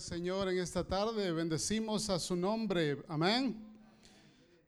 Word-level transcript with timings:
Señor 0.00 0.48
en 0.48 0.58
esta 0.58 0.84
tarde. 0.84 1.30
Bendecimos 1.30 2.10
a 2.10 2.18
su 2.18 2.34
nombre. 2.34 3.02
Amén. 3.06 3.64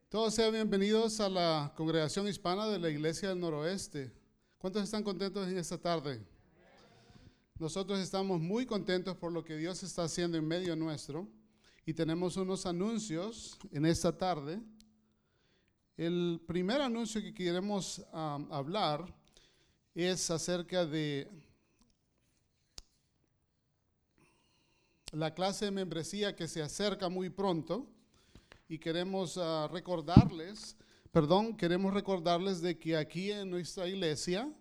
Todos 0.07 0.33
sean 0.33 0.53
bienvenidos 0.53 1.19
a 1.19 1.27
la 1.27 1.73
congregación 1.75 2.27
hispana 2.29 2.65
de 2.67 2.79
la 2.79 2.89
Iglesia 2.89 3.29
del 3.29 3.39
Noroeste. 3.41 4.13
¿Cuántos 4.57 4.83
están 4.83 5.03
contentos 5.03 5.45
en 5.49 5.57
esta 5.57 5.77
tarde? 5.77 6.25
Nosotros 7.59 7.99
estamos 7.99 8.39
muy 8.39 8.65
contentos 8.65 9.17
por 9.17 9.33
lo 9.33 9.43
que 9.43 9.57
Dios 9.57 9.83
está 9.83 10.03
haciendo 10.03 10.37
en 10.37 10.47
medio 10.47 10.75
nuestro 10.77 11.27
y 11.85 11.93
tenemos 11.93 12.37
unos 12.37 12.65
anuncios 12.65 13.57
en 13.71 13.85
esta 13.85 14.17
tarde. 14.17 14.61
El 15.97 16.39
primer 16.47 16.79
anuncio 16.79 17.21
que 17.21 17.33
queremos 17.33 18.01
ah, 18.13 18.39
hablar 18.49 19.13
es 19.93 20.31
acerca 20.31 20.85
de 20.85 21.27
la 25.13 25.33
clase 25.33 25.65
de 25.65 25.71
membresía 25.71 26.35
que 26.35 26.47
se 26.47 26.61
acerca 26.61 27.07
muy 27.07 27.29
pronto 27.29 27.87
y 28.67 28.77
queremos 28.77 29.37
ah, 29.37 29.69
recordarles, 29.71 30.75
perdón, 31.11 31.55
queremos 31.55 31.93
recordarles 31.93 32.61
de 32.61 32.77
que 32.77 32.97
aquí 32.97 33.31
en 33.31 33.49
nuestra 33.49 33.87
iglesia 33.87 34.51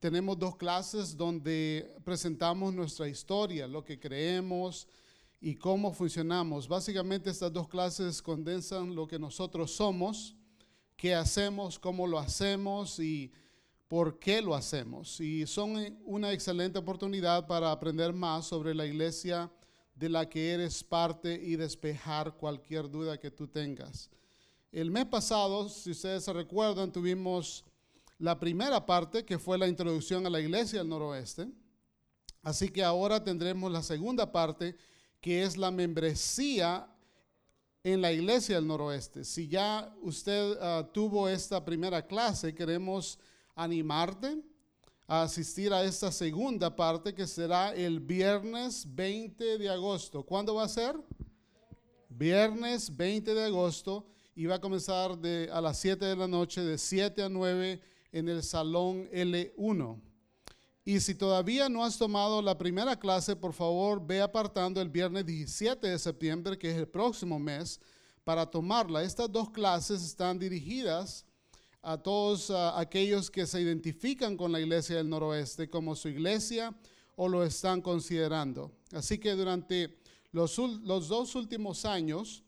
tenemos 0.00 0.38
dos 0.38 0.56
clases 0.56 1.16
donde 1.16 1.94
presentamos 2.04 2.72
nuestra 2.72 3.08
historia, 3.08 3.66
lo 3.66 3.84
que 3.84 3.98
creemos 3.98 4.88
y 5.40 5.54
cómo 5.56 5.92
funcionamos. 5.92 6.66
Básicamente 6.66 7.28
estas 7.28 7.52
dos 7.52 7.68
clases 7.68 8.22
condensan 8.22 8.94
lo 8.94 9.06
que 9.06 9.18
nosotros 9.18 9.72
somos, 9.72 10.34
qué 10.96 11.14
hacemos, 11.14 11.78
cómo 11.78 12.06
lo 12.06 12.18
hacemos 12.18 12.98
y 12.98 13.30
por 13.88 14.18
qué 14.18 14.40
lo 14.40 14.54
hacemos. 14.54 15.20
Y 15.20 15.46
son 15.46 15.98
una 16.06 16.32
excelente 16.32 16.78
oportunidad 16.78 17.46
para 17.46 17.70
aprender 17.70 18.14
más 18.14 18.46
sobre 18.46 18.74
la 18.74 18.86
iglesia 18.86 19.50
de 19.96 20.10
la 20.10 20.28
que 20.28 20.52
eres 20.52 20.84
parte 20.84 21.34
y 21.42 21.56
despejar 21.56 22.36
cualquier 22.36 22.88
duda 22.90 23.18
que 23.18 23.30
tú 23.30 23.48
tengas. 23.48 24.10
El 24.70 24.90
mes 24.90 25.06
pasado, 25.06 25.68
si 25.70 25.90
ustedes 25.90 26.22
se 26.22 26.32
recuerdan, 26.34 26.92
tuvimos 26.92 27.64
la 28.18 28.38
primera 28.38 28.84
parte 28.84 29.24
que 29.24 29.38
fue 29.38 29.56
la 29.56 29.66
introducción 29.66 30.26
a 30.26 30.30
la 30.30 30.40
iglesia 30.40 30.80
del 30.80 30.90
noroeste. 30.90 31.48
Así 32.42 32.68
que 32.68 32.84
ahora 32.84 33.24
tendremos 33.24 33.72
la 33.72 33.82
segunda 33.82 34.30
parte 34.30 34.76
que 35.20 35.42
es 35.42 35.56
la 35.56 35.70
membresía 35.70 36.86
en 37.82 38.02
la 38.02 38.12
iglesia 38.12 38.56
del 38.56 38.66
noroeste. 38.66 39.24
Si 39.24 39.48
ya 39.48 39.94
usted 40.02 40.58
ah, 40.60 40.86
tuvo 40.92 41.26
esta 41.26 41.64
primera 41.64 42.06
clase, 42.06 42.54
queremos 42.54 43.18
animarte 43.54 44.42
a 45.08 45.22
asistir 45.22 45.72
a 45.72 45.84
esta 45.84 46.10
segunda 46.10 46.74
parte 46.74 47.14
que 47.14 47.26
será 47.26 47.74
el 47.74 48.00
viernes 48.00 48.84
20 48.88 49.58
de 49.58 49.68
agosto. 49.68 50.24
¿Cuándo 50.24 50.54
va 50.54 50.64
a 50.64 50.68
ser? 50.68 50.96
Viernes 52.08 52.94
20 52.96 53.34
de 53.34 53.44
agosto 53.44 54.06
y 54.34 54.46
va 54.46 54.56
a 54.56 54.60
comenzar 54.60 55.12
a 55.52 55.60
las 55.60 55.78
7 55.78 56.04
de 56.04 56.16
la 56.16 56.26
noche, 56.26 56.60
de 56.60 56.76
7 56.76 57.22
a 57.22 57.28
9 57.28 57.80
en 58.12 58.28
el 58.28 58.42
salón 58.42 59.08
L1. 59.10 60.00
Y 60.84 61.00
si 61.00 61.14
todavía 61.14 61.68
no 61.68 61.84
has 61.84 61.98
tomado 61.98 62.40
la 62.40 62.56
primera 62.56 62.98
clase, 62.98 63.36
por 63.36 63.52
favor 63.52 64.04
ve 64.04 64.20
apartando 64.20 64.80
el 64.80 64.88
viernes 64.88 65.26
17 65.26 65.86
de 65.86 65.98
septiembre, 65.98 66.56
que 66.56 66.70
es 66.70 66.76
el 66.76 66.88
próximo 66.88 67.38
mes, 67.38 67.80
para 68.24 68.46
tomarla. 68.46 69.02
Estas 69.02 69.30
dos 69.30 69.50
clases 69.50 70.02
están 70.02 70.38
dirigidas 70.38 71.25
a 71.86 71.96
todos 71.96 72.50
aquellos 72.50 73.30
que 73.30 73.46
se 73.46 73.60
identifican 73.60 74.36
con 74.36 74.50
la 74.50 74.58
iglesia 74.58 74.96
del 74.96 75.08
noroeste 75.08 75.70
como 75.70 75.94
su 75.94 76.08
iglesia 76.08 76.74
o 77.14 77.28
lo 77.28 77.44
están 77.44 77.80
considerando. 77.80 78.72
Así 78.90 79.18
que 79.18 79.30
durante 79.36 79.96
los, 80.32 80.58
los 80.58 81.06
dos 81.06 81.36
últimos 81.36 81.84
años 81.84 82.42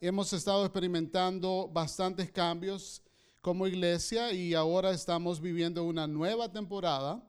hemos 0.00 0.32
estado 0.32 0.64
experimentando 0.64 1.68
bastantes 1.72 2.30
cambios 2.30 3.02
como 3.40 3.66
iglesia 3.66 4.32
y 4.32 4.54
ahora 4.54 4.92
estamos 4.92 5.40
viviendo 5.40 5.82
una 5.82 6.06
nueva 6.06 6.48
temporada. 6.48 7.20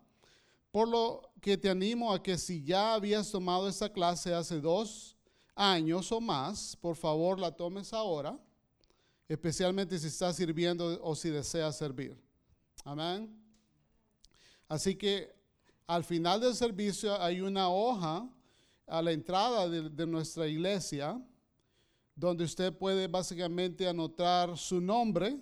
Por 0.70 0.88
lo 0.88 1.32
que 1.42 1.58
te 1.58 1.72
animo 1.72 2.14
a 2.14 2.22
que 2.22 2.38
si 2.38 2.64
ya 2.64 2.94
habías 2.94 3.32
tomado 3.32 3.68
esta 3.68 3.92
clase 3.92 4.32
hace 4.32 4.62
dos 4.62 5.18
años 5.56 6.12
o 6.12 6.22
más, 6.22 6.76
por 6.76 6.96
favor 6.96 7.40
la 7.40 7.50
tomes 7.52 7.94
ahora 7.94 8.40
especialmente 9.28 9.98
si 9.98 10.08
está 10.08 10.32
sirviendo 10.34 11.00
o 11.02 11.16
si 11.16 11.30
desea 11.30 11.72
servir. 11.72 12.18
Amén. 12.84 13.44
Así 14.68 14.96
que 14.96 15.34
al 15.88 16.04
final 16.04 16.42
del 16.42 16.56
servicio 16.56 17.20
hay 17.22 17.42
una 17.42 17.70
hoja 17.70 18.28
a 18.88 19.02
la 19.02 19.12
entrada 19.12 19.70
de, 19.70 20.08
nuestra 20.08 20.48
iglesia 20.48 21.22
donde 22.16 22.44
usted 22.44 22.74
puede 22.74 23.08
básicamente 23.08 23.88
anotar 23.88 24.58
su 24.58 24.80
nombre 24.80 25.40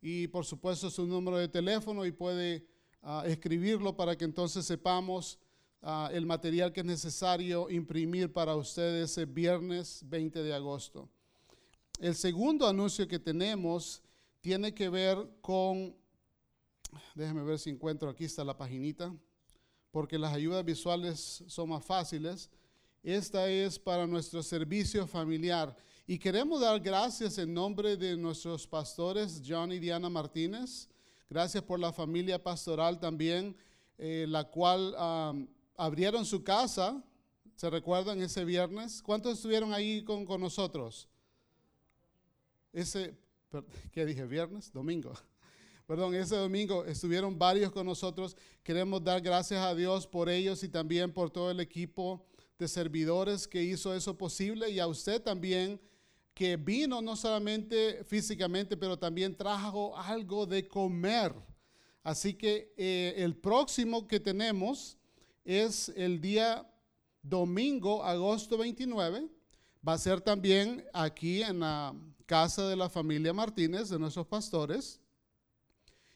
y 0.00 0.26
por 0.28 0.44
supuesto 0.44 0.90
su 0.90 1.06
número 1.06 1.38
de 1.38 1.48
teléfono 1.48 2.04
y 2.04 2.12
puede 2.12 2.66
ah, 3.02 3.24
escribirlo 3.26 3.96
para 3.96 4.16
que 4.16 4.24
entonces 4.24 4.64
sepamos 4.64 5.38
ah, 5.82 6.10
el 6.12 6.26
material 6.26 6.72
que 6.72 6.80
es 6.80 6.86
necesario 6.86 7.70
imprimir 7.70 8.32
para 8.32 8.56
ustedes 8.56 9.16
el 9.18 9.26
viernes 9.26 10.02
20 10.04 10.42
de 10.42 10.54
agosto. 10.54 11.08
El 11.98 12.14
segundo 12.14 12.66
anuncio 12.66 13.08
que 13.08 13.18
tenemos 13.18 14.02
tiene 14.42 14.74
que 14.74 14.90
ver 14.90 15.16
con, 15.40 15.96
déjeme 17.14 17.42
ver 17.42 17.58
si 17.58 17.70
encuentro, 17.70 18.10
aquí 18.10 18.26
está 18.26 18.44
la 18.44 18.58
paginita, 18.58 19.14
porque 19.90 20.18
las 20.18 20.34
ayudas 20.34 20.62
visuales 20.62 21.42
son 21.46 21.70
más 21.70 21.82
fáciles. 21.82 22.50
Esta 23.02 23.48
es 23.48 23.78
para 23.78 24.06
nuestro 24.06 24.42
servicio 24.42 25.06
familiar. 25.06 25.74
Y 26.06 26.18
queremos 26.18 26.60
dar 26.60 26.78
gracias 26.80 27.38
en 27.38 27.54
nombre 27.54 27.96
de 27.96 28.14
nuestros 28.14 28.66
pastores, 28.66 29.42
John 29.46 29.72
y 29.72 29.78
Diana 29.78 30.10
Martínez. 30.10 30.90
Gracias 31.30 31.64
por 31.64 31.80
la 31.80 31.94
familia 31.94 32.42
pastoral 32.42 33.00
también, 33.00 33.56
eh, 33.96 34.26
la 34.28 34.44
cual 34.44 34.94
abrieron 35.78 36.26
su 36.26 36.44
casa, 36.44 37.02
¿se 37.54 37.70
recuerdan 37.70 38.20
ese 38.20 38.44
viernes? 38.44 39.00
¿Cuántos 39.00 39.32
estuvieron 39.32 39.72
ahí 39.72 40.04
con, 40.04 40.26
con 40.26 40.42
nosotros? 40.42 41.08
Ese, 42.76 43.14
¿qué 43.92 44.04
dije? 44.04 44.24
Viernes, 44.26 44.70
domingo. 44.70 45.12
Perdón, 45.86 46.14
ese 46.14 46.36
domingo 46.36 46.84
estuvieron 46.84 47.38
varios 47.38 47.72
con 47.72 47.86
nosotros. 47.86 48.36
Queremos 48.62 49.02
dar 49.02 49.22
gracias 49.22 49.64
a 49.64 49.74
Dios 49.74 50.06
por 50.06 50.28
ellos 50.28 50.62
y 50.62 50.68
también 50.68 51.10
por 51.12 51.30
todo 51.30 51.50
el 51.50 51.60
equipo 51.60 52.26
de 52.58 52.68
servidores 52.68 53.48
que 53.48 53.62
hizo 53.62 53.94
eso 53.94 54.16
posible 54.16 54.68
y 54.68 54.78
a 54.78 54.86
usted 54.86 55.22
también 55.22 55.80
que 56.34 56.56
vino 56.56 57.00
no 57.00 57.16
solamente 57.16 58.04
físicamente, 58.04 58.76
pero 58.76 58.98
también 58.98 59.34
trajo 59.34 59.96
algo 59.96 60.44
de 60.44 60.68
comer. 60.68 61.32
Así 62.02 62.34
que 62.34 62.74
eh, 62.76 63.14
el 63.16 63.36
próximo 63.36 64.06
que 64.06 64.20
tenemos 64.20 64.98
es 65.44 65.88
el 65.96 66.20
día 66.20 66.70
domingo, 67.22 68.04
agosto 68.04 68.58
29. 68.58 69.28
Va 69.86 69.94
a 69.94 69.98
ser 69.98 70.20
también 70.20 70.84
aquí 70.92 71.42
en 71.42 71.60
la 71.60 71.94
casa 72.26 72.68
de 72.68 72.76
la 72.76 72.90
familia 72.90 73.32
Martínez, 73.32 73.88
de 73.88 73.98
nuestros 73.98 74.26
pastores. 74.26 75.00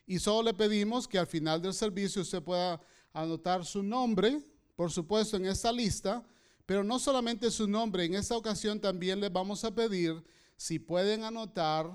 Y 0.07 0.19
solo 0.19 0.43
le 0.43 0.55
pedimos 0.55 1.07
que 1.07 1.19
al 1.19 1.27
final 1.27 1.63
del 1.63 1.73
servicio 1.73 2.23
usted 2.23 2.43
pueda 2.43 2.81
anotar 3.13 3.65
su 3.65 3.83
nombre, 3.83 4.43
por 4.75 4.91
supuesto, 4.91 5.37
en 5.37 5.47
esta 5.47 5.73
lista, 5.73 6.25
pero 6.67 6.85
no 6.85 6.99
solamente 6.99 7.51
su 7.51 7.67
nombre, 7.67 8.05
en 8.05 8.15
esta 8.15 8.37
ocasión 8.37 8.81
también 8.81 9.21
les 9.21 9.33
vamos 9.33 9.65
a 9.65 9.75
pedir 9.75 10.23
si 10.57 10.79
pueden 10.79 11.25
anotar 11.25 11.91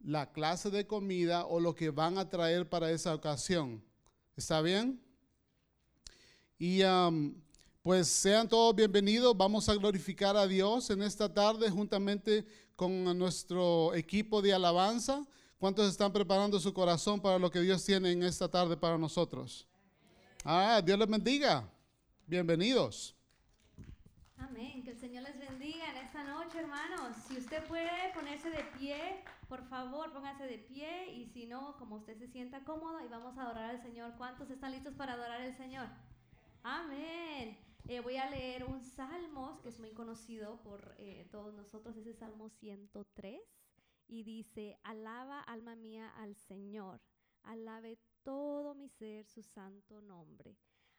la 0.00 0.32
clase 0.32 0.70
de 0.70 0.86
comida 0.86 1.46
o 1.46 1.60
lo 1.60 1.74
que 1.74 1.90
van 1.90 2.18
a 2.18 2.28
traer 2.28 2.68
para 2.68 2.90
esa 2.90 3.14
ocasión. 3.14 3.82
¿Está 4.36 4.60
bien? 4.60 5.00
Y 6.58 6.82
pues 7.82 8.08
sean 8.08 8.48
todos 8.48 8.74
bienvenidos. 8.74 9.36
Vamos 9.36 9.68
a 9.68 9.74
glorificar 9.74 10.36
a 10.36 10.46
Dios 10.46 10.90
en 10.90 11.02
esta 11.02 11.32
tarde 11.32 11.70
juntamente 11.70 12.46
con 12.76 13.18
nuestro 13.18 13.94
equipo 13.94 14.42
de 14.42 14.52
alabanza. 14.52 15.24
¿Cuántos 15.58 15.88
están 15.88 16.12
preparando 16.12 16.58
su 16.58 16.74
corazón 16.74 17.20
para 17.20 17.38
lo 17.38 17.50
que 17.50 17.60
Dios 17.60 17.84
tiene 17.84 18.10
en 18.10 18.22
esta 18.24 18.48
tarde 18.48 18.76
para 18.76 18.98
nosotros? 18.98 19.66
Ah, 20.44 20.82
Dios 20.84 20.98
les 20.98 21.08
bendiga. 21.08 21.68
Bienvenidos. 22.26 23.14
Amén. 24.36 24.82
Que 24.82 24.90
el 24.90 24.98
Señor 24.98 25.22
les 25.22 25.38
bendiga 25.38 25.88
en 25.90 25.98
esta 25.98 26.24
noche, 26.24 26.58
hermanos. 26.58 27.16
Si 27.28 27.36
usted 27.36 27.64
puede 27.68 28.12
ponerse 28.12 28.50
de 28.50 28.64
pie, 28.76 29.22
por 29.48 29.62
favor, 29.68 30.12
póngase 30.12 30.44
de 30.44 30.58
pie. 30.58 31.12
Y 31.12 31.26
si 31.26 31.46
no, 31.46 31.76
como 31.78 31.96
usted 31.96 32.18
se 32.18 32.26
sienta 32.26 32.64
cómodo, 32.64 33.00
y 33.04 33.08
vamos 33.08 33.38
a 33.38 33.42
adorar 33.42 33.70
al 33.70 33.82
Señor. 33.82 34.14
¿Cuántos 34.18 34.50
están 34.50 34.72
listos 34.72 34.94
para 34.94 35.12
adorar 35.12 35.42
al 35.42 35.56
Señor? 35.56 35.86
Amén. 36.64 37.56
Eh, 37.88 38.00
voy 38.00 38.16
a 38.16 38.30
leer 38.30 38.64
un 38.64 38.80
salmo 38.80 39.60
que 39.60 39.68
es 39.68 39.80
muy 39.80 39.90
conocido 39.90 40.62
por 40.62 40.94
eh, 40.98 41.26
todos 41.32 41.52
nosotros, 41.52 41.96
es 41.96 42.06
el 42.06 42.14
Salmo 42.14 42.48
103, 42.48 43.40
y 44.06 44.22
dice, 44.22 44.78
alaba 44.84 45.40
alma 45.40 45.74
mía 45.74 46.08
al 46.16 46.36
Señor, 46.36 47.00
alabe 47.42 47.98
todo 48.22 48.74
mi 48.74 48.88
ser 48.88 49.26
su 49.26 49.42
santo 49.42 50.00
nombre. 50.00 50.56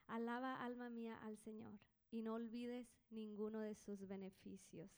Alaba 0.07 0.61
alma 0.61 0.89
mía 0.89 1.17
al 1.23 1.37
Señor 1.37 1.79
y 2.11 2.21
no 2.21 2.33
olvides 2.33 2.87
ninguno 3.09 3.61
de 3.61 3.75
sus 3.75 4.05
beneficios. 4.05 4.91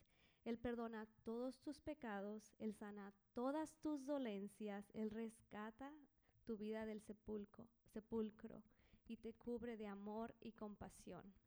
Él 0.43 0.57
perdona 0.57 1.07
todos 1.23 1.59
tus 1.61 1.79
pecados, 1.79 2.55
Él 2.57 2.73
sana 2.73 3.13
todas 3.33 3.75
tus 3.77 4.05
dolencias, 4.05 4.89
Él 4.95 5.11
rescata 5.11 5.93
tu 6.45 6.57
vida 6.57 6.85
del 6.87 7.01
sepulcro, 7.01 7.67
sepulcro 7.93 8.63
y 9.07 9.17
te 9.17 9.33
cubre 9.33 9.77
de 9.77 9.87
amor 9.87 10.35
y 10.41 10.51
compasión. 10.51 11.44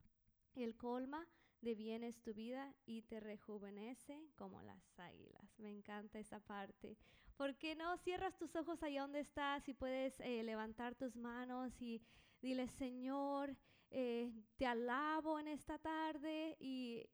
Él 0.54 0.76
colma 0.76 1.26
de 1.60 1.74
bienes 1.74 2.20
tu 2.22 2.34
vida 2.34 2.74
y 2.86 3.02
te 3.02 3.20
rejuvenece 3.20 4.30
como 4.36 4.62
las 4.62 4.98
águilas. 4.98 5.58
Me 5.58 5.70
encanta 5.70 6.18
esa 6.18 6.40
parte. 6.40 6.96
¿Por 7.36 7.56
qué 7.56 7.74
no 7.74 7.96
cierras 7.98 8.36
tus 8.36 8.54
ojos 8.56 8.82
ahí 8.82 8.96
donde 8.96 9.20
estás 9.20 9.68
y 9.68 9.74
puedes 9.74 10.18
eh, 10.20 10.42
levantar 10.42 10.94
tus 10.94 11.16
manos 11.16 11.80
y 11.80 12.02
dile, 12.40 12.68
Señor, 12.68 13.56
eh, 13.90 14.32
te 14.56 14.66
alabo 14.66 15.38
en 15.38 15.48
esta 15.48 15.78
tarde 15.78 16.56
y 16.60 17.08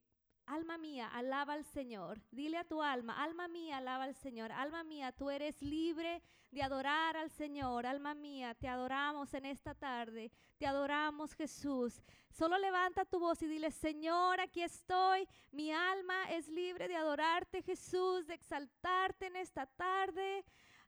Alma 0.46 0.76
mía, 0.76 1.08
alaba 1.08 1.54
al 1.54 1.64
Señor. 1.64 2.20
Dile 2.30 2.58
a 2.58 2.64
tu 2.64 2.82
alma, 2.82 3.22
alma 3.22 3.48
mía, 3.48 3.78
alaba 3.78 4.04
al 4.04 4.14
Señor. 4.14 4.52
Alma 4.52 4.84
mía, 4.84 5.10
tú 5.10 5.30
eres 5.30 5.60
libre 5.62 6.22
de 6.50 6.62
adorar 6.62 7.16
al 7.16 7.30
Señor. 7.30 7.86
Alma 7.86 8.14
mía, 8.14 8.54
te 8.54 8.68
adoramos 8.68 9.32
en 9.32 9.46
esta 9.46 9.74
tarde. 9.74 10.30
Te 10.58 10.66
adoramos, 10.66 11.34
Jesús. 11.34 12.02
Solo 12.30 12.58
levanta 12.58 13.06
tu 13.06 13.18
voz 13.20 13.40
y 13.42 13.46
dile, 13.46 13.70
Señor, 13.70 14.38
aquí 14.38 14.62
estoy. 14.62 15.26
Mi 15.50 15.72
alma 15.72 16.30
es 16.30 16.46
libre 16.48 16.88
de 16.88 16.96
adorarte, 16.96 17.62
Jesús, 17.62 18.26
de 18.26 18.34
exaltarte 18.34 19.26
en 19.26 19.36
esta 19.36 19.66
tarde. 19.66 20.44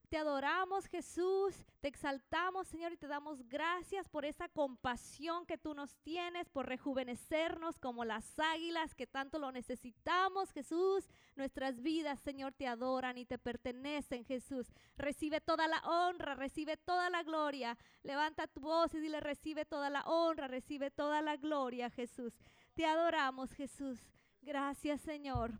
Te 0.09 0.19
adoramos 0.19 0.87
Jesús, 0.87 1.53
te 1.81 1.89
exaltamos 1.89 2.69
Señor 2.69 2.93
y 2.93 2.97
te 2.97 3.09
damos 3.09 3.43
gracias 3.49 4.09
por 4.09 4.25
esa 4.25 4.49
compasión 4.49 5.47
que 5.47 5.59
tú 5.59 5.75
nos 5.75 5.97
tienes, 5.97 6.49
por 6.49 6.67
rejuvenecernos 6.67 7.81
como 7.81 8.05
las 8.05 8.39
águilas 8.39 8.95
que 8.95 9.09
tanto 9.09 9.41
lo 9.41 9.51
necesitamos 9.51 10.53
Jesús. 10.53 11.09
Nuestras 11.35 11.83
vidas 11.83 12.21
Señor 12.21 12.53
te 12.53 12.69
adoran 12.69 13.19
y 13.19 13.27
te 13.27 13.37
pertenecen 13.37 14.25
Jesús. 14.25 14.73
Recibe 14.97 15.41
toda 15.41 15.67
la 15.67 15.81
honra, 15.81 16.37
recibe 16.37 16.77
toda 16.77 17.11
la 17.11 17.25
gloria. 17.25 17.77
Levanta 18.05 18.47
tu 18.47 18.61
voz 18.61 18.95
y 18.95 19.01
dile 19.01 19.19
recibe 19.19 19.65
toda 19.65 19.91
la 19.91 20.03
honra, 20.03 20.47
recibe 20.47 20.93
toda 20.93 21.21
la 21.21 21.37
gloria 21.37 21.91
Jesús. 21.91 22.33
Te 22.75 22.87
adoramos 22.87 23.53
Jesús. 23.53 23.99
Gracias 24.41 25.01
Señor. 25.01 25.51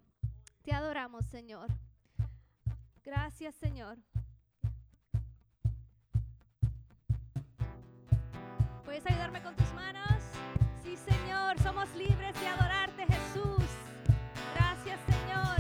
Te 0.63 0.73
adoramos 0.73 1.27
Señor. 1.27 1.67
Gracias 3.03 3.57
Señor. 3.57 3.99
¿Puedes 8.87 9.05
ayudarme 9.05 9.43
con 9.43 9.55
tus 9.57 9.73
manos? 9.75 10.23
Sí, 10.85 10.97
Señor, 10.97 11.59
somos 11.59 11.93
libres 11.97 12.41
de 12.41 12.47
adorarte, 12.47 13.05
Jesús. 13.05 13.67
Gracias, 14.55 15.01
Señor. 15.09 15.57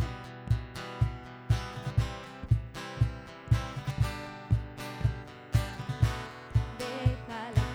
Deja 6.78 7.66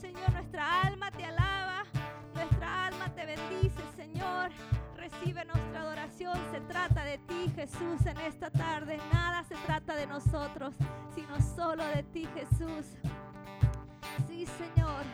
Señor, 0.00 0.30
nuestra 0.32 0.82
alma 0.82 1.10
te 1.10 1.24
alaba. 1.24 1.84
Nuestra 2.34 2.86
alma 2.86 3.08
te 3.14 3.24
bendice 3.24 3.80
Señor. 3.96 4.50
Recibe 4.96 5.44
nuestra 5.46 5.80
adoración. 5.80 6.38
Se 6.50 6.60
trata 6.60 7.02
de 7.04 7.18
ti 7.18 7.50
Jesús 7.54 8.04
en 8.04 8.18
esta 8.20 8.50
tarde. 8.50 8.98
Nada 9.12 9.42
se 9.44 9.54
trata 9.66 9.94
de 9.96 10.06
nosotros, 10.06 10.74
sino 11.14 11.40
solo 11.40 11.84
de 11.86 12.02
ti 12.02 12.28
Jesús. 12.34 12.98
Sí 14.28 14.46
Señor. 14.46 15.04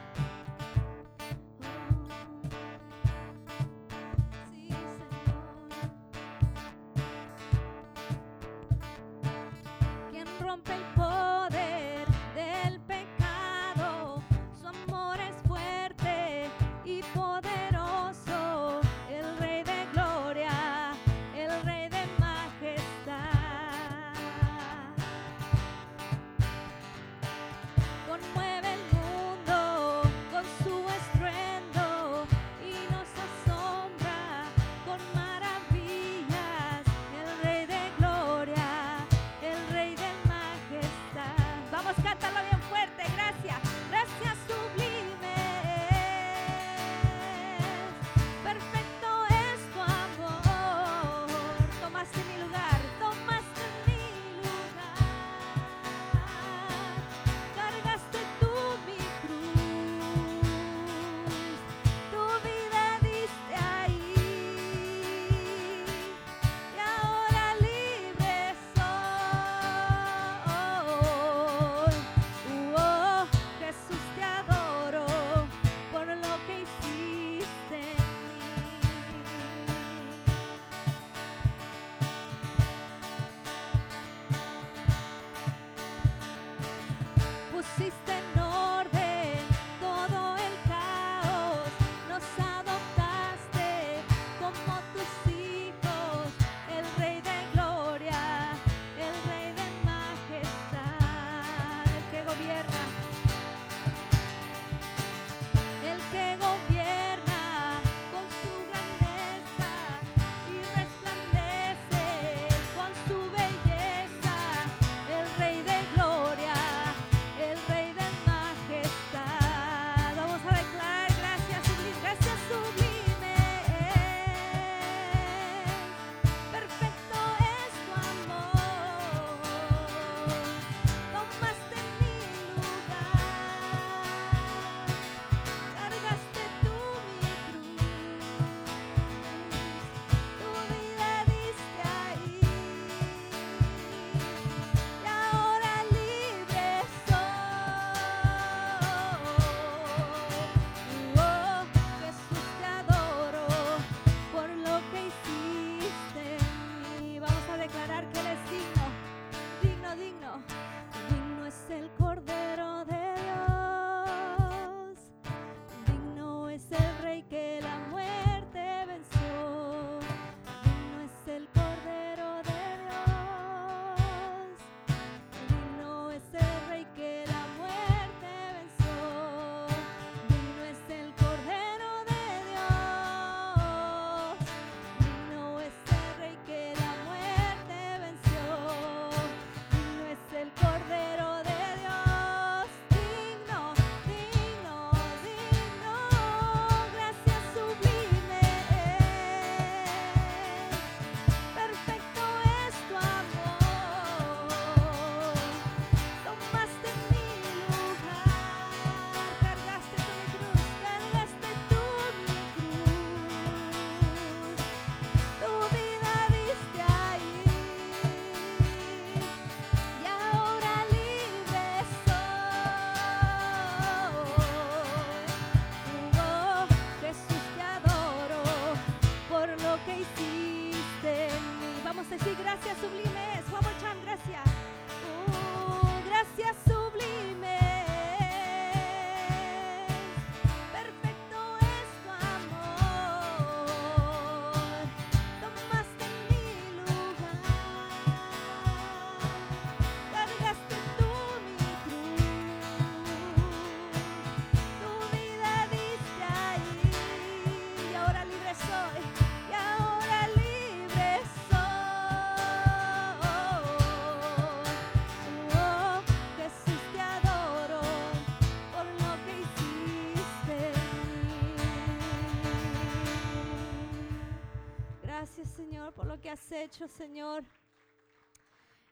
Has 276.31 276.53
hecho, 276.53 276.87
Señor. 276.87 277.45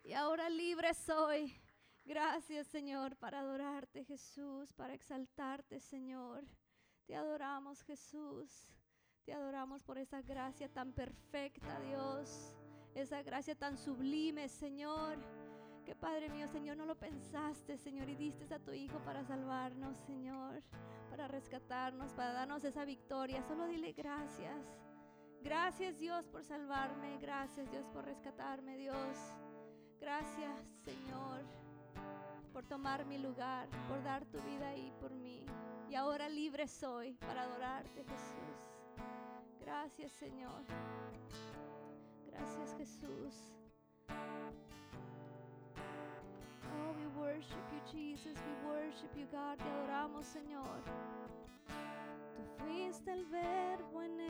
Y 0.02 0.12
ahora 0.12 0.50
libre 0.50 0.92
soy. 0.92 1.54
Gracias, 2.04 2.66
Señor, 2.66 3.16
para 3.16 3.40
adorarte, 3.40 4.04
Jesús, 4.04 4.72
para 4.72 4.94
exaltarte, 4.94 5.78
Señor. 5.78 6.44
Te 7.06 7.14
adoramos, 7.14 7.82
Jesús. 7.84 8.68
Te 9.24 9.32
adoramos 9.32 9.84
por 9.84 9.98
esa 9.98 10.20
gracia 10.22 10.68
tan 10.68 10.92
perfecta, 10.92 11.78
Dios. 11.80 12.56
Esa 12.94 13.22
gracia 13.22 13.54
tan 13.54 13.76
sublime, 13.78 14.48
Señor. 14.48 15.18
Que 15.84 15.94
Padre 15.94 16.30
mío, 16.30 16.48
Señor, 16.48 16.76
no 16.76 16.86
lo 16.86 16.98
pensaste, 16.98 17.78
Señor, 17.78 18.08
y 18.08 18.16
diste 18.16 18.52
a 18.52 18.58
tu 18.58 18.72
Hijo 18.72 18.98
para 19.04 19.24
salvarnos, 19.24 19.96
Señor, 20.06 20.62
para 21.08 21.28
rescatarnos, 21.28 22.12
para 22.14 22.32
darnos 22.32 22.64
esa 22.64 22.84
victoria. 22.84 23.42
Solo 23.42 23.66
dile 23.66 23.92
gracias. 23.92 24.87
Gracias, 25.42 25.98
Dios, 25.98 26.26
por 26.26 26.44
salvarme. 26.44 27.18
Gracias, 27.18 27.70
Dios, 27.70 27.86
por 27.92 28.04
rescatarme, 28.04 28.76
Dios. 28.76 29.16
Gracias, 30.00 30.60
Señor 30.84 31.44
por 32.58 32.66
tomar 32.66 33.06
mi 33.06 33.18
lugar, 33.18 33.68
por 33.88 34.02
dar 34.02 34.24
tu 34.26 34.40
vida 34.40 34.70
ahí 34.70 34.92
por 35.00 35.12
mí. 35.12 35.46
Y 35.88 35.94
ahora 35.94 36.28
libre 36.28 36.66
soy 36.66 37.12
para 37.14 37.42
adorarte, 37.42 38.02
Jesús. 38.02 38.66
Gracias, 39.60 40.10
Señor. 40.10 40.64
Gracias, 42.26 42.74
Jesús. 42.76 43.54
Oh, 46.66 46.92
we 46.98 47.06
worship 47.16 47.62
you, 47.72 47.80
Jesus. 47.92 48.36
We 48.36 48.68
worship 48.68 49.14
you, 49.16 49.26
God. 49.30 49.56
Te 49.58 49.70
adoramos, 49.70 50.26
Señor. 50.26 50.82
Tú 52.34 52.64
fuiste 52.64 53.12
el 53.12 53.24
verbo 53.26 54.02
en 54.02 54.20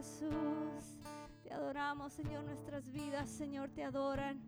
Jesús. 0.00 0.96
Te 1.42 1.52
adoramos, 1.52 2.14
Señor, 2.14 2.42
nuestras 2.44 2.90
vidas, 2.90 3.28
Señor, 3.28 3.68
te 3.68 3.84
adoran. 3.84 4.40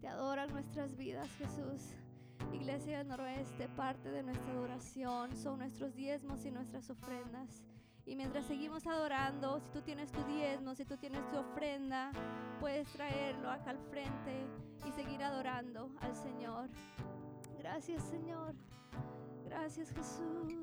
Te 0.00 0.06
adoran 0.06 0.52
nuestras 0.52 0.96
vidas, 0.96 1.28
Jesús. 1.38 1.96
Iglesia 2.52 2.98
del 2.98 3.08
Noroeste, 3.08 3.68
parte 3.70 4.12
de 4.12 4.22
nuestra 4.22 4.52
adoración 4.52 5.36
son 5.36 5.58
nuestros 5.58 5.96
diezmos 5.96 6.44
y 6.44 6.52
nuestras 6.52 6.88
ofrendas. 6.88 7.64
Y 8.06 8.14
mientras 8.14 8.46
seguimos 8.46 8.86
adorando, 8.86 9.58
si 9.58 9.70
tú 9.70 9.82
tienes 9.82 10.12
tu 10.12 10.22
diezmo, 10.22 10.76
si 10.76 10.84
tú 10.84 10.96
tienes 10.96 11.28
tu 11.32 11.38
ofrenda, 11.38 12.12
puedes 12.60 12.86
traerlo 12.92 13.50
acá 13.50 13.70
al 13.70 13.80
frente 13.90 14.46
y 14.86 14.92
seguir 14.92 15.20
adorando 15.24 15.90
al 16.00 16.14
Señor. 16.14 16.68
Gracias 17.58 18.04
Señor. 18.04 18.54
Gracias 19.44 19.90
Jesús. 19.90 20.54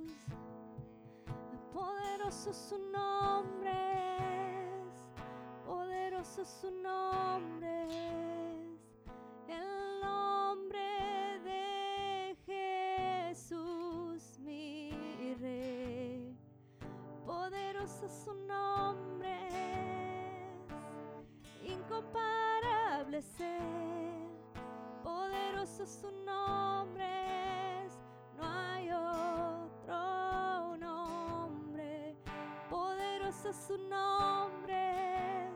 Poderoso 1.76 2.54
su 2.54 2.78
nombre 2.90 3.72
Poderoso 5.66 6.46
su 6.46 6.72
nombre 6.72 7.66
su 18.10 18.34
nombre 18.34 19.38
es 21.62 21.72
incomparable 21.72 23.22
ser, 23.22 23.62
poderoso 25.04 25.86
su 25.86 26.12
nombre 26.24 27.06
es, 27.84 27.94
no 28.38 28.44
hay 28.44 28.92
otro 28.92 29.25
poderoso 33.46 33.68
su 33.68 33.78
nombre 33.78 35.46
es, 35.46 35.54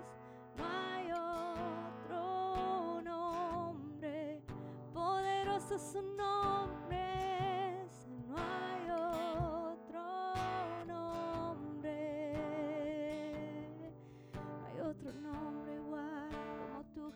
no 0.58 0.66
hay 0.66 1.12
otro 1.12 3.02
nombre, 3.02 4.44
poderoso 4.94 5.80
su 5.80 6.02
nombre. 6.02 6.70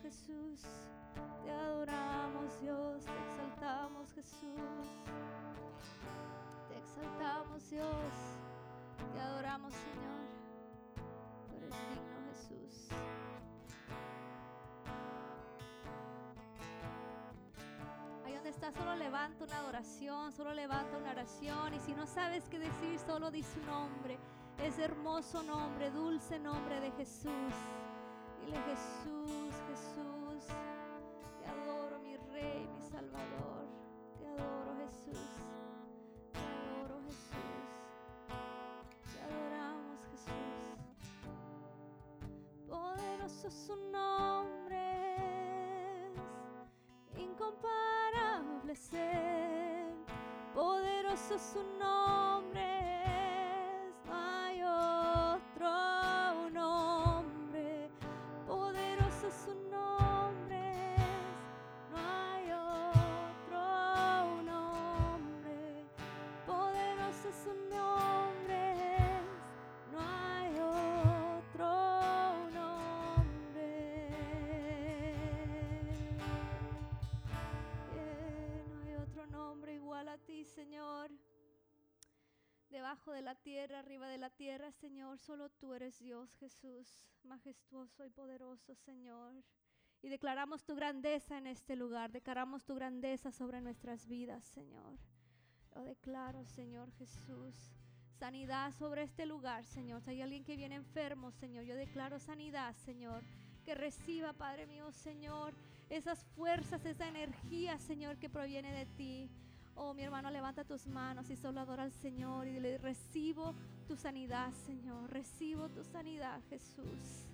Jesús. 0.01 0.62
Te 1.43 1.51
adoramos, 1.51 2.59
Dios. 2.62 3.05
Te 3.05 3.12
exaltamos, 3.12 4.13
Jesús. 4.13 4.88
Te 6.67 6.77
exaltamos, 6.77 7.69
Dios. 7.69 7.88
Te 9.13 9.21
adoramos, 9.21 9.73
Señor. 9.73 10.32
Tú 11.53 11.65
eres 11.65 11.75
digno, 11.89 12.17
Jesús. 12.29 12.87
Ahí 18.25 18.33
donde 18.33 18.49
estás, 18.49 18.73
solo 18.73 18.95
levanta 18.95 19.43
una 19.43 19.57
adoración, 19.57 20.31
solo 20.31 20.53
levanta 20.53 20.97
una 20.97 21.11
oración. 21.11 21.73
Y 21.73 21.79
si 21.79 21.93
no 21.93 22.05
sabes 22.07 22.49
qué 22.49 22.59
decir, 22.59 22.99
solo 22.99 23.31
di 23.31 23.43
su 23.43 23.61
nombre. 23.65 24.17
Ese 24.57 24.83
hermoso 24.83 25.43
nombre, 25.43 25.91
dulce 25.91 26.39
nombre 26.39 26.79
de 26.79 26.91
Jesús. 26.91 27.53
Dile 28.45 28.57
Jesús, 28.63 29.03
Jesús, 29.03 29.52
Poderoso 43.43 43.67
su 43.67 43.75
nombre 43.91 45.17
es, 46.06 47.19
incomparable 47.19 48.73
ser, 48.73 49.93
poderoso 50.53 51.38
su 51.38 51.62
nombre 51.77 52.32
debajo 82.93 83.12
de 83.12 83.23
la 83.23 83.34
tierra, 83.34 83.79
arriba 83.79 84.08
de 84.08 84.19
la 84.19 84.29
tierra, 84.29 84.71
Señor. 84.71 85.17
Solo 85.17 85.49
tú 85.49 85.73
eres 85.73 85.97
Dios, 85.97 86.36
Jesús, 86.36 87.08
majestuoso 87.23 88.06
y 88.06 88.12
poderoso, 88.12 88.75
Señor. 88.75 89.34
Y 90.03 90.10
declaramos 90.10 90.63
tu 90.63 90.75
grandeza 90.75 91.39
en 91.39 91.47
este 91.47 91.75
lugar, 91.75 92.12
declaramos 92.12 92.65
tu 92.65 92.75
grandeza 92.75 93.32
sobre 93.32 93.62
nuestras 93.62 94.06
vidas, 94.08 94.43
Señor. 94.45 94.99
Lo 95.73 95.84
declaro, 95.86 96.45
Señor 96.45 96.91
Jesús. 96.91 97.56
Sanidad 98.19 98.71
sobre 98.73 99.01
este 99.01 99.25
lugar, 99.25 99.65
Señor. 99.65 100.03
Si 100.03 100.12
hay 100.12 100.21
alguien 100.21 100.43
que 100.43 100.56
viene 100.56 100.75
enfermo, 100.75 101.32
Señor, 101.32 101.63
yo 101.63 101.75
declaro 101.75 102.19
sanidad, 102.19 102.75
Señor. 102.75 103.23
Que 103.65 103.73
reciba, 103.73 104.34
Padre 104.34 104.67
mío, 104.67 104.91
Señor, 104.91 105.56
esas 105.89 106.23
fuerzas, 106.36 106.86
esa 106.86 107.08
energía, 107.08 107.79
Señor, 107.79 108.19
que 108.19 108.29
proviene 108.29 108.71
de 108.71 108.86
ti. 108.86 109.32
Oh, 109.75 109.93
mi 109.93 110.03
hermano, 110.03 110.29
levanta 110.29 110.63
tus 110.63 110.88
manos 110.88 111.29
y 111.29 111.36
solo 111.36 111.59
adora 111.59 111.83
al 111.83 111.91
Señor 111.91 112.47
y 112.47 112.51
dile, 112.51 112.77
recibo 112.77 113.55
tu 113.88 113.95
sanidad, 113.95 114.51
Señor. 114.65 115.09
Recibo 115.09 115.69
tu 115.69 115.83
sanidad, 115.83 116.41
Jesús. 116.49 117.27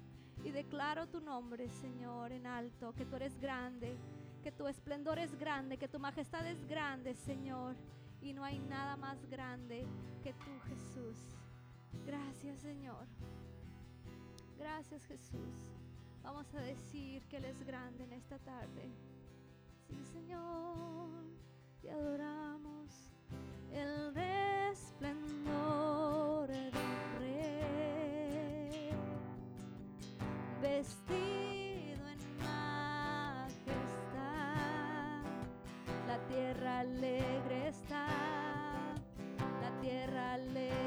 Y 0.44 0.52
declaro 0.52 1.08
tu 1.08 1.20
nombre, 1.20 1.68
Señor, 1.70 2.32
en 2.32 2.48
alto, 2.48 2.94
que 2.94 3.06
tú 3.06 3.18
eres 3.18 3.38
grande, 3.40 3.98
que 4.42 4.54
tu 4.54 4.68
esplendor 4.68 5.20
es 5.20 5.38
grande, 5.38 5.78
que 5.78 5.90
tu 5.90 6.00
majestad 6.00 6.48
es 6.48 6.66
grande, 6.66 7.14
Señor. 7.14 7.76
Y 8.22 8.34
no 8.34 8.44
hay 8.44 8.60
nada 8.60 8.96
más 8.96 9.18
grande 9.30 9.86
que 10.24 10.34
tú, 10.34 10.60
Jesús. 10.70 11.18
Gracias, 12.06 12.60
Señor. 12.60 13.06
Gracias, 14.58 15.06
Jesús. 15.06 15.74
Vamos 16.24 16.54
a 16.54 16.62
decir 16.62 17.22
que 17.28 17.38
Él 17.38 17.46
es 17.46 17.66
grande 17.66 18.06
en 18.06 18.14
esta 18.14 18.40
tarde. 18.40 18.90
Sí, 19.88 20.06
Señor 20.06 21.10
te 21.82 21.92
adoramos, 21.92 23.12
el 23.72 24.14
resplendor 24.14 26.48
del 26.48 26.72
rey, 27.20 28.92
vestido 30.62 32.08
en 32.08 32.38
majestad, 32.38 33.56
la 36.08 36.20
tierra 36.28 36.80
alegre 36.80 37.68
está, 37.70 38.08
la 39.62 39.72
tierra 39.82 40.34
alegre 40.34 40.79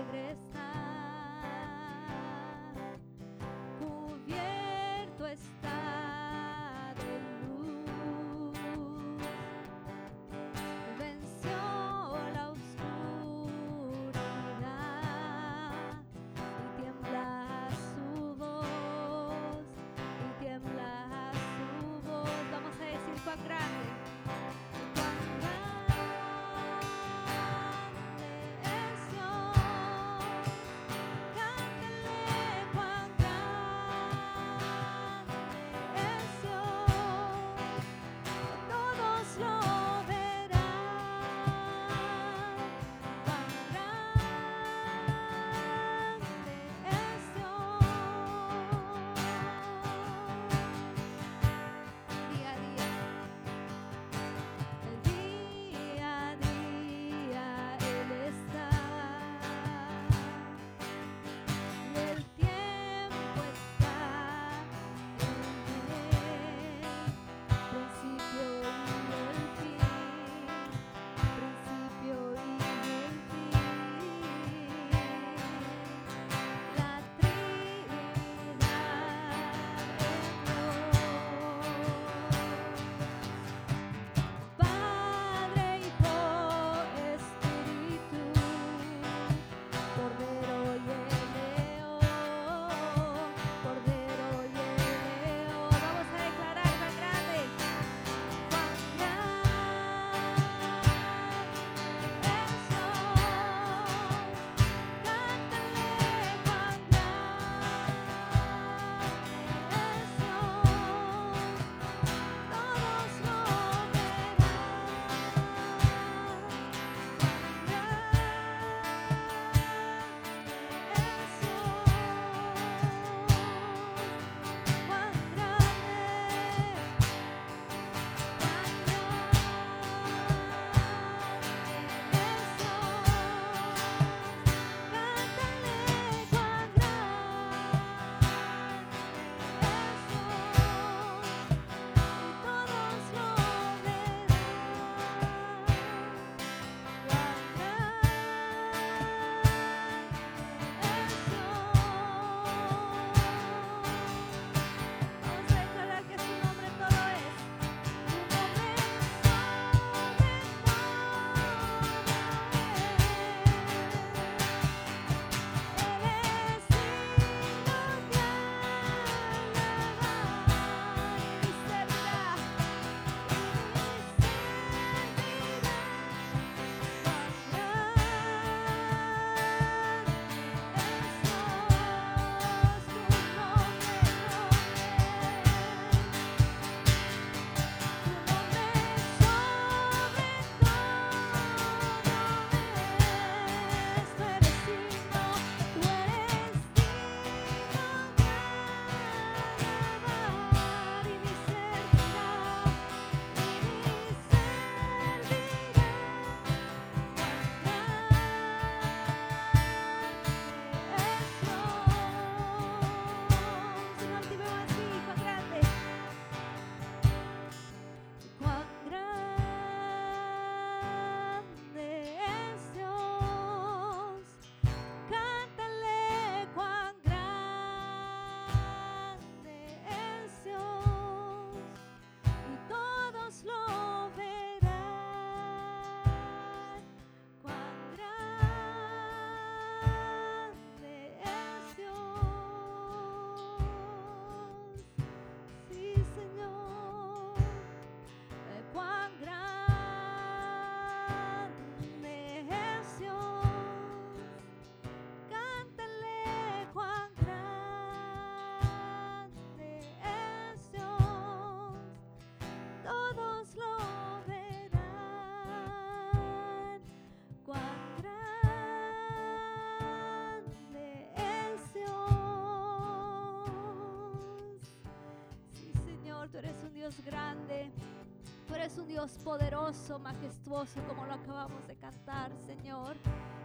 eres 278.63 278.79
un 278.79 278.87
Dios 278.87 279.19
poderoso, 279.25 279.99
majestuoso, 279.99 280.81
como 280.87 281.05
lo 281.05 281.15
acabamos 281.15 281.67
de 281.67 281.75
cantar, 281.75 282.31
Señor. 282.47 282.97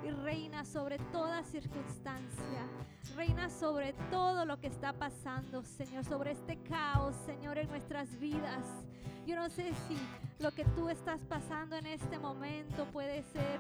Y 0.05 0.11
reina 0.11 0.63
sobre 0.63 0.99
toda 1.11 1.43
circunstancia. 1.43 2.67
Reina 3.15 3.49
sobre 3.49 3.93
todo 4.11 4.45
lo 4.45 4.59
que 4.59 4.67
está 4.67 4.93
pasando, 4.93 5.63
Señor. 5.63 6.05
Sobre 6.05 6.33
este 6.33 6.57
caos, 6.57 7.15
Señor, 7.25 7.57
en 7.57 7.67
nuestras 7.69 8.19
vidas. 8.19 8.63
Yo 9.25 9.35
no 9.35 9.49
sé 9.49 9.73
si 9.87 9.97
lo 10.37 10.51
que 10.51 10.65
tú 10.65 10.87
estás 10.87 11.19
pasando 11.27 11.75
en 11.75 11.87
este 11.87 12.19
momento 12.19 12.85
puede 12.93 13.23
ser 13.23 13.59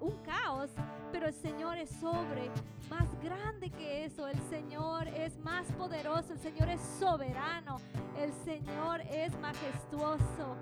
un 0.00 0.16
caos, 0.18 0.70
pero 1.12 1.26
el 1.26 1.34
Señor 1.34 1.78
es 1.78 1.90
sobre, 1.90 2.50
más 2.90 3.08
grande 3.22 3.70
que 3.70 4.04
eso. 4.04 4.26
El 4.28 4.40
Señor 4.48 5.08
es 5.08 5.38
más 5.38 5.66
poderoso, 5.72 6.32
el 6.32 6.38
Señor 6.38 6.68
es 6.68 6.80
soberano, 6.98 7.76
el 8.18 8.32
Señor 8.44 9.00
es 9.02 9.38
majestuoso. 9.40 10.56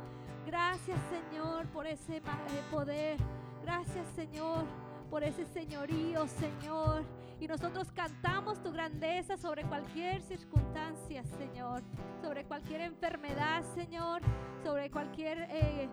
Gracias 0.46 0.98
Señor 1.10 1.66
por 1.68 1.86
ese 1.86 2.18
eh, 2.18 2.22
poder. 2.70 3.18
Gracias 3.62 4.06
Señor 4.14 4.64
por 5.10 5.22
ese 5.22 5.44
señorío, 5.46 6.26
Señor. 6.26 7.04
Y 7.40 7.46
nosotros 7.46 7.90
cantamos 7.92 8.62
tu 8.62 8.72
grandeza 8.72 9.36
sobre 9.36 9.64
cualquier 9.64 10.22
circunstancia, 10.22 11.22
Señor. 11.38 11.82
Sobre 12.20 12.44
cualquier 12.44 12.80
enfermedad, 12.80 13.62
Señor. 13.74 14.22
Sobre 14.64 14.90
cualquier... 14.90 15.46
Eh, 15.50 15.88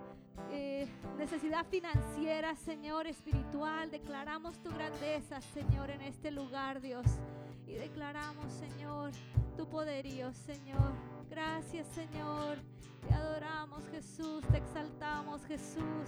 eh, 0.52 0.88
necesidad 1.18 1.66
financiera, 1.66 2.56
Señor, 2.56 3.08
espiritual. 3.08 3.92
Declaramos 3.92 4.58
tu 4.60 4.72
grandeza, 4.72 5.42
Señor, 5.42 5.90
en 5.90 6.02
este 6.02 6.32
lugar, 6.32 6.82
Dios. 6.82 7.06
Y 7.68 7.74
declaramos, 7.74 8.52
Señor, 8.52 9.12
tu 9.56 9.68
poderío, 9.68 10.34
Señor. 10.34 10.94
Gracias, 11.30 11.88
Señor. 11.88 12.58
Te 13.08 13.14
adoramos, 13.14 13.88
Jesús. 13.90 14.44
Te 14.52 14.58
exaltamos, 14.58 15.46
Jesús. 15.46 16.08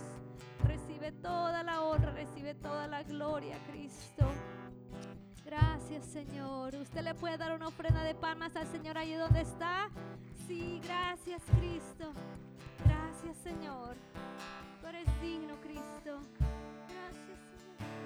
Recibe 0.65 1.11
toda 1.11 1.63
la 1.63 1.81
honra, 1.81 2.11
recibe 2.11 2.55
toda 2.55 2.87
la 2.87 3.03
gloria, 3.03 3.57
Cristo. 3.71 4.25
Gracias, 5.45 6.05
Señor. 6.05 6.73
Usted 6.75 7.01
le 7.01 7.13
puede 7.15 7.37
dar 7.37 7.53
una 7.53 7.67
ofrenda 7.67 8.03
de 8.03 8.15
palmas 8.15 8.55
al 8.55 8.67
Señor 8.67 8.97
allí 8.97 9.13
donde 9.13 9.41
está. 9.41 9.89
Sí, 10.47 10.81
gracias, 10.83 11.41
Cristo. 11.57 12.13
Gracias, 12.85 13.37
Señor. 13.37 13.95
Tú 14.81 14.87
eres 14.87 15.07
digno, 15.21 15.59
Cristo. 15.61 16.21
Gracias, 16.89 17.39
Señor. 17.57 18.03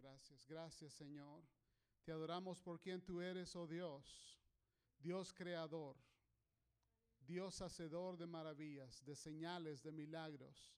Gracias, 0.00 0.46
gracias 0.48 0.92
Señor. 0.94 1.44
Te 2.04 2.12
adoramos 2.12 2.60
por 2.60 2.80
quien 2.80 3.00
tú 3.02 3.20
eres, 3.20 3.54
oh 3.54 3.66
Dios, 3.66 4.38
Dios 4.98 5.32
creador. 5.32 5.96
Dios 7.28 7.60
hacedor 7.60 8.16
de 8.16 8.26
maravillas, 8.26 9.04
de 9.04 9.14
señales, 9.14 9.82
de 9.82 9.92
milagros. 9.92 10.72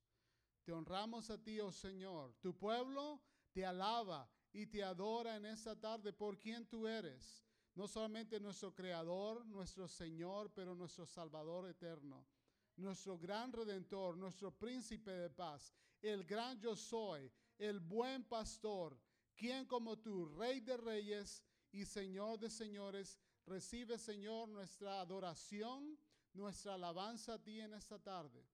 Te 0.64 0.72
honramos 0.72 1.30
a 1.30 1.40
ti, 1.40 1.60
oh 1.60 1.70
Señor. 1.70 2.34
Tu 2.40 2.58
pueblo 2.58 3.22
te 3.52 3.64
alaba 3.64 4.28
y 4.52 4.66
te 4.66 4.82
adora 4.82 5.36
en 5.36 5.46
esta 5.46 5.78
tarde 5.78 6.12
por 6.12 6.40
quien 6.40 6.66
tú 6.66 6.88
eres. 6.88 7.44
No 7.76 7.86
solamente 7.86 8.40
nuestro 8.40 8.74
Creador, 8.74 9.46
nuestro 9.46 9.86
Señor, 9.86 10.52
pero 10.52 10.74
nuestro 10.74 11.06
Salvador 11.06 11.68
eterno. 11.68 12.26
Nuestro 12.74 13.16
gran 13.16 13.52
Redentor, 13.52 14.16
nuestro 14.16 14.50
Príncipe 14.50 15.12
de 15.12 15.30
paz, 15.30 15.72
el 16.02 16.24
gran 16.24 16.58
yo 16.58 16.74
soy, 16.74 17.30
el 17.58 17.78
buen 17.78 18.24
pastor, 18.24 18.98
quien 19.36 19.66
como 19.66 20.00
tú, 20.00 20.26
Rey 20.26 20.58
de 20.60 20.76
reyes 20.76 21.44
y 21.70 21.84
Señor 21.84 22.40
de 22.40 22.50
señores, 22.50 23.20
recibe, 23.46 23.98
Señor, 23.98 24.48
nuestra 24.48 25.00
adoración 25.00 25.96
nuestra 26.34 26.74
alabanza 26.74 27.34
a 27.34 27.42
ti 27.42 27.60
en 27.60 27.74
esta 27.74 27.98
tarde. 27.98 28.44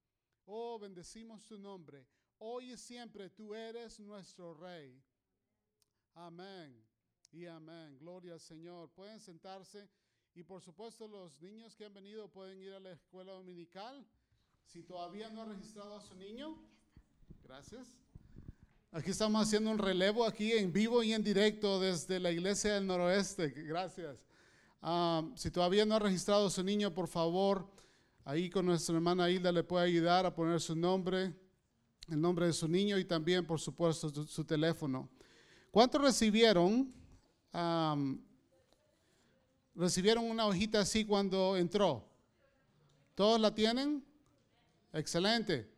Oh, 0.46 0.78
bendecimos 0.78 1.44
tu 1.44 1.58
nombre. 1.58 2.06
Hoy 2.38 2.72
y 2.72 2.76
siempre 2.76 3.30
tú 3.30 3.54
eres 3.54 3.98
nuestro 4.00 4.54
Rey. 4.54 5.02
Amén 6.14 6.84
y 7.32 7.46
amén. 7.46 7.98
Gloria 7.98 8.34
al 8.34 8.40
Señor. 8.40 8.90
Pueden 8.90 9.20
sentarse 9.20 9.88
y 10.34 10.42
por 10.42 10.60
supuesto 10.60 11.08
los 11.08 11.40
niños 11.40 11.74
que 11.74 11.84
han 11.84 11.94
venido 11.94 12.28
pueden 12.28 12.60
ir 12.60 12.72
a 12.74 12.80
la 12.80 12.92
escuela 12.92 13.32
dominical. 13.32 14.06
Si 14.64 14.82
todavía 14.82 15.30
no 15.30 15.42
ha 15.42 15.46
registrado 15.46 15.96
a 15.96 16.00
su 16.00 16.14
niño, 16.14 16.58
gracias. 17.42 17.96
Aquí 18.92 19.10
estamos 19.10 19.42
haciendo 19.42 19.70
un 19.70 19.78
relevo 19.78 20.24
aquí 20.24 20.52
en 20.52 20.72
vivo 20.72 21.02
y 21.02 21.12
en 21.12 21.22
directo 21.22 21.80
desde 21.80 22.18
la 22.18 22.30
iglesia 22.30 22.74
del 22.74 22.86
noroeste. 22.86 23.48
Gracias. 23.48 24.18
Ah, 24.82 25.22
si 25.34 25.50
todavía 25.50 25.84
no 25.84 25.94
ha 25.94 25.98
registrado 25.98 26.48
su 26.50 26.62
niño, 26.62 26.92
por 26.92 27.08
favor, 27.08 27.68
ahí 28.24 28.50
con 28.50 28.66
nuestra 28.66 28.94
hermana 28.94 29.30
Hilda 29.30 29.52
le 29.52 29.64
puede 29.64 29.86
ayudar 29.86 30.26
a 30.26 30.34
poner 30.34 30.60
su 30.60 30.76
nombre, 30.76 31.34
el 32.08 32.20
nombre 32.20 32.46
de 32.46 32.52
su 32.52 32.68
niño 32.68 32.98
y 32.98 33.04
también, 33.04 33.46
por 33.46 33.60
supuesto, 33.60 34.10
su, 34.26 34.44
teléfono. 34.44 35.08
¿Cuántos 35.70 36.00
recibieron? 36.00 36.92
recibieron 39.74 40.24
una 40.24 40.46
hojita 40.46 40.80
así 40.80 41.04
cuando 41.04 41.56
entró. 41.56 42.06
¿Todos 43.14 43.40
la 43.40 43.54
tienen? 43.54 44.04
Excelente. 44.92 45.70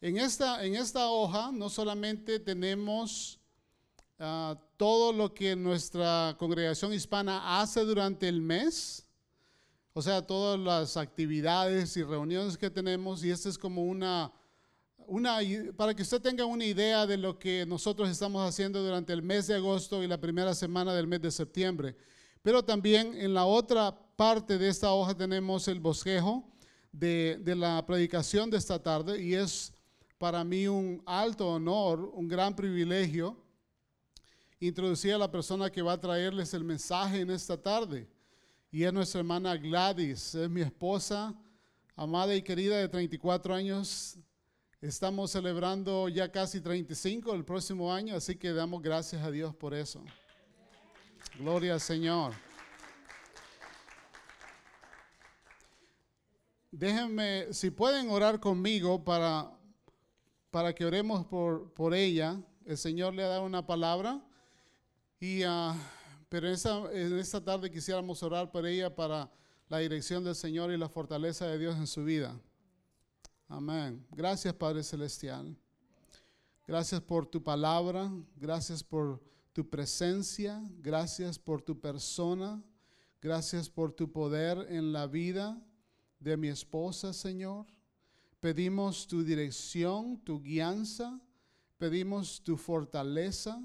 En 0.00 0.18
esta, 0.18 0.64
en 0.64 0.74
esta 0.74 1.08
hoja 1.08 1.50
no 1.52 1.70
solamente 1.70 2.38
tenemos 2.40 3.41
Ah, 4.24 4.56
todo 4.76 5.12
lo 5.12 5.34
que 5.34 5.56
nuestra 5.56 6.36
congregación 6.38 6.92
hispana 6.92 7.60
hace 7.60 7.80
durante 7.80 8.28
el 8.28 8.40
mes, 8.40 9.04
o 9.94 10.00
sea, 10.00 10.24
todas 10.24 10.60
las 10.60 10.96
actividades 10.96 11.96
y 11.96 12.04
reuniones 12.04 12.56
que 12.56 12.70
tenemos, 12.70 13.24
y 13.24 13.32
esta 13.32 13.48
es 13.48 13.58
como 13.58 13.82
una, 13.82 14.32
una, 15.08 15.38
para 15.76 15.92
que 15.92 16.02
usted 16.02 16.22
tenga 16.22 16.44
una 16.44 16.64
idea 16.64 17.04
de 17.04 17.16
lo 17.16 17.36
que 17.36 17.66
nosotros 17.66 18.08
estamos 18.08 18.48
haciendo 18.48 18.80
durante 18.80 19.12
el 19.12 19.24
mes 19.24 19.48
de 19.48 19.56
agosto 19.56 20.04
y 20.04 20.06
la 20.06 20.20
primera 20.20 20.54
semana 20.54 20.94
del 20.94 21.08
mes 21.08 21.20
de 21.20 21.32
septiembre. 21.32 21.96
Pero 22.42 22.64
también 22.64 23.16
en 23.16 23.34
la 23.34 23.44
otra 23.44 23.92
parte 24.14 24.56
de 24.56 24.68
esta 24.68 24.92
hoja 24.92 25.16
tenemos 25.16 25.66
el 25.66 25.80
bosquejo 25.80 26.48
de, 26.92 27.40
de 27.40 27.56
la 27.56 27.84
predicación 27.84 28.50
de 28.50 28.58
esta 28.58 28.80
tarde 28.80 29.20
y 29.20 29.34
es 29.34 29.74
para 30.16 30.44
mí 30.44 30.68
un 30.68 31.02
alto 31.06 31.48
honor, 31.48 32.08
un 32.14 32.28
gran 32.28 32.54
privilegio 32.54 33.41
introducir 34.68 35.12
a 35.12 35.18
la 35.18 35.28
persona 35.28 35.70
que 35.70 35.82
va 35.82 35.94
a 35.94 36.00
traerles 36.00 36.54
el 36.54 36.62
mensaje 36.62 37.20
en 37.20 37.30
esta 37.30 37.60
tarde. 37.60 38.08
Y 38.70 38.84
es 38.84 38.92
nuestra 38.92 39.18
hermana 39.18 39.56
Gladys, 39.56 40.36
es 40.36 40.48
mi 40.48 40.60
esposa, 40.60 41.34
amada 41.96 42.32
y 42.34 42.42
querida 42.42 42.78
de 42.78 42.88
34 42.88 43.54
años. 43.54 44.16
Estamos 44.80 45.32
celebrando 45.32 46.08
ya 46.08 46.30
casi 46.30 46.60
35 46.60 47.34
el 47.34 47.44
próximo 47.44 47.92
año, 47.92 48.14
así 48.14 48.36
que 48.36 48.52
damos 48.52 48.80
gracias 48.80 49.20
a 49.22 49.32
Dios 49.32 49.52
por 49.52 49.74
eso. 49.74 50.04
Gloria 51.38 51.74
al 51.74 51.80
Señor. 51.80 52.32
Déjenme, 56.70 57.52
si 57.52 57.70
pueden 57.70 58.10
orar 58.10 58.38
conmigo 58.38 59.02
para, 59.02 59.50
para 60.52 60.72
que 60.72 60.86
oremos 60.86 61.26
por, 61.26 61.74
por 61.74 61.94
ella. 61.94 62.40
El 62.64 62.78
Señor 62.78 63.12
le 63.12 63.24
ha 63.24 63.28
dado 63.28 63.44
una 63.44 63.66
palabra 63.66 64.24
y, 65.22 65.44
uh, 65.44 65.72
pero 66.28 66.48
en 66.48 67.16
esta, 67.16 67.40
tarde 67.40 67.70
quisiéramos 67.70 68.20
orar 68.24 68.50
por 68.50 68.66
ella 68.66 68.92
para 68.92 69.30
la 69.68 69.78
dirección 69.78 70.24
del 70.24 70.34
Señor 70.34 70.72
y 70.72 70.76
la 70.76 70.88
fortaleza 70.88 71.46
de 71.46 71.60
Dios 71.60 71.76
en 71.76 71.86
su 71.86 72.02
vida. 72.02 72.36
Amén. 73.46 74.04
Gracias 74.10 74.52
Padre 74.52 74.82
Celestial. 74.82 75.56
Gracias 76.66 77.00
por 77.00 77.24
tu 77.26 77.40
palabra. 77.40 78.10
Gracias 78.34 78.82
por 78.82 79.22
tu 79.52 79.70
presencia. 79.70 80.60
Gracias 80.80 81.38
por 81.38 81.62
tu 81.62 81.80
persona. 81.80 82.60
Gracias 83.20 83.70
por 83.70 83.92
tu 83.92 84.10
poder 84.10 84.66
en 84.70 84.92
la 84.92 85.06
vida 85.06 85.56
de 86.18 86.36
mi 86.36 86.48
esposa, 86.48 87.12
Señor. 87.12 87.66
Pedimos 88.40 89.06
tu 89.06 89.22
dirección, 89.22 90.18
tu 90.24 90.42
guianza. 90.42 91.20
Pedimos 91.78 92.42
tu 92.42 92.56
fortaleza 92.56 93.62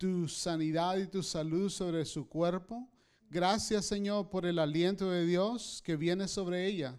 tu 0.00 0.26
sanidad 0.28 0.96
y 0.96 1.06
tu 1.06 1.22
salud 1.22 1.68
sobre 1.68 2.06
su 2.06 2.26
cuerpo. 2.26 2.88
Gracias 3.28 3.84
Señor 3.84 4.30
por 4.30 4.46
el 4.46 4.58
aliento 4.58 5.10
de 5.10 5.26
Dios 5.26 5.82
que 5.84 5.94
viene 5.94 6.26
sobre 6.26 6.66
ella 6.66 6.98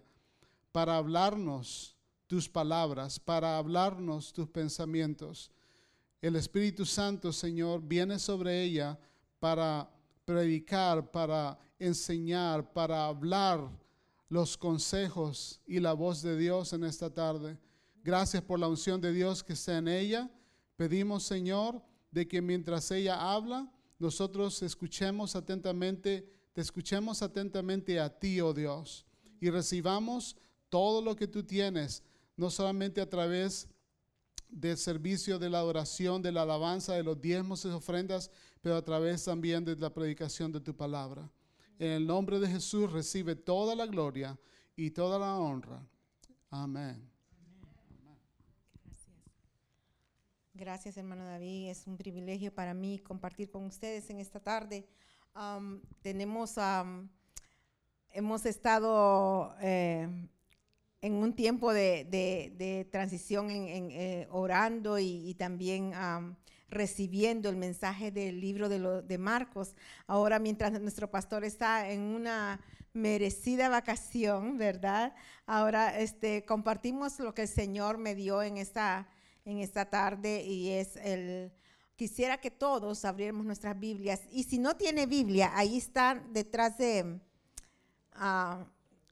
para 0.72 0.98
hablarnos 0.98 1.98
tus 2.28 2.48
palabras, 2.48 3.20
para 3.20 3.58
hablarnos 3.58 4.32
tus 4.32 4.48
pensamientos. 4.48 5.50
El 6.22 6.36
Espíritu 6.36 6.86
Santo, 6.86 7.34
Señor, 7.34 7.82
viene 7.82 8.20
sobre 8.20 8.62
ella 8.62 9.00
para 9.40 9.90
predicar, 10.24 11.10
para 11.10 11.58
enseñar, 11.80 12.72
para 12.72 13.08
hablar 13.08 13.68
los 14.30 14.56
consejos 14.56 15.60
y 15.66 15.80
la 15.80 15.94
voz 15.94 16.22
de 16.22 16.38
Dios 16.38 16.72
en 16.74 16.84
esta 16.84 17.12
tarde. 17.12 17.58
Gracias 18.04 18.44
por 18.44 18.60
la 18.60 18.68
unción 18.68 19.02
de 19.02 19.12
Dios 19.12 19.44
que 19.44 19.54
está 19.54 19.80
en 19.80 19.88
ella. 19.88 20.30
Pedimos, 20.76 21.24
Señor, 21.24 21.82
de 22.12 22.28
que 22.28 22.42
mientras 22.42 22.92
ella 22.92 23.34
habla, 23.34 23.72
nosotros 23.98 24.62
escuchemos 24.62 25.36
atentamente, 25.36 26.28
te 26.54 26.62
escuchemos 26.62 27.22
atentamente 27.22 28.00
a 28.00 28.10
ti, 28.10 28.42
oh 28.42 28.54
Dios, 28.54 29.06
y 29.40 29.50
recibamos 29.50 30.36
todo 30.70 31.02
lo 31.02 31.16
que 31.16 31.28
tú 31.28 31.44
tienes, 31.44 32.04
no 32.36 32.50
solamente 32.50 33.02
a 33.02 33.10
través 33.10 33.68
del 34.50 34.78
servicio 34.78 35.40
de 35.40 35.50
la 35.50 35.60
adoración, 35.60 36.22
de 36.22 36.32
la 36.32 36.42
alabanza, 36.42 36.94
de 36.94 37.04
los 37.04 37.20
diezmos 37.20 37.64
y 37.66 37.70
ofrendas, 37.70 38.30
pero 38.62 38.76
a 38.76 38.84
través 38.84 39.24
también 39.24 39.64
de 39.64 39.76
la 39.76 39.94
predicación 39.94 40.52
de 40.52 40.60
tu 40.60 40.76
palabra. 40.76 41.32
En 41.80 41.92
el 41.92 42.06
nombre 42.06 42.40
de 42.40 42.48
Jesús 42.48 42.92
recibe 42.92 43.36
toda 43.36 43.76
la 43.76 43.86
gloria 43.86 44.38
y 44.76 44.92
toda 44.92 45.18
la 45.18 45.36
honra. 45.38 45.84
Amén. 46.50 47.11
Gracias, 50.62 50.96
hermano 50.96 51.26
David. 51.26 51.70
Es 51.70 51.88
un 51.88 51.98
privilegio 51.98 52.54
para 52.54 52.76
mí 52.76 53.00
compartir 53.00 53.50
con 53.50 53.66
ustedes 53.66 54.12
en 54.12 54.20
esta 54.20 54.40
tarde. 54.40 54.86
Tenemos, 56.04 56.54
hemos 58.12 58.46
estado 58.46 59.56
eh, 59.60 60.08
en 61.02 61.14
un 61.14 61.34
tiempo 61.34 61.74
de, 61.74 62.88
transición, 62.92 63.50
eh, 63.50 64.28
orando 64.30 65.00
y, 65.00 65.34
también 65.34 65.96
am, 65.96 66.36
recibiendo 66.70 67.50
el 67.50 67.56
mensaje 67.56 68.12
del 68.12 68.40
libro 68.40 68.70
de, 68.70 69.02
de 69.02 69.18
Marcos. 69.18 69.76
Ahora, 70.06 70.38
mientras 70.38 70.80
nuestro 70.80 71.10
pastor 71.10 71.44
está 71.44 71.90
en 71.90 72.02
una 72.02 72.62
merecida 72.94 73.68
vacación, 73.68 74.60
¿verdad? 74.60 75.16
Ahora 75.48 75.98
este, 75.98 76.46
compartimos 76.46 77.18
lo 77.18 77.34
que 77.34 77.42
el 77.42 77.48
Señor 77.48 77.98
me 77.98 78.14
dio 78.14 78.44
en 78.44 78.58
esta, 78.58 79.08
en 79.46 79.60
esta 79.60 79.90
tarde 79.90 80.44
y 80.44 80.70
es 80.70 80.96
el... 80.98 81.52
Quisiera 81.96 82.40
que 82.40 82.50
todos 82.50 83.06
abriéramos 83.06 83.46
nuestras 83.46 83.80
Biblias 83.80 84.22
y 84.32 84.44
si 84.44 84.58
no 84.58 84.76
tiene 84.76 85.06
Biblia, 85.06 85.52
ahí 85.54 85.78
está 85.78 86.24
detrás 86.32 86.80
de, 86.80 87.20
ah, 88.14 88.66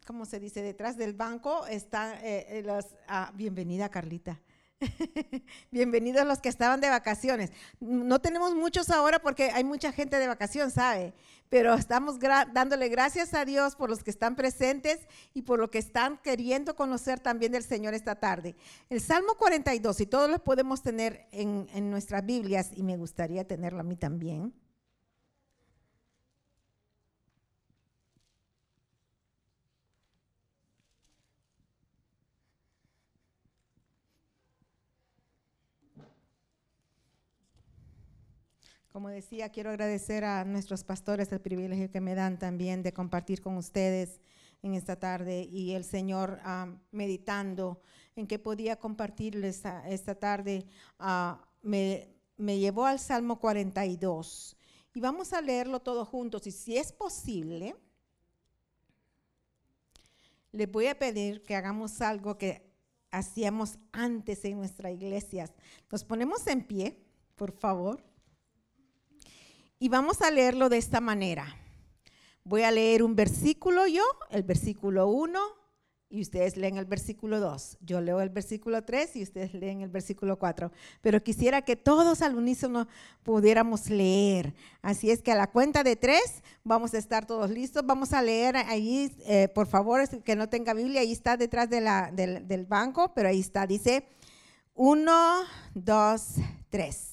¿cómo 0.07 0.25
se 0.25 0.39
dice? 0.39 0.63
Detrás 0.63 0.97
del 0.97 1.13
banco 1.13 1.67
están 1.67 2.15
eh, 2.23 2.47
eh, 2.49 2.63
los, 2.65 2.87
ah, 3.07 3.31
bienvenida 3.35 3.89
Carlita. 3.89 4.41
Bienvenidos 5.71 6.25
los 6.25 6.39
que 6.39 6.49
estaban 6.49 6.79
de 6.81 6.89
vacaciones. 6.89 7.51
No 7.79 8.19
tenemos 8.19 8.55
muchos 8.55 8.89
ahora 8.89 9.19
porque 9.19 9.51
hay 9.51 9.63
mucha 9.63 9.91
gente 9.91 10.17
de 10.17 10.27
vacación, 10.27 10.71
¿sabe? 10.71 11.13
Pero 11.49 11.73
estamos 11.73 12.19
dándole 12.53 12.89
gracias 12.89 13.33
a 13.33 13.43
Dios 13.43 13.75
por 13.75 13.89
los 13.89 14.03
que 14.03 14.11
están 14.11 14.35
presentes 14.35 14.99
y 15.33 15.41
por 15.41 15.59
lo 15.59 15.69
que 15.71 15.79
están 15.79 16.17
queriendo 16.17 16.75
conocer 16.75 17.19
también 17.19 17.51
del 17.51 17.63
Señor 17.63 17.93
esta 17.93 18.15
tarde. 18.15 18.55
El 18.89 19.01
Salmo 19.01 19.35
42, 19.37 19.99
y 20.01 20.05
todos 20.05 20.29
los 20.29 20.41
podemos 20.41 20.81
tener 20.81 21.27
en, 21.31 21.67
en 21.73 21.89
nuestras 21.89 22.25
Biblias, 22.25 22.71
y 22.75 22.83
me 22.83 22.97
gustaría 22.97 23.45
tenerlo 23.47 23.79
a 23.79 23.83
mí 23.83 23.95
también. 23.95 24.53
Como 38.91 39.09
decía, 39.09 39.49
quiero 39.49 39.69
agradecer 39.69 40.23
a 40.23 40.43
nuestros 40.45 40.83
pastores 40.83 41.31
el 41.31 41.39
privilegio 41.41 41.91
que 41.91 42.01
me 42.01 42.15
dan 42.15 42.39
también 42.39 42.81
de 42.81 42.91
compartir 42.91 43.41
con 43.41 43.55
ustedes 43.57 44.19
en 44.63 44.73
esta 44.73 44.95
tarde 44.97 45.43
y 45.51 45.71
el 45.73 45.83
Señor 45.83 46.39
ah, 46.43 46.67
meditando 46.91 47.81
en 48.15 48.25
qué 48.27 48.39
podía 48.39 48.77
compartirles 48.77 49.65
a- 49.65 49.87
esta 49.87 50.15
tarde, 50.15 50.65
ah, 50.97 51.45
me, 51.61 52.09
me 52.35 52.57
llevó 52.57 52.85
al 52.85 52.99
Salmo 52.99 53.39
42. 53.39 54.57
Y 54.95 54.99
vamos 54.99 55.33
a 55.33 55.41
leerlo 55.41 55.79
todos 55.81 56.07
juntos 56.07 56.47
y 56.47 56.51
si 56.51 56.75
es 56.75 56.91
posible, 56.91 57.75
les 60.51 60.69
voy 60.69 60.87
a 60.87 60.97
pedir 60.97 61.43
que 61.43 61.55
hagamos 61.55 62.01
algo 62.01 62.37
que 62.39 62.67
hacíamos 63.11 63.77
antes 63.91 64.43
en 64.45 64.57
nuestra 64.57 64.91
iglesia. 64.91 65.47
Nos 65.91 66.03
ponemos 66.03 66.45
en 66.47 66.65
pie, 66.65 66.97
por 67.35 67.51
favor. 67.51 68.03
Y 69.81 69.87
vamos 69.87 70.21
a 70.21 70.29
leerlo 70.29 70.67
de 70.67 70.77
esta 70.77 70.99
manera. 70.99 71.55
Voy 72.43 72.63
a 72.63 72.71
leer 72.71 73.01
un 73.01 73.15
versículo 73.15 73.87
yo, 73.87 74.03
el 74.29 74.43
versículo 74.43 75.07
1, 75.07 75.39
y 76.09 76.21
ustedes 76.21 76.57
leen 76.57 76.75
el 76.75 76.83
versículo 76.83 77.39
2. 77.39 77.77
Yo 77.79 78.01
leo 78.01 78.19
el 78.19 78.29
versículo 78.29 78.83
3 78.83 79.15
y 79.15 79.23
ustedes 79.23 79.53
leen 79.53 79.79
el 79.79 79.89
versículo 79.89 80.37
4. 80.37 80.69
Pero 81.01 81.23
quisiera 81.23 81.61
que 81.61 81.77
todos 81.77 82.21
al 82.21 82.35
unísono 82.35 82.89
pudiéramos 83.23 83.89
leer. 83.89 84.53
Así 84.81 85.11
es 85.11 85.21
que 85.21 85.31
a 85.31 85.35
la 85.35 85.49
cuenta 85.49 85.81
de 85.83 85.95
tres 85.95 86.43
vamos 86.65 86.93
a 86.93 86.97
estar 86.97 87.25
todos 87.25 87.49
listos. 87.49 87.85
Vamos 87.85 88.11
a 88.11 88.21
leer 88.21 88.57
ahí, 88.57 89.15
eh, 89.27 89.47
por 89.47 89.67
favor, 89.67 90.05
que 90.23 90.35
no 90.35 90.49
tenga 90.49 90.73
Biblia, 90.73 91.01
ahí 91.01 91.13
está 91.13 91.37
detrás 91.37 91.69
del, 91.69 91.85
del 92.45 92.65
banco, 92.65 93.13
pero 93.13 93.29
ahí 93.29 93.39
está, 93.39 93.65
dice 93.65 94.09
1, 94.73 95.11
2, 95.75 96.23
3. 96.69 97.08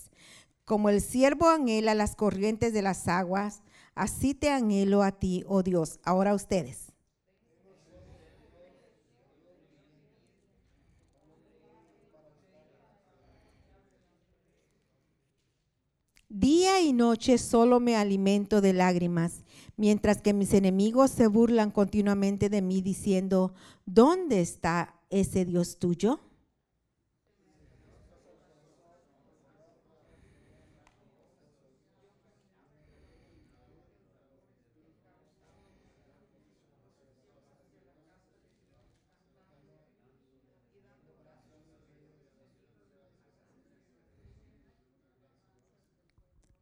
Como 0.67 0.89
el 0.89 1.01
siervo 1.01 1.49
anhela 1.49 1.95
las 1.95 2.17
corrientes 2.17 2.73
de 2.73 2.83
las 2.83 3.07
aguas, 3.07 3.63
así 3.95 4.35
te 4.35 4.51
anhelo 4.51 5.05
a 5.05 5.13
ti, 5.13 5.45
oh 5.47 5.63
Dios. 5.63 6.01
Ahora 6.03 6.35
ustedes. 6.35 6.93
Día 16.29 16.81
y 16.81 16.93
noche 16.93 17.39
solo 17.39 17.79
me 17.79 17.95
alimento 17.95 18.61
de 18.61 18.73
lágrimas, 18.73 19.45
mientras 19.77 20.21
que 20.21 20.35
mis 20.35 20.53
enemigos 20.53 21.13
se 21.13 21.29
burlan 21.29 21.71
continuamente 21.71 22.49
de 22.49 22.61
mí 22.61 22.83
diciendo, 22.83 23.55
¿dónde 23.87 24.41
está 24.41 24.97
ese 25.11 25.45
Dios 25.45 25.79
tuyo? 25.79 26.19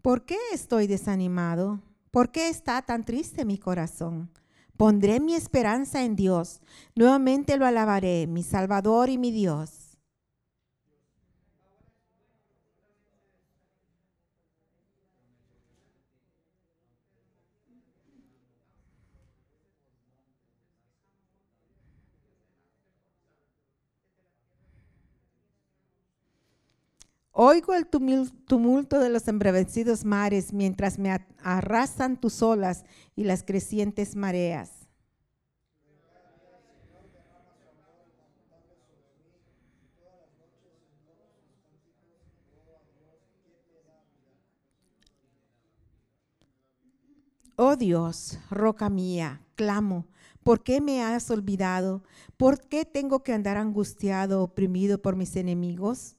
¿Por 0.05 0.27
qué 0.27 0.37
estoy 0.53 0.87
desanimado? 0.87 1.81
¿Por 2.11 2.31
qué 2.31 2.51
está 2.51 2.83
tan 2.83 3.07
triste 3.07 3.47
mi 3.47 3.57
corazón? 3.57 4.29
Pondré 4.77 5.19
mi 5.19 5.35
esperanza 5.35 6.05
en 6.05 6.15
Dios. 6.15 6.61
Nuevamente 6.95 7.57
lo 7.57 7.65
alabaré, 7.65 8.27
mi 8.27 8.43
Salvador 8.43 9.09
y 9.09 9.17
mi 9.17 9.31
Dios. 9.31 9.84
Oigo 27.37 27.75
el 27.75 27.91
tumul- 27.91 28.33
tumulto 28.47 28.99
de 28.99 29.11
los 29.11 29.29
embravecidos 29.29 30.05
mares 30.07 30.53
mientras 30.55 30.99
me 30.99 31.11
arrasan 31.43 32.17
tus 32.19 32.41
olas 32.43 32.85
y 33.15 33.25
las 33.25 33.43
crecientes 33.43 34.17
mareas. 34.17 34.71
Oh 47.57 47.75
Dios, 47.77 48.39
roca 48.51 48.89
mía, 48.91 49.41
clamo, 49.57 50.07
¿por 50.45 50.63
qué 50.63 50.81
me 50.81 51.03
has 51.03 51.31
olvidado? 51.31 52.03
¿Por 52.37 52.61
qué 52.61 52.85
tengo 52.85 53.23
que 53.23 53.33
andar 53.33 53.57
angustiado, 53.57 54.43
oprimido 54.43 55.01
por 55.03 55.17
mis 55.17 55.35
enemigos? 55.37 56.17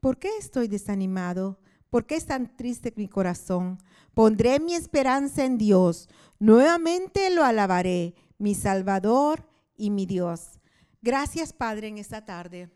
¿Por 0.00 0.18
qué 0.18 0.30
estoy 0.38 0.68
desanimado? 0.68 1.58
¿Por 1.90 2.06
qué 2.06 2.16
es 2.16 2.26
tan 2.26 2.56
triste 2.56 2.92
mi 2.96 3.08
corazón? 3.08 3.78
Pondré 4.14 4.60
mi 4.60 4.74
esperanza 4.74 5.44
en 5.44 5.58
Dios. 5.58 6.08
Nuevamente 6.38 7.30
lo 7.30 7.44
alabaré, 7.44 8.14
mi 8.38 8.54
Salvador 8.54 9.48
y 9.76 9.90
mi 9.90 10.06
Dios. 10.06 10.60
Gracias, 11.02 11.52
Padre, 11.52 11.88
en 11.88 11.98
esta 11.98 12.24
tarde 12.24 12.70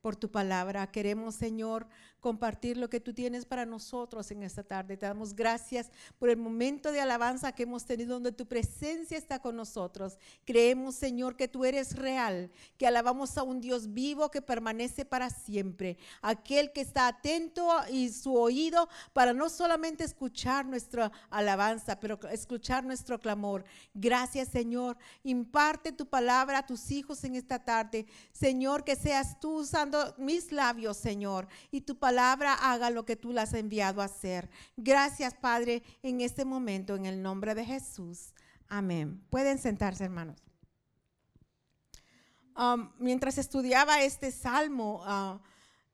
por 0.00 0.16
tu 0.16 0.30
palabra. 0.30 0.90
Queremos, 0.90 1.34
Señor, 1.34 1.86
compartir 2.20 2.76
lo 2.76 2.90
que 2.90 3.00
tú 3.00 3.14
tienes 3.14 3.44
para 3.44 3.66
nosotros 3.66 4.30
en 4.30 4.42
esta 4.42 4.62
tarde. 4.62 4.96
Te 4.96 5.06
damos 5.06 5.34
gracias 5.34 5.90
por 6.18 6.30
el 6.30 6.36
momento 6.36 6.92
de 6.92 7.00
alabanza 7.00 7.52
que 7.52 7.62
hemos 7.62 7.84
tenido 7.84 8.14
donde 8.14 8.32
tu 8.32 8.46
presencia 8.46 9.16
está 9.16 9.38
con 9.38 9.56
nosotros. 9.56 10.18
Creemos, 10.44 10.96
Señor, 10.96 11.36
que 11.36 11.48
tú 11.48 11.64
eres 11.64 11.96
real, 11.96 12.50
que 12.76 12.86
alabamos 12.86 13.38
a 13.38 13.42
un 13.42 13.60
Dios 13.60 13.92
vivo 13.92 14.30
que 14.30 14.42
permanece 14.42 15.04
para 15.04 15.30
siempre. 15.30 15.96
Aquel 16.22 16.72
que 16.72 16.80
está 16.80 17.06
atento 17.06 17.68
y 17.90 18.10
su 18.10 18.34
oído 18.34 18.88
para 19.12 19.32
no 19.32 19.48
solamente 19.48 20.04
escuchar 20.04 20.66
nuestra 20.66 21.12
alabanza, 21.30 22.00
pero 22.00 22.18
escuchar 22.30 22.84
nuestro 22.84 23.20
clamor. 23.20 23.64
Gracias, 23.94 24.48
Señor. 24.48 24.96
Imparte 25.22 25.92
tu 25.92 26.06
palabra 26.06 26.58
a 26.58 26.66
tus 26.66 26.90
hijos 26.90 27.22
en 27.24 27.36
esta 27.36 27.64
tarde. 27.64 28.06
Señor, 28.32 28.84
que 28.84 28.96
seas 28.96 29.38
tú 29.40 29.58
usando 29.58 29.97
mis 30.18 30.52
labios, 30.52 30.96
Señor, 30.96 31.48
y 31.70 31.82
tu 31.82 31.98
palabra 31.98 32.54
haga 32.54 32.90
lo 32.90 33.04
que 33.04 33.16
tú 33.16 33.32
la 33.32 33.42
has 33.42 33.54
enviado 33.54 34.02
a 34.02 34.06
hacer. 34.06 34.50
Gracias, 34.76 35.34
Padre, 35.34 35.82
en 36.02 36.20
este 36.20 36.44
momento, 36.44 36.94
en 36.94 37.06
el 37.06 37.22
nombre 37.22 37.54
de 37.54 37.64
Jesús. 37.64 38.34
Amén. 38.68 39.22
Pueden 39.30 39.58
sentarse, 39.58 40.04
hermanos. 40.04 40.42
Um, 42.56 42.90
mientras 42.98 43.38
estudiaba 43.38 44.02
este 44.02 44.32
salmo, 44.32 45.04
uh, 45.06 45.38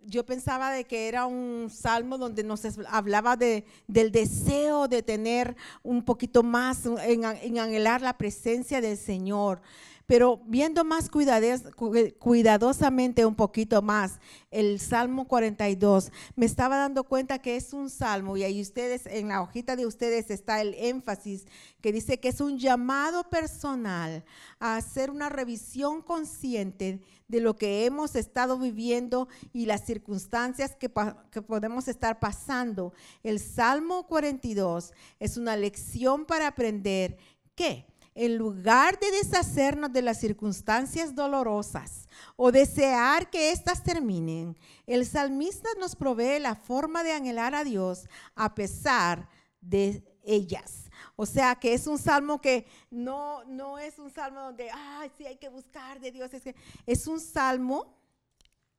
yo 0.06 0.24
pensaba 0.24 0.70
de 0.70 0.84
que 0.84 1.08
era 1.08 1.26
un 1.26 1.70
salmo 1.70 2.18
donde 2.18 2.42
nos 2.42 2.62
hablaba 2.88 3.36
de, 3.36 3.64
del 3.86 4.10
deseo 4.10 4.88
de 4.88 5.02
tener 5.02 5.56
un 5.82 6.04
poquito 6.04 6.42
más, 6.42 6.86
en 6.86 7.24
anhelar 7.58 8.02
la 8.02 8.16
presencia 8.16 8.80
del 8.80 8.96
Señor. 8.96 9.62
Pero 10.06 10.42
viendo 10.46 10.84
más 10.84 11.08
cuidadosamente 11.08 13.24
un 13.24 13.34
poquito 13.34 13.80
más 13.80 14.20
el 14.50 14.78
Salmo 14.78 15.26
42, 15.26 16.12
me 16.36 16.44
estaba 16.44 16.76
dando 16.76 17.04
cuenta 17.04 17.38
que 17.38 17.56
es 17.56 17.72
un 17.72 17.88
salmo 17.88 18.36
y 18.36 18.42
ahí 18.42 18.60
ustedes, 18.60 19.06
en 19.06 19.28
la 19.28 19.40
hojita 19.40 19.76
de 19.76 19.86
ustedes 19.86 20.30
está 20.30 20.60
el 20.60 20.74
énfasis 20.74 21.46
que 21.80 21.92
dice 21.92 22.20
que 22.20 22.28
es 22.28 22.42
un 22.42 22.58
llamado 22.58 23.30
personal 23.30 24.24
a 24.58 24.76
hacer 24.76 25.10
una 25.10 25.30
revisión 25.30 26.02
consciente 26.02 27.00
de 27.26 27.40
lo 27.40 27.56
que 27.56 27.86
hemos 27.86 28.14
estado 28.14 28.58
viviendo 28.58 29.28
y 29.54 29.64
las 29.64 29.86
circunstancias 29.86 30.76
que, 30.76 30.90
que 31.30 31.40
podemos 31.40 31.88
estar 31.88 32.20
pasando. 32.20 32.92
El 33.22 33.40
Salmo 33.40 34.06
42 34.06 34.92
es 35.18 35.38
una 35.38 35.56
lección 35.56 36.26
para 36.26 36.48
aprender 36.48 37.16
que 37.54 37.86
en 38.14 38.36
lugar 38.36 38.98
de 38.98 39.10
deshacernos 39.10 39.92
de 39.92 40.02
las 40.02 40.20
circunstancias 40.20 41.14
dolorosas 41.14 42.08
o 42.36 42.52
desear 42.52 43.28
que 43.28 43.50
éstas 43.50 43.82
terminen, 43.82 44.56
el 44.86 45.04
salmista 45.04 45.68
nos 45.80 45.96
provee 45.96 46.38
la 46.38 46.54
forma 46.54 47.02
de 47.02 47.12
anhelar 47.12 47.54
a 47.54 47.64
Dios 47.64 48.08
a 48.34 48.54
pesar 48.54 49.28
de 49.60 50.04
ellas. 50.22 50.84
O 51.16 51.26
sea 51.26 51.54
que 51.56 51.74
es 51.74 51.86
un 51.86 51.98
salmo 51.98 52.40
que 52.40 52.66
no, 52.90 53.44
no 53.44 53.78
es 53.78 53.98
un 53.98 54.10
salmo 54.10 54.40
donde, 54.40 54.70
ay, 54.72 55.10
sí 55.16 55.26
hay 55.26 55.36
que 55.36 55.48
buscar 55.48 56.00
de 56.00 56.10
Dios. 56.10 56.32
Es, 56.34 56.42
que 56.42 56.56
es 56.86 57.06
un 57.06 57.20
salmo, 57.20 57.96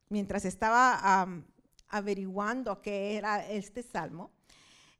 mientras 0.09 0.43
estaba 0.45 1.27
averiguando 1.87 2.81
qué 2.81 3.15
era 3.15 3.47
este 3.47 3.83
salmo, 3.83 4.31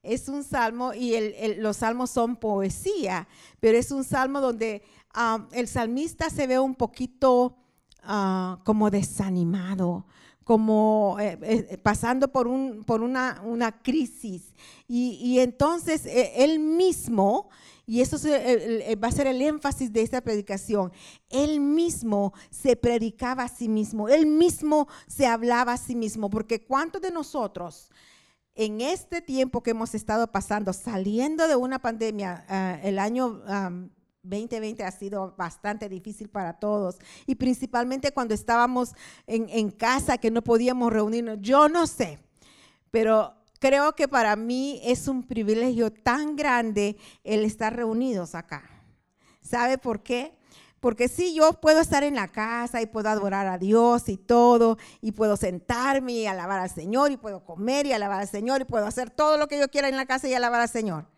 es 0.02 0.28
un 0.28 0.44
salmo 0.44 0.94
y 0.94 1.14
los 1.58 1.78
salmos 1.78 2.10
son 2.10 2.36
poesía, 2.36 3.26
pero 3.60 3.76
es 3.76 3.90
un 3.90 4.04
salmo 4.04 4.40
donde 4.40 4.82
ah, 5.12 5.46
el 5.52 5.68
salmista 5.68 6.30
se 6.30 6.46
ve 6.46 6.58
un 6.58 6.74
poquito 6.74 7.56
ah, 8.02 8.60
como 8.64 8.90
desanimado, 8.90 10.06
como 10.44 11.16
eh, 11.18 11.38
eh, 11.42 11.78
pasando 11.78 12.28
por, 12.28 12.46
un, 12.46 12.84
por 12.84 13.02
una, 13.02 13.42
una, 13.44 13.82
crisis. 13.82 14.54
Y, 14.86 15.40
entonces 15.40 16.06
eh, 16.06 16.34
él 16.36 16.60
mismo, 16.60 17.48
y 17.84 18.00
eso 18.00 18.16
va 18.16 19.08
a 19.08 19.12
ser 19.12 19.26
el 19.26 19.42
énfasis 19.42 19.92
de 19.92 20.02
esta 20.02 20.20
predicación, 20.20 20.92
él 21.30 21.58
mismo 21.58 22.32
se 22.48 22.76
predicaba 22.76 23.42
a 23.42 23.48
sí 23.48 23.68
mismo, 23.68 24.08
él 24.08 24.26
mismo 24.26 24.86
se 25.08 25.26
hablaba 25.26 25.72
a 25.72 25.78
sí 25.78 25.96
mismo, 25.96 26.30
porque 26.30 26.64
¿cuántos 26.64 27.02
de 27.02 27.10
nosotros 27.10 27.90
en 28.56 28.80
este 28.80 29.20
tiempo 29.20 29.62
que 29.62 29.70
hemos 29.70 29.94
estado 29.94 30.32
pasando, 30.32 30.72
saliendo 30.72 31.46
de 31.46 31.56
una 31.56 31.78
pandemia, 31.78 32.44
ah, 32.48 32.78
el 32.82 32.98
año 32.98 33.42
2020 34.22 34.82
ha 34.82 34.90
sido 34.90 35.34
bastante 35.36 35.88
difícil 35.88 36.28
para 36.28 36.54
todos 36.54 36.96
y 37.26 37.34
principalmente 37.34 38.12
cuando 38.12 38.34
estábamos 38.34 38.94
en, 39.26 39.48
en 39.50 39.70
casa 39.70 40.18
que 40.18 40.30
no 40.30 40.42
podíamos 40.42 40.92
reunirnos. 40.92 41.38
Yo 41.40 41.68
no 41.68 41.86
sé, 41.86 42.18
pero 42.90 43.34
creo 43.60 43.94
que 43.94 44.08
para 44.08 44.34
mí 44.36 44.80
es 44.82 45.06
un 45.06 45.22
privilegio 45.22 45.92
tan 45.92 46.34
grande 46.34 46.96
el 47.24 47.44
estar 47.44 47.76
reunidos 47.76 48.34
acá. 48.34 48.64
¿Sabe 49.42 49.78
por 49.78 50.02
qué? 50.02 50.35
Porque 50.86 51.08
sí, 51.08 51.34
yo 51.34 51.54
puedo 51.54 51.80
estar 51.80 52.04
en 52.04 52.14
la 52.14 52.28
casa 52.28 52.80
y 52.80 52.86
puedo 52.86 53.08
adorar 53.08 53.48
a 53.48 53.58
Dios 53.58 54.08
y 54.08 54.16
todo, 54.16 54.78
y 55.00 55.10
puedo 55.10 55.36
sentarme 55.36 56.12
y 56.12 56.26
alabar 56.28 56.60
al 56.60 56.70
Señor, 56.70 57.10
y 57.10 57.16
puedo 57.16 57.44
comer 57.44 57.86
y 57.86 57.92
alabar 57.92 58.20
al 58.20 58.28
Señor, 58.28 58.60
y 58.60 58.66
puedo 58.66 58.86
hacer 58.86 59.10
todo 59.10 59.36
lo 59.36 59.48
que 59.48 59.58
yo 59.58 59.68
quiera 59.68 59.88
en 59.88 59.96
la 59.96 60.06
casa 60.06 60.28
y 60.28 60.34
alabar 60.34 60.60
al 60.60 60.68
Señor 60.68 61.15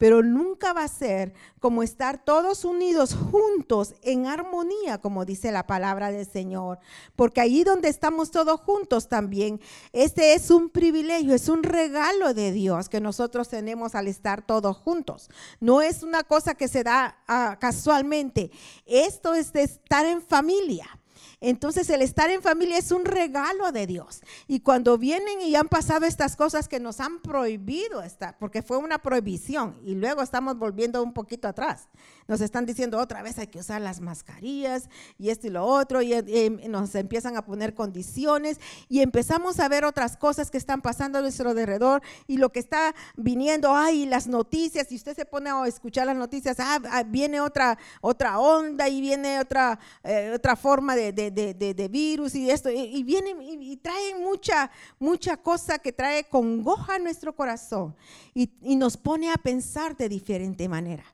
pero 0.00 0.22
nunca 0.22 0.72
va 0.72 0.84
a 0.84 0.88
ser 0.88 1.34
como 1.58 1.82
estar 1.82 2.24
todos 2.24 2.64
unidos 2.64 3.14
juntos 3.14 3.92
en 4.00 4.24
armonía, 4.24 4.96
como 4.96 5.26
dice 5.26 5.52
la 5.52 5.66
palabra 5.66 6.10
del 6.10 6.26
Señor. 6.26 6.78
Porque 7.16 7.42
ahí 7.42 7.64
donde 7.64 7.90
estamos 7.90 8.30
todos 8.30 8.62
juntos 8.62 9.08
también, 9.08 9.60
este 9.92 10.32
es 10.32 10.50
un 10.50 10.70
privilegio, 10.70 11.34
es 11.34 11.50
un 11.50 11.62
regalo 11.62 12.32
de 12.32 12.50
Dios 12.50 12.88
que 12.88 13.02
nosotros 13.02 13.50
tenemos 13.50 13.94
al 13.94 14.08
estar 14.08 14.40
todos 14.40 14.74
juntos. 14.78 15.28
No 15.60 15.82
es 15.82 16.02
una 16.02 16.22
cosa 16.22 16.54
que 16.54 16.68
se 16.68 16.82
da 16.82 17.18
ah, 17.28 17.58
casualmente, 17.60 18.50
esto 18.86 19.34
es 19.34 19.52
de 19.52 19.64
estar 19.64 20.06
en 20.06 20.22
familia. 20.22 20.99
Entonces 21.40 21.88
el 21.90 22.02
estar 22.02 22.30
en 22.30 22.42
familia 22.42 22.78
es 22.78 22.92
un 22.92 23.04
regalo 23.04 23.72
de 23.72 23.86
Dios. 23.86 24.22
Y 24.46 24.60
cuando 24.60 24.98
vienen 24.98 25.40
y 25.40 25.56
han 25.56 25.68
pasado 25.68 26.06
estas 26.06 26.36
cosas 26.36 26.68
que 26.68 26.80
nos 26.80 27.00
han 27.00 27.20
prohibido 27.20 28.02
estar, 28.02 28.36
porque 28.38 28.62
fue 28.62 28.76
una 28.76 28.98
prohibición 28.98 29.80
y 29.84 29.94
luego 29.94 30.22
estamos 30.22 30.58
volviendo 30.58 31.02
un 31.02 31.12
poquito 31.12 31.48
atrás. 31.48 31.88
Nos 32.30 32.40
están 32.40 32.64
diciendo 32.64 32.96
otra 33.00 33.24
vez 33.24 33.40
hay 33.40 33.48
que 33.48 33.58
usar 33.58 33.80
las 33.80 34.00
mascarillas 34.00 34.88
y 35.18 35.30
esto 35.30 35.48
y 35.48 35.50
lo 35.50 35.66
otro 35.66 36.00
y, 36.00 36.14
nos 36.68 36.94
empiezan 36.94 37.36
a 37.36 37.44
poner 37.44 37.74
condiciones 37.74 38.60
y 38.88 39.00
empezamos 39.00 39.58
a 39.58 39.68
ver 39.68 39.84
otras 39.84 40.16
cosas 40.16 40.48
que 40.48 40.56
están 40.56 40.80
pasando 40.80 41.18
a 41.18 41.22
nuestro 41.22 41.50
alrededor 41.50 42.02
y 42.28 42.36
lo 42.36 42.52
que 42.52 42.60
está 42.60 42.94
viniendo, 43.16 43.74
ay, 43.74 44.06
las 44.06 44.28
noticias, 44.28 44.92
y 44.92 44.94
usted 44.94 45.16
se 45.16 45.24
pone 45.24 45.50
a 45.50 45.66
escuchar 45.66 46.06
las 46.06 46.14
noticias, 46.14 46.60
ah, 46.60 46.80
ah 46.92 47.02
viene 47.02 47.40
otra, 47.40 47.76
otra 48.00 48.38
onda 48.38 48.88
y 48.88 49.00
viene 49.00 49.40
otra, 49.40 49.80
eh, 50.04 50.30
otra 50.32 50.54
forma 50.54 50.94
de 50.94 51.12
de, 51.12 51.88
virus 51.88 52.36
y 52.36 52.48
esto, 52.48 52.70
y, 52.70 53.02
vienen 53.02 53.42
y, 53.42 53.76
traen 53.78 54.22
mucha, 54.22 54.70
mucha 55.00 55.36
cosa 55.36 55.80
que 55.80 55.92
trae 55.92 56.22
congoja 56.22 56.94
a 56.94 56.98
nuestro 57.00 57.34
corazón 57.34 57.96
y, 58.34 58.52
y 58.62 58.76
nos 58.76 58.96
pone 58.96 59.32
a 59.32 59.36
pensar 59.36 59.96
de 59.96 60.08
diferente 60.08 60.68
manera. 60.68 61.04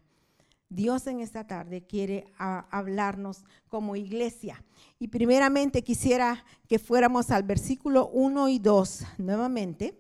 Dios 0.69 1.07
en 1.07 1.21
esta 1.21 1.47
tarde 1.47 1.87
quiere 1.87 2.33
hablarnos 2.39 3.45
como 3.69 3.97
iglesia. 3.97 4.65
Y 4.99 5.09
primeramente 5.09 5.83
quisiera 5.83 6.45
que 6.69 6.79
fuéramos 6.79 7.31
al 7.31 7.45
versículo 7.45 8.09
1 8.09 8.49
y 8.49 8.59
2 8.59 9.05
nuevamente, 9.19 9.97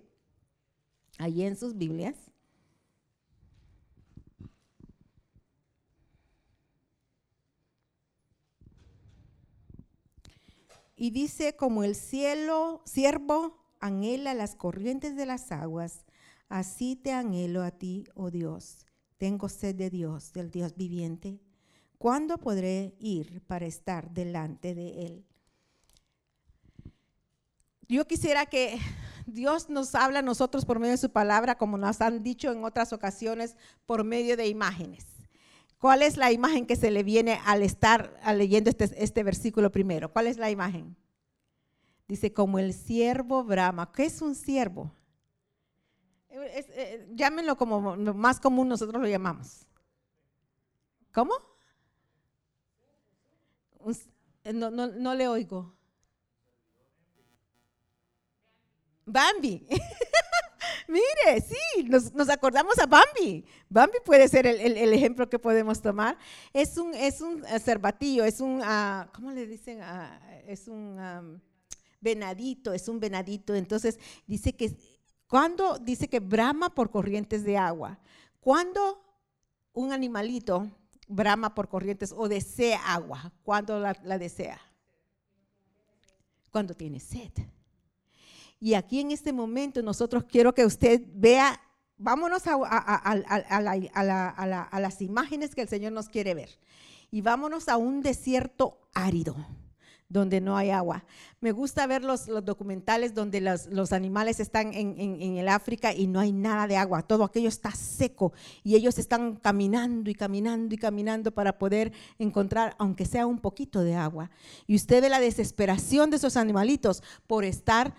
allí 1.18 1.42
en 1.44 1.56
sus 1.56 1.76
Biblias. 1.76 2.16
Y 10.96 11.10
dice, 11.10 11.54
como 11.54 11.84
el 11.84 11.94
cielo, 11.94 12.82
siervo 12.86 13.58
anhela 13.80 14.32
las 14.32 14.56
corrientes 14.56 15.14
de 15.14 15.26
las 15.26 15.52
aguas, 15.52 16.06
así 16.48 16.96
te 16.96 17.12
anhelo 17.12 17.62
a 17.62 17.70
ti, 17.70 18.04
oh 18.14 18.30
Dios. 18.30 18.85
Tengo 19.18 19.48
sed 19.48 19.74
de 19.74 19.90
Dios, 19.90 20.32
del 20.32 20.50
Dios 20.50 20.76
viviente. 20.76 21.40
¿Cuándo 21.98 22.38
podré 22.38 22.94
ir 22.98 23.40
para 23.46 23.66
estar 23.66 24.10
delante 24.10 24.74
de 24.74 25.06
Él? 25.06 25.24
Yo 27.88 28.06
quisiera 28.06 28.46
que 28.46 28.78
Dios 29.26 29.70
nos 29.70 29.94
habla 29.94 30.18
a 30.18 30.22
nosotros 30.22 30.64
por 30.64 30.78
medio 30.78 30.92
de 30.92 30.98
su 30.98 31.10
palabra, 31.10 31.56
como 31.56 31.78
nos 31.78 32.00
han 32.00 32.22
dicho 32.22 32.52
en 32.52 32.64
otras 32.64 32.92
ocasiones, 32.92 33.56
por 33.86 34.04
medio 34.04 34.36
de 34.36 34.48
imágenes. 34.48 35.06
¿Cuál 35.78 36.02
es 36.02 36.16
la 36.16 36.32
imagen 36.32 36.66
que 36.66 36.76
se 36.76 36.90
le 36.90 37.02
viene 37.02 37.40
al 37.44 37.62
estar 37.62 38.18
leyendo 38.34 38.70
este, 38.70 38.90
este, 39.02 39.22
versículo 39.22 39.70
primero? 39.70 40.12
¿Cuál 40.12 40.26
es 40.26 40.36
la 40.36 40.50
imagen? 40.50 40.96
Dice, 42.08 42.32
como 42.32 42.58
el 42.58 42.72
siervo 42.72 43.44
brama. 43.44 43.92
¿Qué 43.92 44.04
es 44.04 44.22
un 44.22 44.34
siervo? 44.34 44.92
Eh, 46.42 47.08
llámenlo 47.14 47.56
como 47.56 47.96
lo 47.96 48.14
más 48.14 48.40
común 48.40 48.68
nosotros 48.68 49.00
lo 49.00 49.08
llamamos. 49.08 49.66
¿Cómo? 51.12 51.34
no, 54.52 54.70
no 54.70 55.14
le 55.14 55.28
oigo. 55.28 55.76
Bambi. 59.06 59.66
Mire, 60.88 61.40
sí, 61.40 61.84
nos, 61.84 62.28
acordamos 62.28 62.78
a 62.78 62.86
Bambi. 62.86 63.44
Bambi 63.68 63.98
puede 64.04 64.28
ser 64.28 64.46
el, 64.46 64.92
ejemplo 64.92 65.28
que 65.28 65.38
podemos 65.38 65.80
tomar. 65.80 66.18
Es 66.52 66.76
un, 66.76 66.94
es 66.94 67.20
un 67.20 67.44
cervatillo, 67.60 68.24
es 68.24 68.40
un, 68.40 68.60
uh, 68.60 69.06
¿cómo 69.14 69.30
le 69.30 69.46
dicen? 69.46 69.80
Uh, 69.80 70.18
es 70.46 70.68
un 70.68 71.40
venadito, 72.00 72.72
es 72.72 72.88
un 72.88 73.00
venadito. 73.00 73.54
Entonces 73.54 73.98
dice 74.26 74.54
que 74.54 74.76
cuando 75.26 75.78
dice 75.78 76.08
que 76.08 76.20
brama 76.20 76.70
por 76.70 76.90
corrientes 76.90 77.44
de 77.44 77.56
agua, 77.56 77.98
cuando 78.40 79.02
un 79.72 79.92
animalito 79.92 80.70
brama 81.08 81.54
por 81.54 81.68
corrientes 81.68 82.12
o 82.16 82.28
desea 82.28 82.80
agua, 82.92 83.32
cuando 83.42 83.78
la, 83.80 84.18
desea, 84.18 84.60
cuando 86.50 86.74
tiene 86.74 87.00
sed. 87.00 87.32
Y 88.58 88.74
aquí 88.74 89.00
en 89.00 89.10
este 89.10 89.32
momento 89.32 89.82
nosotros 89.82 90.24
quiero 90.24 90.54
que 90.54 90.64
usted 90.64 91.02
vea, 91.12 91.60
vámonos 91.98 92.44
a, 92.46 92.56
las 94.80 95.02
imágenes 95.02 95.54
que 95.54 95.62
el 95.62 95.68
Señor 95.68 95.92
nos 95.92 96.08
quiere 96.08 96.34
ver. 96.34 96.58
Y 97.10 97.20
vámonos 97.20 97.68
a 97.68 97.76
un 97.76 98.00
desierto 98.00 98.88
árido 98.94 99.36
donde 100.08 100.40
no 100.40 100.56
hay 100.56 100.70
agua. 100.70 101.04
Me 101.40 101.52
gusta 101.52 101.86
ver 101.86 102.04
los, 102.04 102.26
documentales 102.44 103.14
donde 103.14 103.40
los, 103.40 103.92
animales 103.92 104.40
están 104.40 104.72
en, 104.74 105.36
el 105.36 105.48
África 105.48 105.92
y 105.92 106.06
no 106.06 106.20
hay 106.20 106.32
nada 106.32 106.66
de 106.66 106.76
agua, 106.76 107.02
todo 107.02 107.24
aquello 107.24 107.48
está 107.48 107.70
seco 107.72 108.32
y 108.62 108.74
ellos 108.74 108.98
están 108.98 109.36
caminando 109.36 110.10
y 110.10 110.14
caminando 110.14 110.74
y 110.74 110.78
caminando 110.78 111.30
para 111.32 111.58
poder 111.58 111.92
encontrar, 112.18 112.74
aunque 112.78 113.04
sea 113.04 113.26
un 113.26 113.38
poquito 113.38 113.82
de 113.82 113.94
agua. 113.94 114.30
Y 114.66 114.76
usted 114.76 115.02
ve 115.02 115.08
la 115.08 115.20
desesperación 115.20 116.10
de 116.10 116.16
esos 116.16 116.36
animalitos 116.36 117.02
por 117.26 117.44
estar 117.44 117.94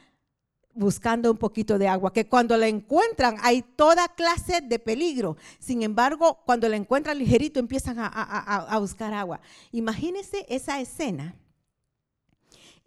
buscando 0.78 1.32
un 1.32 1.38
poquito 1.38 1.78
de 1.78 1.88
agua, 1.88 2.14
que 2.14 2.28
cuando 2.28 2.55
la 2.55 2.68
encuentran 2.68 3.38
hay 3.41 3.64
toda 3.64 4.08
clase 4.10 4.62
de 4.62 4.80
peligro. 4.80 5.36
Sin 5.60 5.82
embargo, 5.82 6.39
cuando 6.45 6.70
la 6.70 6.76
encuentran 6.76 7.18
ligerito 7.18 7.60
empiezan 7.60 7.97
a, 7.99 8.78
buscar 8.80 9.14
agua. 9.14 9.41
Imagínese 9.72 10.45
esa 10.47 10.80
escena. 10.80 11.36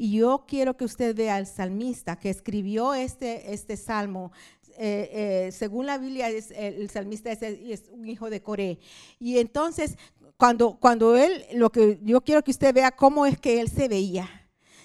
Y 0.02 0.12
yo 0.12 0.46
quiero 0.48 0.78
que 0.78 0.86
usted 0.86 1.14
vea 1.14 1.36
al 1.36 1.46
salmista 1.46 2.18
que 2.18 2.30
escribió 2.30 2.94
este, 2.94 3.52
este 3.52 3.76
salmo. 3.76 4.32
Eh, 4.78 5.10
eh, 5.12 5.52
según 5.52 5.84
la 5.84 5.98
Biblia, 5.98 6.28
el 6.30 6.88
salmista 6.88 7.30
es, 7.30 7.42
es, 7.42 7.90
un 7.92 8.08
hijo 8.08 8.30
de 8.30 8.40
Coré. 8.40 8.78
Y 9.18 9.36
entonces, 9.36 9.98
cuando, 10.38 10.78
cuando 10.80 11.18
él, 11.18 11.44
lo 11.52 11.70
que 11.70 11.98
yo 12.02 12.22
quiero 12.22 12.42
que 12.42 12.50
usted 12.50 12.72
vea 12.72 12.92
cómo 12.92 13.26
es 13.26 13.38
que 13.38 13.60
él 13.60 13.68
se 13.68 13.88
veía 13.88 14.30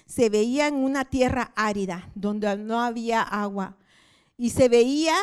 se 0.04 0.28
veía 0.28 0.68
en 0.68 0.74
una 0.74 1.06
tierra 1.06 1.50
árida 1.56 2.10
donde 2.14 2.54
no 2.58 2.82
había 2.82 3.22
agua 3.22 3.78
y 4.36 4.50
se 4.50 4.68
veía 4.68 5.16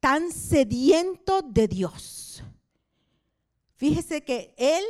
tan 0.00 0.32
sediento 0.32 1.40
de 1.42 1.68
Dios. 1.68 2.42
Fíjese 3.76 4.24
que 4.24 4.52
él 4.58 4.84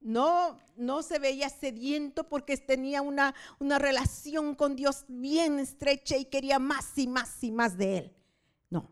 no, 0.00 0.58
no 0.76 1.02
se 1.02 1.18
veía 1.18 1.48
sediento 1.48 2.24
porque 2.28 2.56
tenía 2.56 3.02
una, 3.02 3.34
una 3.58 3.78
relación 3.78 4.54
con 4.54 4.76
Dios 4.76 5.04
bien 5.08 5.58
estrecha 5.58 6.16
y 6.16 6.24
quería 6.24 6.58
más 6.58 6.96
y 6.96 7.06
más 7.06 7.42
y 7.44 7.50
más 7.50 7.76
de 7.76 7.98
él. 7.98 8.16
No. 8.70 8.90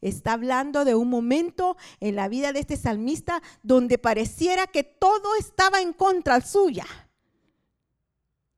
Está 0.00 0.32
hablando 0.32 0.84
de 0.84 0.94
un 0.94 1.08
momento 1.08 1.76
en 2.00 2.16
la 2.16 2.28
vida 2.28 2.52
de 2.52 2.60
este 2.60 2.76
salmista 2.76 3.42
donde 3.62 3.98
pareciera 3.98 4.66
que 4.66 4.84
todo 4.84 5.34
estaba 5.36 5.80
en 5.80 5.92
contra 5.92 6.40
suya 6.40 6.86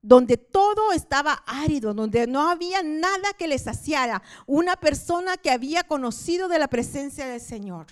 donde 0.00 0.36
todo 0.36 0.92
estaba 0.92 1.42
árido, 1.46 1.92
donde 1.92 2.26
no 2.26 2.48
había 2.48 2.82
nada 2.82 3.32
que 3.36 3.48
le 3.48 3.58
saciara. 3.58 4.22
Una 4.46 4.76
persona 4.76 5.36
que 5.36 5.50
había 5.50 5.82
conocido 5.84 6.48
de 6.48 6.58
la 6.58 6.68
presencia 6.68 7.26
del 7.26 7.40
Señor. 7.40 7.86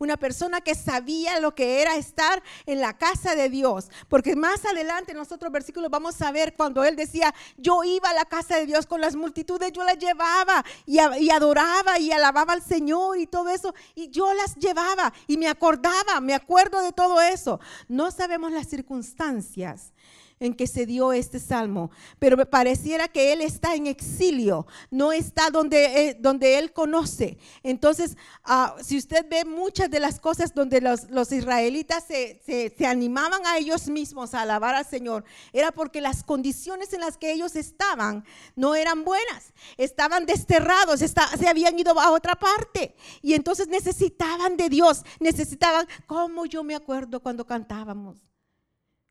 Una 0.00 0.16
persona 0.16 0.60
que 0.60 0.74
sabía 0.74 1.38
lo 1.38 1.54
que 1.54 1.80
era 1.80 1.94
estar 1.94 2.42
en 2.66 2.80
la 2.80 2.98
casa 2.98 3.36
de 3.36 3.48
Dios. 3.48 3.88
Porque 4.08 4.34
más 4.34 4.64
adelante 4.64 5.12
en 5.12 5.18
los 5.18 5.30
otros 5.30 5.52
versículos 5.52 5.90
vamos 5.90 6.20
a 6.22 6.32
ver 6.32 6.54
cuando 6.54 6.82
él 6.82 6.96
decía, 6.96 7.32
yo 7.56 7.84
iba 7.84 8.10
a 8.10 8.14
la 8.14 8.24
casa 8.24 8.56
de 8.56 8.66
Dios 8.66 8.86
con 8.86 9.00
las 9.00 9.14
multitudes, 9.14 9.72
yo 9.72 9.84
las 9.84 9.98
llevaba 9.98 10.64
y, 10.86 10.98
y 11.20 11.30
adoraba 11.30 11.98
y 12.00 12.10
alababa 12.10 12.54
al 12.54 12.62
Señor 12.62 13.18
y 13.18 13.28
todo 13.28 13.50
eso. 13.50 13.72
Y 13.94 14.08
yo 14.08 14.34
las 14.34 14.56
llevaba 14.56 15.12
y 15.28 15.36
me 15.36 15.46
acordaba, 15.48 16.20
me 16.20 16.34
acuerdo 16.34 16.82
de 16.82 16.92
todo 16.92 17.20
eso. 17.20 17.60
No 17.86 18.10
sabemos 18.10 18.50
las 18.50 18.66
circunstancias 18.66 19.92
en 20.40 20.54
que 20.54 20.66
se 20.66 20.86
dio 20.86 21.12
este 21.12 21.38
salmo, 21.38 21.90
pero 22.18 22.34
me 22.34 22.46
pareciera 22.46 23.08
que 23.08 23.34
él 23.34 23.42
está 23.42 23.74
en 23.74 23.86
exilio, 23.86 24.66
no 24.90 25.12
está 25.12 25.50
donde, 25.50 26.08
eh, 26.08 26.16
donde 26.18 26.58
él 26.58 26.72
conoce. 26.72 27.36
Entonces, 27.62 28.16
ah, 28.44 28.74
si 28.82 28.96
usted 28.96 29.26
ve 29.28 29.44
muchas 29.44 29.90
de 29.90 30.00
las 30.00 30.18
cosas 30.18 30.54
donde 30.54 30.80
los, 30.80 31.10
los 31.10 31.30
israelitas 31.30 32.04
se, 32.04 32.40
se, 32.46 32.86
animaban 32.86 33.46
a 33.46 33.58
ellos 33.58 33.88
mismos 33.88 34.32
a 34.32 34.40
alabar 34.40 34.74
al 34.74 34.86
Señor, 34.86 35.24
era 35.52 35.72
porque 35.72 36.00
las 36.00 36.24
condiciones 36.24 36.94
en 36.94 37.00
las 37.00 37.18
que 37.18 37.32
ellos 37.32 37.54
estaban 37.54 38.24
no 38.56 38.74
eran 38.74 39.04
buenas, 39.04 39.52
estaban 39.76 40.24
desterrados, 40.24 41.00
se 41.00 41.48
habían 41.48 41.78
ido 41.78 42.00
a 42.00 42.12
otra 42.12 42.34
parte 42.34 42.94
y 43.20 43.34
entonces 43.34 43.68
necesitaban 43.68 44.56
de 44.56 44.70
Dios, 44.70 45.02
necesitaban, 45.20 45.86
como 46.06 46.46
yo 46.46 46.64
me 46.64 46.74
acuerdo 46.74 47.20
cuando 47.20 47.44
cantábamos. 47.44 48.29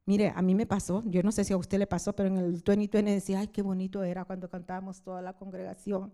Mire, 0.09 0.33
a 0.35 0.41
mí 0.41 0.55
me 0.55 0.65
pasó, 0.65 1.03
yo 1.05 1.21
no 1.21 1.31
sé 1.31 1.43
si 1.43 1.53
a 1.53 1.57
usted 1.57 1.77
le 1.77 1.85
pasó, 1.85 2.15
pero 2.15 2.29
en 2.29 2.37
el 2.37 2.63
2020 2.63 3.11
decía, 3.11 3.41
ay, 3.41 3.47
qué 3.49 3.61
bonito 3.61 4.01
era 4.03 4.25
cuando 4.25 4.49
cantábamos 4.49 5.03
toda 5.03 5.21
la 5.21 5.33
congregación. 5.33 6.11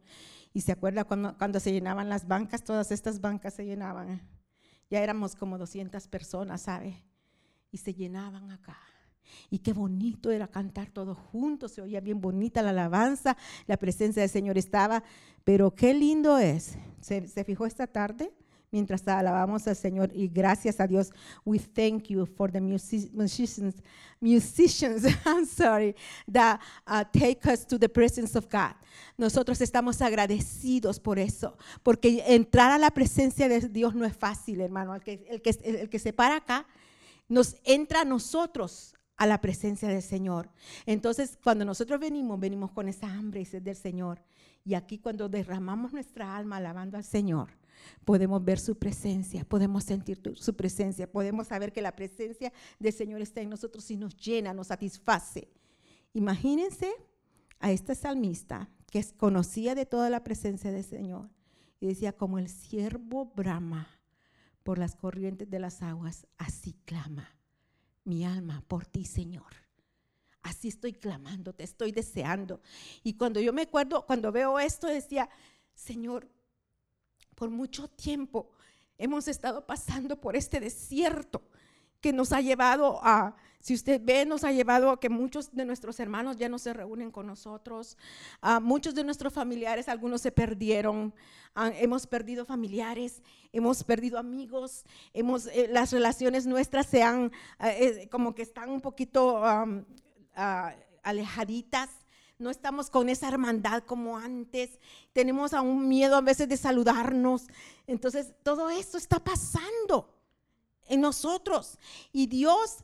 Y 0.53 0.59
se 0.59 0.73
acuerda 0.73 1.05
cuando, 1.05 1.37
cuando 1.37 1.61
se 1.61 1.71
llenaban 1.71 2.09
las 2.09 2.27
bancas, 2.27 2.65
todas 2.65 2.91
estas 2.91 3.21
bancas 3.21 3.53
se 3.53 3.63
llenaban. 3.63 4.21
Ya 4.89 4.99
éramos 4.99 5.37
como 5.37 5.57
200 5.57 6.09
personas, 6.09 6.63
¿sabe? 6.63 7.05
Y 7.71 7.77
se 7.77 7.93
llenaban 7.93 8.51
acá. 8.51 8.77
Y 9.49 9.59
qué 9.59 9.71
bonito 9.71 10.29
era 10.29 10.49
cantar 10.49 10.89
todos 10.89 11.17
juntos, 11.17 11.71
se 11.71 11.81
oía 11.81 12.01
bien 12.01 12.19
bonita 12.19 12.61
la 12.61 12.71
alabanza, 12.71 13.37
la 13.65 13.77
presencia 13.77 14.21
del 14.21 14.29
Señor 14.29 14.57
estaba, 14.57 15.05
pero 15.45 15.73
qué 15.73 15.93
lindo 15.93 16.37
es. 16.37 16.77
¿Se, 16.99 17.29
se 17.29 17.45
fijó 17.45 17.65
esta 17.65 17.87
tarde? 17.87 18.33
Mientras 18.75 19.07
alabamos 19.07 19.65
al 19.67 19.75
Señor 19.77 20.11
y 20.13 20.27
gracias 20.27 20.81
a 20.81 20.87
Dios, 20.87 21.13
we 21.45 21.57
thank 21.57 22.09
you 22.09 22.25
for 22.25 22.51
the 22.51 22.59
musicians, 22.59 23.81
musicians, 24.19 25.05
I'm 25.25 25.45
sorry, 25.45 25.95
that 26.29 26.59
uh, 26.85 27.05
take 27.13 27.47
us 27.49 27.65
to 27.65 27.79
the 27.79 27.87
presence 27.87 28.37
of 28.37 28.49
God. 28.51 28.75
Nosotros 29.17 29.61
estamos 29.61 30.01
agradecidos 30.01 30.99
por 30.99 31.19
eso, 31.19 31.57
porque 31.83 32.21
entrar 32.27 32.69
a 32.73 32.77
la 32.77 32.91
presencia 32.91 33.47
de 33.47 33.61
Dios 33.61 33.95
no 33.95 34.03
es 34.03 34.13
fácil, 34.13 34.59
hermano. 34.59 34.93
El 34.93 35.01
que, 35.01 35.25
el 35.29 35.41
que, 35.41 35.51
el 35.63 35.89
que 35.89 35.99
se 35.99 36.11
para 36.11 36.35
acá 36.35 36.67
nos 37.29 37.55
entra 37.63 38.01
a 38.01 38.05
nosotros 38.05 38.93
a 39.15 39.25
la 39.25 39.39
presencia 39.39 39.87
del 39.87 40.03
Señor. 40.03 40.49
Entonces, 40.85 41.39
cuando 41.41 41.63
nosotros 41.63 41.97
venimos, 41.97 42.37
venimos 42.41 42.71
con 42.71 42.89
esa 42.89 43.07
hambre 43.07 43.39
y 43.39 43.45
sed 43.45 43.61
del 43.61 43.77
Señor. 43.77 44.21
Y 44.65 44.73
aquí 44.73 44.99
cuando 44.99 45.29
derramamos 45.29 45.93
nuestra 45.93 46.35
alma 46.35 46.57
alabando 46.57 46.97
al 46.97 47.05
Señor, 47.05 47.51
podemos 48.03 48.43
ver 48.43 48.59
su 48.59 48.77
presencia, 48.77 49.45
podemos 49.45 49.83
sentir 49.83 50.21
su 50.35 50.55
presencia, 50.55 51.11
podemos 51.11 51.47
saber 51.47 51.71
que 51.71 51.81
la 51.81 51.95
presencia 51.95 52.51
del 52.79 52.93
Señor 52.93 53.21
está 53.21 53.41
en 53.41 53.49
nosotros 53.49 53.89
y 53.91 53.97
nos 53.97 54.15
llena, 54.17 54.53
nos 54.53 54.67
satisface. 54.67 55.49
Imagínense 56.13 56.91
a 57.59 57.71
este 57.71 57.95
salmista 57.95 58.69
que 58.91 59.03
conocía 59.17 59.75
de 59.75 59.85
toda 59.85 60.09
la 60.09 60.23
presencia 60.23 60.71
del 60.71 60.83
Señor 60.83 61.29
y 61.79 61.87
decía, 61.87 62.13
como 62.13 62.39
el 62.39 62.49
siervo 62.49 63.25
brama 63.35 63.87
por 64.63 64.77
las 64.77 64.95
corrientes 64.95 65.49
de 65.49 65.59
las 65.59 65.81
aguas, 65.81 66.27
así 66.37 66.73
clama 66.85 67.35
mi 68.05 68.23
alma 68.23 68.63
por 68.67 68.85
ti, 68.85 69.03
Señor. 69.03 69.65
Así 70.41 70.67
estoy 70.67 70.93
clamando, 70.93 71.53
te 71.53 71.63
estoy 71.63 71.91
deseando. 71.91 72.61
Y 73.03 73.13
cuando 73.15 73.39
yo 73.39 73.51
me 73.51 73.63
acuerdo, 73.63 74.05
cuando 74.05 74.31
veo 74.31 74.59
esto, 74.59 74.87
decía, 74.87 75.27
Señor, 75.73 76.29
por 77.35 77.49
mucho 77.49 77.87
tiempo 77.89 78.49
hemos 78.97 79.27
estado 79.27 79.65
pasando 79.65 80.19
por 80.19 80.35
este 80.35 80.59
desierto 80.59 81.41
que 82.01 82.13
nos 82.13 82.31
ha 82.31 82.41
llevado 82.41 82.99
a, 83.03 83.35
si 83.59 83.73
usted 83.73 83.99
ve, 84.03 84.25
nos 84.25 84.43
ha 84.43 84.51
llevado 84.51 84.91
a 84.91 84.99
que 84.99 85.09
muchos 85.09 85.55
de 85.55 85.65
nuestros 85.65 85.99
hermanos 85.99 86.37
ya 86.37 86.47
no 86.47 86.59
se 86.59 86.71
reúnen 86.71 87.09
con 87.09 87.25
nosotros, 87.25 87.97
a 88.41 88.59
muchos 88.59 88.93
de 88.93 89.03
nuestros 89.03 89.33
familiares, 89.33 89.89
algunos 89.89 90.21
se 90.21 90.31
perdieron, 90.31 91.13
hemos 91.55 92.05
perdido 92.05 92.45
familiares, 92.45 93.23
hemos 93.51 93.83
perdido 93.83 94.19
amigos, 94.19 94.85
hemos, 95.13 95.47
eh, 95.47 95.67
las 95.71 95.91
relaciones 95.91 96.45
nuestras 96.45 96.85
se 96.85 97.01
han, 97.01 97.31
eh, 97.59 98.01
eh, 98.03 98.09
como 98.09 98.35
que 98.35 98.43
están 98.43 98.69
un 98.69 98.81
poquito 98.81 99.41
alejaditas 101.01 101.89
no 102.37 102.49
estamos 102.49 102.89
con 102.89 103.09
esa 103.09 103.27
hermandad 103.27 103.83
como 103.83 104.17
antes, 104.17 104.79
tenemos 105.13 105.53
aún 105.53 105.87
miedo 105.87 106.15
a 106.15 106.21
veces 106.21 106.49
de 106.49 106.57
saludarnos. 106.57 107.47
Entonces, 107.87 108.33
todo 108.43 108.69
esto 108.69 108.97
está 108.97 109.23
pasando 109.23 110.13
en 110.87 111.01
nosotros. 111.01 111.77
Y 112.11 112.27
Dios 112.27 112.83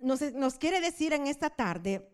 nos, 0.00 0.20
nos 0.32 0.54
quiere 0.54 0.80
decir 0.80 1.12
en 1.12 1.26
esta 1.26 1.50
tarde 1.50 2.08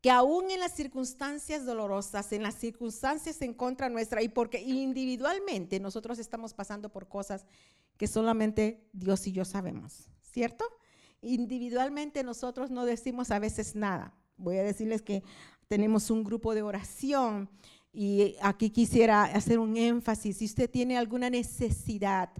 que 0.00 0.10
aún 0.10 0.50
en 0.50 0.60
las 0.60 0.72
circunstancias 0.72 1.66
dolorosas, 1.66 2.32
en 2.32 2.42
las 2.42 2.54
circunstancias 2.54 3.42
en 3.42 3.52
contra 3.52 3.90
nuestra, 3.90 4.22
y 4.22 4.28
porque 4.28 4.60
individualmente 4.60 5.78
nosotros 5.78 6.18
estamos 6.18 6.54
pasando 6.54 6.88
por 6.88 7.08
cosas 7.08 7.44
que 7.98 8.06
solamente 8.06 8.88
Dios 8.94 9.26
y 9.26 9.32
yo 9.32 9.44
sabemos, 9.44 10.08
¿cierto? 10.22 10.64
Individualmente 11.20 12.24
nosotros 12.24 12.70
no 12.70 12.86
decimos 12.86 13.30
a 13.30 13.38
veces 13.38 13.74
nada. 13.74 14.14
Voy 14.40 14.58
a 14.58 14.62
decirles 14.62 15.02
que 15.02 15.22
tenemos 15.68 16.10
un 16.10 16.24
grupo 16.24 16.54
de 16.54 16.62
oración 16.62 17.48
y 17.92 18.36
aquí 18.40 18.70
quisiera 18.70 19.24
hacer 19.24 19.58
un 19.58 19.76
énfasis. 19.76 20.38
Si 20.38 20.46
usted 20.46 20.70
tiene 20.70 20.96
alguna 20.96 21.28
necesidad 21.28 22.30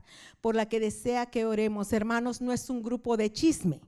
por 0.41 0.57
la 0.57 0.69
que 0.69 0.81
desea 0.81 1.27
que 1.27 1.45
oremos, 1.45 1.93
hermanos, 1.93 2.41
no 2.41 2.53
es 2.53 2.71
un 2.71 2.83
grupo 2.83 3.17
de 3.17 3.31
chisme 3.31 3.81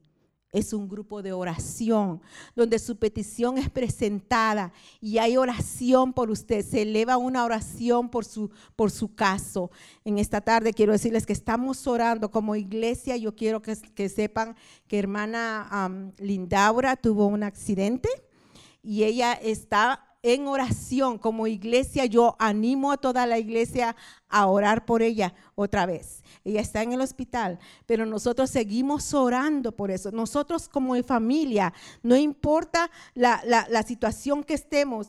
es 0.52 0.74
un 0.74 0.86
grupo 0.86 1.22
de 1.22 1.32
oración 1.32 2.20
donde 2.54 2.78
su 2.78 2.96
petición 2.96 3.56
es 3.56 3.70
presentada 3.70 4.72
y 5.00 5.16
hay 5.18 5.36
oración 5.38 6.12
por 6.12 6.30
usted. 6.30 6.64
Se 6.64 6.82
eleva 6.82 7.16
una 7.16 7.44
oración 7.44 8.10
por 8.10 8.26
su, 8.26 8.50
por 8.76 8.90
su 8.90 9.14
caso. 9.14 9.70
En 10.04 10.18
esta 10.18 10.42
tarde 10.42 10.74
quiero 10.74 10.92
decirles 10.92 11.24
que 11.24 11.32
estamos 11.32 11.86
orando 11.86 12.30
como 12.30 12.54
iglesia. 12.54 13.16
Yo 13.16 13.34
quiero 13.34 13.62
que, 13.62 14.08
sepan 14.08 14.54
que 14.86 14.98
hermana 14.98 15.90
Lindaura 16.18 16.96
tuvo 16.96 17.26
un 17.26 17.42
accidente 17.42 18.08
y 18.82 19.04
ella 19.04 19.32
está 19.32 20.11
en 20.22 20.46
oración 20.46 21.18
como 21.18 21.46
iglesia. 21.46 22.06
Yo 22.06 22.36
animo 22.38 22.92
a 22.92 22.96
toda 22.96 23.26
la 23.26 23.38
iglesia 23.38 23.96
a 24.28 24.46
orar 24.46 24.84
por 24.84 25.02
ella 25.02 25.34
otra 25.54 25.86
vez. 25.86 26.22
Ella 26.44 26.60
está 26.60 26.82
en 26.82 26.92
el 26.92 27.00
hospital, 27.00 27.58
pero 27.86 28.06
nosotros 28.06 28.50
seguimos 28.50 29.12
orando 29.14 29.72
por 29.72 29.90
eso. 29.90 30.10
Nosotros 30.10 30.68
como 30.68 31.00
familia, 31.02 31.72
no 32.02 32.16
importa 32.16 32.90
la, 33.14 33.42
la 33.44 33.82
situación 33.82 34.44
que 34.44 34.54
estemos, 34.54 35.08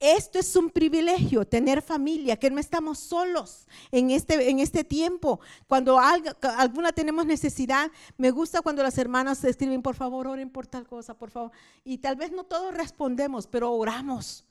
esto 0.00 0.38
es 0.38 0.56
un 0.56 0.70
privilegio, 0.70 1.46
tener 1.46 1.82
familia, 1.82 2.38
que 2.38 2.50
no 2.50 2.58
estamos 2.58 2.98
solos 2.98 3.68
en 3.90 4.10
este, 4.10 4.48
en 4.48 4.58
este 4.58 4.82
tiempo. 4.82 5.40
Cuando 5.66 5.98
alguna 5.98 6.90
tenemos 6.92 7.26
necesidad, 7.26 7.90
me 8.16 8.30
gusta 8.30 8.62
cuando 8.62 8.82
las 8.82 8.96
hermanas 8.96 9.44
escriben, 9.44 9.82
por 9.82 9.94
favor, 9.94 10.26
oren 10.26 10.48
por 10.48 10.66
tal 10.66 10.86
cosa, 10.86 11.12
por 11.12 11.30
favor. 11.30 11.52
Y 11.84 11.98
tal 11.98 12.16
vez 12.16 12.32
no 12.32 12.44
todos 12.44 12.72
respondemos, 12.72 13.46
pero 13.46 13.72
oramos 13.72 14.46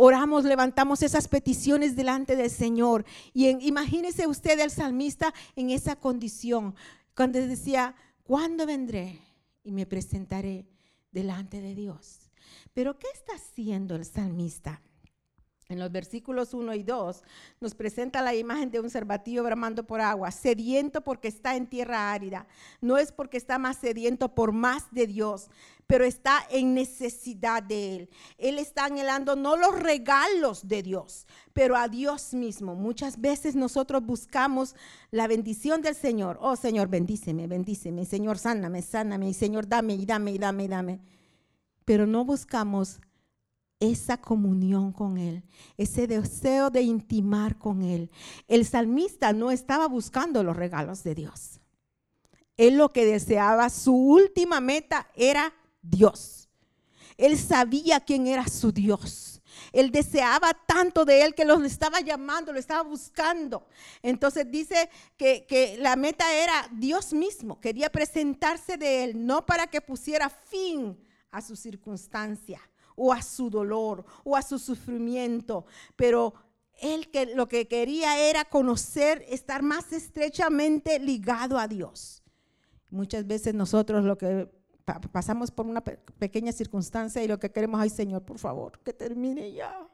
oramos, 0.00 0.44
levantamos 0.44 1.02
esas 1.02 1.26
peticiones 1.26 1.96
delante 1.96 2.36
del 2.36 2.50
Señor. 2.50 3.04
Y 3.34 3.48
imagínese 3.66 4.28
usted 4.28 4.58
el 4.60 4.70
salmista 4.70 5.34
en 5.56 5.70
esa 5.70 5.96
condición, 5.96 6.74
cuando 7.14 7.40
decía, 7.40 7.96
¿cuándo 8.22 8.64
vendré 8.64 9.20
y 9.64 9.72
me 9.72 9.86
presentaré 9.86 10.68
delante 11.10 11.60
de 11.60 11.74
Dios? 11.74 12.30
Pero 12.72 12.96
¿qué 12.96 13.08
está 13.12 13.34
haciendo 13.34 13.96
el 13.96 14.04
salmista? 14.04 14.80
En 15.70 15.78
los 15.78 15.92
versículos 15.92 16.54
1 16.54 16.72
y 16.76 16.82
2 16.82 17.22
nos 17.60 17.74
presenta 17.74 18.22
la 18.22 18.34
imagen 18.34 18.70
de 18.70 18.80
un 18.80 18.88
cervatillo 18.88 19.44
bramando 19.44 19.84
por 19.86 20.00
agua, 20.00 20.30
sediento 20.30 21.02
porque 21.02 21.28
está 21.28 21.56
en 21.56 21.66
tierra 21.66 22.10
árida. 22.10 22.46
No 22.80 22.96
es 22.96 23.12
porque 23.12 23.36
está 23.36 23.58
más 23.58 23.76
sediento 23.76 24.34
por 24.34 24.52
más 24.52 24.84
de 24.92 25.06
Dios, 25.06 25.50
pero 25.86 26.06
está 26.06 26.38
en 26.48 26.72
necesidad 26.72 27.62
de 27.62 27.96
Él. 27.96 28.10
Él 28.38 28.58
está 28.58 28.86
anhelando 28.86 29.36
no 29.36 29.58
los 29.58 29.78
regalos 29.78 30.66
de 30.66 30.82
Dios, 30.82 31.26
pero 31.52 31.76
a 31.76 31.86
Dios 31.86 32.32
mismo. 32.32 32.74
Muchas 32.74 33.20
veces 33.20 33.54
nosotros 33.54 34.02
buscamos 34.02 34.74
la 35.10 35.26
bendición 35.26 35.82
del 35.82 35.94
Señor. 35.94 36.38
Oh 36.40 36.56
Señor, 36.56 36.88
bendíceme, 36.88 37.46
bendíceme. 37.46 38.06
Señor, 38.06 38.38
sáname, 38.38 38.80
sáname. 38.80 39.34
Señor, 39.34 39.68
dame 39.68 39.96
y 39.96 40.06
dame 40.06 40.32
y 40.32 40.38
dame 40.38 40.64
y 40.64 40.68
dame. 40.68 41.00
Pero 41.84 42.06
no 42.06 42.24
buscamos 42.24 43.02
esa 43.80 44.16
comunión 44.16 44.92
con 44.92 45.18
Él, 45.18 45.44
ese 45.76 46.06
deseo 46.06 46.70
de 46.70 46.82
intimar 46.82 47.58
con 47.58 47.82
Él. 47.82 48.10
El 48.48 48.66
salmista 48.66 49.32
no 49.32 49.50
estaba 49.50 49.86
buscando 49.86 50.42
los 50.42 50.56
regalos 50.56 51.02
de 51.04 51.14
Dios. 51.14 51.60
Él 52.56 52.76
lo 52.76 52.92
que 52.92 53.06
deseaba, 53.06 53.70
su 53.70 53.94
última 53.94 54.60
meta 54.60 55.08
era 55.14 55.54
Dios. 55.80 56.48
Él 57.16 57.38
sabía 57.38 58.00
quién 58.00 58.26
era 58.26 58.46
su 58.48 58.72
Dios. 58.72 59.40
Él 59.72 59.90
deseaba 59.90 60.52
tanto 60.66 61.04
de 61.04 61.22
él 61.22 61.34
que 61.34 61.44
lo 61.44 61.62
estaba 61.64 62.00
llamando, 62.00 62.52
lo 62.52 62.58
estaba 62.58 62.82
buscando. 62.82 63.66
Entonces 64.02 64.50
dice 64.50 64.88
que, 65.16 65.46
que, 65.46 65.76
la 65.78 65.96
meta 65.96 66.32
era 66.32 66.68
Dios 66.72 67.12
mismo. 67.12 67.60
Quería 67.60 67.90
presentarse 67.90 68.76
de 68.76 69.04
él, 69.04 69.26
no 69.26 69.44
para 69.44 69.66
que 69.66 69.80
pusiera 69.80 70.28
fin 70.30 70.98
a 71.30 71.42
su 71.42 71.56
circunstancia, 71.56 72.60
o 72.98 73.12
a 73.12 73.22
su 73.22 73.48
dolor 73.48 74.04
o 74.24 74.36
a 74.36 74.42
su 74.42 74.58
sufrimiento, 74.58 75.64
pero 75.96 76.34
él 76.80 77.10
que 77.10 77.26
lo 77.34 77.48
que 77.48 77.66
quería 77.66 78.18
era 78.28 78.44
conocer, 78.44 79.24
estar 79.28 79.62
más 79.62 79.92
estrechamente 79.92 80.98
ligado 80.98 81.58
a 81.58 81.66
Dios. 81.66 82.22
Muchas 82.90 83.26
veces 83.26 83.54
nosotros 83.54 84.04
lo 84.04 84.18
que 84.18 84.50
pasamos 85.12 85.50
por 85.50 85.66
una 85.66 85.82
pequeña 85.82 86.52
circunstancia 86.52 87.22
y 87.22 87.28
lo 87.28 87.38
que 87.38 87.50
queremos, 87.50 87.80
ay 87.80 87.90
Señor, 87.90 88.24
por 88.24 88.38
favor, 88.38 88.78
que 88.80 88.92
termine 88.92 89.52
ya. 89.52 89.86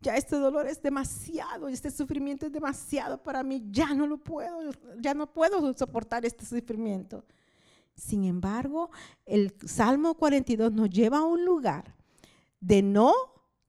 Ya 0.00 0.16
este 0.16 0.36
dolor 0.36 0.66
es 0.68 0.82
demasiado, 0.82 1.68
este 1.68 1.90
sufrimiento 1.90 2.46
es 2.46 2.52
demasiado 2.52 3.22
para 3.22 3.42
mí, 3.42 3.66
ya 3.70 3.94
no 3.94 4.06
lo 4.06 4.18
puedo, 4.18 4.70
ya 5.00 5.14
no 5.14 5.32
puedo 5.32 5.72
soportar 5.72 6.26
este 6.26 6.44
sufrimiento. 6.44 7.24
Sin 7.96 8.24
embargo, 8.24 8.90
el 9.24 9.54
Salmo 9.66 10.14
42 10.14 10.72
nos 10.72 10.90
lleva 10.90 11.18
a 11.18 11.24
un 11.24 11.44
lugar 11.44 11.94
de 12.60 12.82
no 12.82 13.12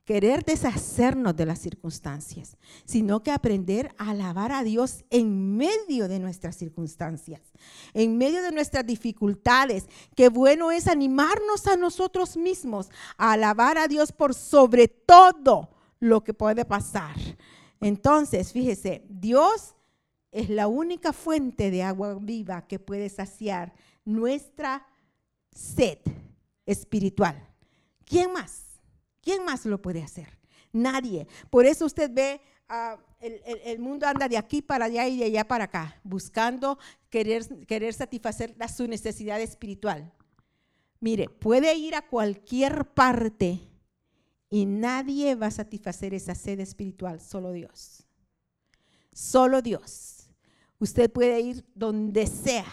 querer 0.05 0.45
deshacernos 0.45 1.35
de 1.35 1.47
las 1.47 1.59
circunstancias, 1.59 2.57
sino 2.85 3.23
que 3.23 3.31
aprender 3.31 3.93
a 3.97 4.11
alabar 4.11 4.51
a 4.51 4.63
Dios 4.63 5.03
en 5.09 5.57
medio 5.57 6.07
de 6.07 6.19
nuestras 6.19 6.55
circunstancias, 6.55 7.41
en 7.93 8.17
medio 8.17 8.43
de 8.43 8.51
nuestras 8.51 8.85
dificultades. 8.85 9.87
Qué 10.15 10.29
bueno 10.29 10.71
es 10.71 10.87
animarnos 10.87 11.65
a 11.65 11.75
nosotros 11.75 12.37
mismos 12.37 12.89
a 13.17 13.31
alabar 13.33 13.79
a 13.79 13.87
Dios 13.87 14.11
por 14.11 14.35
sobre 14.35 14.87
todo 14.87 15.69
lo 15.99 16.23
que 16.23 16.35
puede 16.35 16.65
pasar. 16.65 17.15
Entonces, 17.81 18.51
fíjese, 18.51 19.05
Dios 19.09 19.75
es 20.35 20.49
la 20.49 20.67
única 20.67 21.13
fuente 21.13 21.71
de 21.71 21.81
agua 21.81 22.15
viva 22.19 22.67
que 22.67 22.77
puede 22.77 23.07
saciar 23.07 23.73
nuestra 24.03 24.85
sed 25.49 25.99
espiritual. 26.65 27.41
¿Quién 28.03 28.33
más? 28.33 28.65
¿Quién 29.21 29.45
más 29.45 29.65
lo 29.65 29.81
puede 29.81 30.03
hacer? 30.03 30.37
Nadie. 30.73 31.25
Por 31.49 31.65
eso 31.65 31.85
usted 31.85 32.11
ve, 32.13 32.41
uh, 32.69 32.99
el, 33.21 33.41
el, 33.63 33.79
mundo 33.79 34.05
anda 34.05 34.27
de 34.27 34.37
aquí 34.37 34.61
para 34.61 34.85
allá 34.85 35.07
y 35.07 35.17
de 35.19 35.23
allá 35.23 35.47
para 35.47 35.63
acá, 35.63 36.01
buscando 36.03 36.77
querer, 37.09 37.65
querer 37.65 37.93
satisfacer 37.93 38.57
su 38.75 38.89
necesidad 38.89 39.39
espiritual. 39.39 40.11
Mire, 40.99 41.29
puede 41.29 41.73
ir 41.75 41.95
a 41.95 42.01
cualquier 42.01 42.83
parte 42.93 43.61
y 44.49 44.65
nadie 44.65 45.35
va 45.35 45.47
a 45.47 45.51
satisfacer 45.51 46.13
esa 46.13 46.35
sed 46.35 46.59
espiritual, 46.59 47.21
solo 47.21 47.53
Dios. 47.53 48.03
Solo 49.13 49.61
Dios. 49.61 50.14
Usted 50.79 51.11
puede 51.11 51.39
ir 51.39 51.65
donde 51.73 52.27
sea 52.27 52.65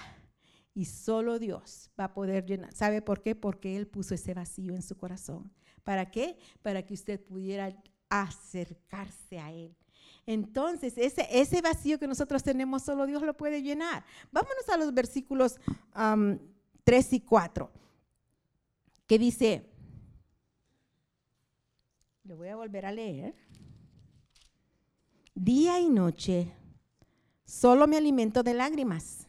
y 0.74 0.86
solo 0.86 1.38
Dios 1.38 1.90
va 1.98 2.04
a 2.04 2.14
poder 2.14 2.46
llenar. 2.46 2.72
¿Sabe 2.74 3.02
por 3.02 3.22
qué? 3.22 3.34
Porque 3.34 3.76
Él 3.76 3.86
puso 3.86 4.14
ese 4.14 4.34
vacío 4.34 4.74
en 4.74 4.82
su 4.82 4.96
corazón. 4.96 5.52
¿Para 5.84 6.10
qué? 6.10 6.38
Para 6.62 6.84
que 6.84 6.94
usted 6.94 7.20
pudiera 7.20 7.76
acercarse 8.08 9.38
a 9.38 9.52
Él. 9.52 9.74
Entonces, 10.26 10.94
ese, 10.96 11.26
ese 11.30 11.60
vacío 11.60 11.98
que 11.98 12.06
nosotros 12.06 12.42
tenemos, 12.42 12.82
solo 12.82 13.06
Dios 13.06 13.22
lo 13.22 13.36
puede 13.36 13.62
llenar. 13.62 14.04
Vámonos 14.30 14.68
a 14.68 14.76
los 14.76 14.94
versículos 14.94 15.58
3 16.84 17.12
y 17.12 17.20
4, 17.20 17.70
que 19.06 19.18
dice, 19.18 19.68
lo 22.24 22.36
voy 22.36 22.48
a 22.48 22.56
volver 22.56 22.86
a 22.86 22.92
leer, 22.92 23.34
día 25.34 25.80
y 25.80 25.88
noche, 25.88 26.52
solo 27.44 27.86
me 27.86 27.96
alimento 27.96 28.42
de 28.42 28.54
lágrimas 28.54 29.26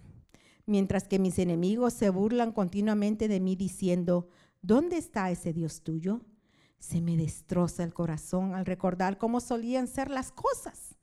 mientras 0.65 1.07
que 1.07 1.19
mis 1.19 1.39
enemigos 1.39 1.93
se 1.93 2.09
burlan 2.09 2.51
continuamente 2.51 3.27
de 3.27 3.39
mí 3.39 3.55
diciendo, 3.55 4.27
¿dónde 4.61 4.97
está 4.97 5.29
ese 5.31 5.53
Dios 5.53 5.81
tuyo? 5.81 6.21
Se 6.79 7.01
me 7.01 7.17
destroza 7.17 7.83
el 7.83 7.93
corazón 7.93 8.55
al 8.55 8.65
recordar 8.65 9.17
cómo 9.17 9.39
solían 9.39 9.87
ser 9.87 10.09
las 10.09 10.31
cosas. 10.31 10.95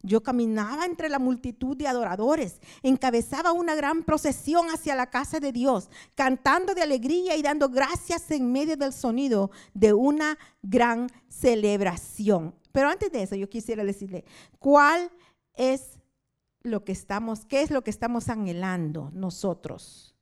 Yo 0.00 0.22
caminaba 0.22 0.86
entre 0.86 1.08
la 1.08 1.18
multitud 1.18 1.76
de 1.76 1.88
adoradores, 1.88 2.60
encabezaba 2.84 3.50
una 3.50 3.74
gran 3.74 4.04
procesión 4.04 4.68
hacia 4.68 4.94
la 4.94 5.10
casa 5.10 5.40
de 5.40 5.50
Dios, 5.50 5.90
cantando 6.14 6.72
de 6.72 6.82
alegría 6.82 7.34
y 7.34 7.42
dando 7.42 7.68
gracias 7.68 8.30
en 8.30 8.52
medio 8.52 8.76
del 8.76 8.92
sonido 8.92 9.50
de 9.74 9.92
una 9.92 10.38
gran 10.62 11.08
celebración. 11.28 12.54
Pero 12.70 12.90
antes 12.90 13.10
de 13.10 13.24
eso, 13.24 13.34
yo 13.34 13.48
quisiera 13.48 13.82
decirle, 13.82 14.24
¿cuál 14.60 15.10
es 15.54 15.97
lo 16.70 16.84
que 16.84 16.92
estamos, 16.92 17.44
qué 17.44 17.62
es 17.62 17.70
lo 17.70 17.82
que 17.82 17.90
estamos 17.90 18.28
anhelando 18.28 19.10
nosotros 19.12 20.14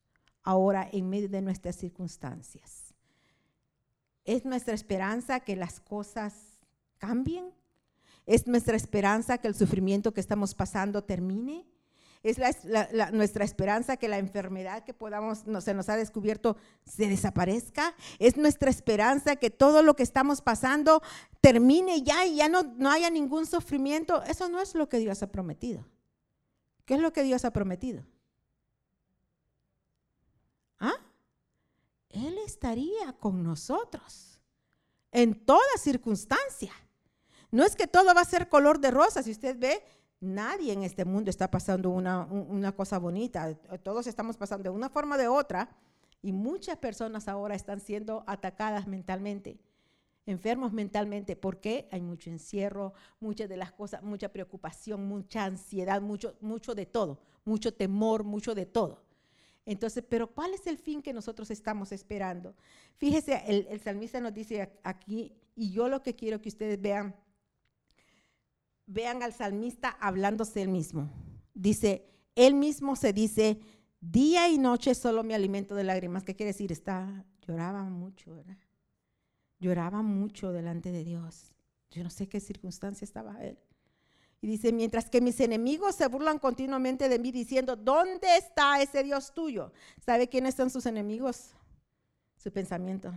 ahora 0.43 0.89
en 0.93 1.11
medio 1.11 1.29
de 1.29 1.43
nuestras 1.43 1.77
circunstancias. 1.77 2.95
Es 4.25 4.45
nuestra 4.45 4.75
esperanza 4.75 5.41
que 5.41 5.57
las 5.57 5.81
cosas 5.81 6.35
cambien. 6.99 7.53
Es 8.27 8.47
nuestra 8.47 8.77
esperanza 8.77 9.39
que 9.39 9.49
el 9.49 9.55
sufrimiento 9.55 10.13
que 10.13 10.21
estamos 10.21 10.55
pasando 10.55 11.05
termine. 11.05 11.67
Es 12.23 12.39
nuestra 13.13 13.45
esperanza 13.45 13.97
que 13.97 14.09
la 14.09 14.19
enfermedad 14.19 14.83
que 14.83 14.95
se 15.61 15.75
nos 15.75 15.89
ha 15.89 15.97
descubierto 15.97 16.57
se 16.85 17.09
desaparezca. 17.09 17.95
Es 18.19 18.37
nuestra 18.37 18.69
esperanza 18.69 19.37
que 19.37 19.51
todo 19.51 19.83
lo 19.83 19.95
que 19.95 20.03
estamos 20.03 20.43
pasando 20.43 21.03
termine 21.41 22.03
ya 22.03 22.27
y 22.27 22.37
ya 22.37 22.49
no, 22.49 22.65
no 22.65 22.91
haya 22.91 23.11
ningún 23.11 23.47
sufrimiento. 23.47 24.25
Eso 24.25 24.49
no 24.49 24.61
es 24.61 24.75
lo 24.75 24.89
que 24.89 24.99
Dios 24.99 25.23
ha 25.23 25.31
prometido. 25.31 25.87
¿Qué 26.87 26.95
es 26.95 27.01
lo 27.01 27.13
que 27.13 27.25
Dios 27.25 27.45
ha 27.45 27.53
prometido? 27.53 28.05
¿Ah? 30.79 30.95
Él 32.09 32.39
estaría 32.47 33.13
con 33.19 33.43
nosotros 33.43 34.41
en 35.11 35.35
toda 35.45 35.61
circunstancia. 35.79 36.73
No 37.51 37.65
es 37.65 37.75
que 37.75 37.87
todo 37.89 38.15
va 38.15 38.21
a 38.21 38.25
ser 38.25 38.49
color 38.49 38.79
de 38.81 38.93
rosa. 38.93 39.23
Si 39.23 39.33
usted 39.33 39.59
ve, 39.59 39.83
nadie 40.21 40.73
en 40.73 40.85
este 40.85 41.05
mundo 41.05 41.29
está 41.29 41.51
pasando 41.51 41.91
una, 41.91 42.73
cosa 42.73 42.99
bonita. 42.99 43.55
Todos 43.83 44.07
estamos 44.07 44.37
pasando 44.37 44.65
de 44.65 44.71
una 44.71 44.89
forma 44.89 45.17
o 45.17 45.19
de 45.19 45.29
otra. 45.29 45.69
Y 46.23 46.33
muchas 46.33 46.79
personas 46.79 47.29
ahora 47.29 47.55
están 47.55 47.81
siendo 47.81 48.25
atacadas 48.27 48.87
mentalmente, 48.87 49.59
enfermos 50.27 50.73
mentalmente, 50.73 51.37
porque 51.37 51.89
hay 51.93 52.03
mucho 52.03 52.31
encierro, 52.31 52.93
muchas 53.21 53.49
de 53.49 53.57
las 53.57 53.73
cosas, 53.73 54.03
mucha 54.03 54.29
preocupación, 54.29 55.07
mucha 55.07 55.45
ansiedad, 55.45 56.03
mucho, 56.03 56.37
mucho 56.41 56.75
de 56.75 56.85
todo, 56.85 57.21
mucho 57.45 57.73
temor, 57.73 58.25
mucho 58.25 58.55
de 58.55 58.67
todo. 58.67 59.07
Entonces, 59.65 60.05
pero 60.09 60.29
¿cuál 60.29 60.55
es 60.55 60.67
el 60.67 60.79
fin 60.79 61.03
que 61.03 61.13
nosotros 61.13 61.51
estamos 61.51 61.91
esperando? 61.93 62.55
Fíjese, 62.97 63.43
el, 63.47 63.81
salmista 63.81 64.21
nos 64.21 64.35
dice 64.35 64.73
aquí, 64.83 65.33
y 65.55 65.71
yo 65.71 65.89
lo 65.89 66.03
que 66.03 66.15
quiero 66.15 66.41
que 66.41 66.49
ustedes 66.49 66.81
vean, 66.81 67.17
vean 68.87 69.23
al 69.23 69.33
salmista 69.33 69.97
hablándose 70.01 70.63
él 70.63 70.69
mismo. 70.69 71.11
Dice, 71.55 72.05
él 72.35 72.55
mismo 72.55 72.95
se 72.95 73.13
dice, 73.13 73.59
día 74.01 74.49
y 74.49 74.59
noche 74.59 74.95
solo 74.95 75.25
me 75.25 75.35
alimento 75.35 75.75
de 75.75 75.85
lágrimas. 75.85 76.23
¿Qué 76.23 76.37
quiere 76.37 76.53
decir? 76.53 76.71
Está, 76.71 77.25
lloraba 77.47 77.83
mucho, 77.85 78.37
¿verdad? 78.37 78.57
Lloraba 79.59 80.03
mucho 80.03 80.53
delante 80.53 80.93
de 80.93 81.05
Dios. 81.05 81.53
Yo 81.91 82.03
no 82.03 82.11
sé 82.11 82.29
qué 82.29 82.41
circunstancia 82.41 83.05
estaba 83.05 83.43
él. 83.43 83.59
Y 84.41 84.49
dice, 84.49 84.73
mientras 84.73 85.09
que 85.09 85.21
mis 85.21 85.41
enemigos 85.41 85.95
se 85.95 86.07
burlan 86.09 86.39
continuamente 86.39 87.09
de 87.09 87.19
mí 87.19 87.33
diciendo, 87.33 87.75
¿dónde 87.75 88.37
está 88.37 88.81
ese 88.83 89.03
Dios 89.03 89.33
tuyo? 89.33 89.73
¿Sabe 90.05 90.29
quiénes 90.29 90.55
son 90.55 90.71
sus 90.71 90.85
enemigos? 90.87 91.53
Su 92.37 92.53
pensamiento. 92.53 93.15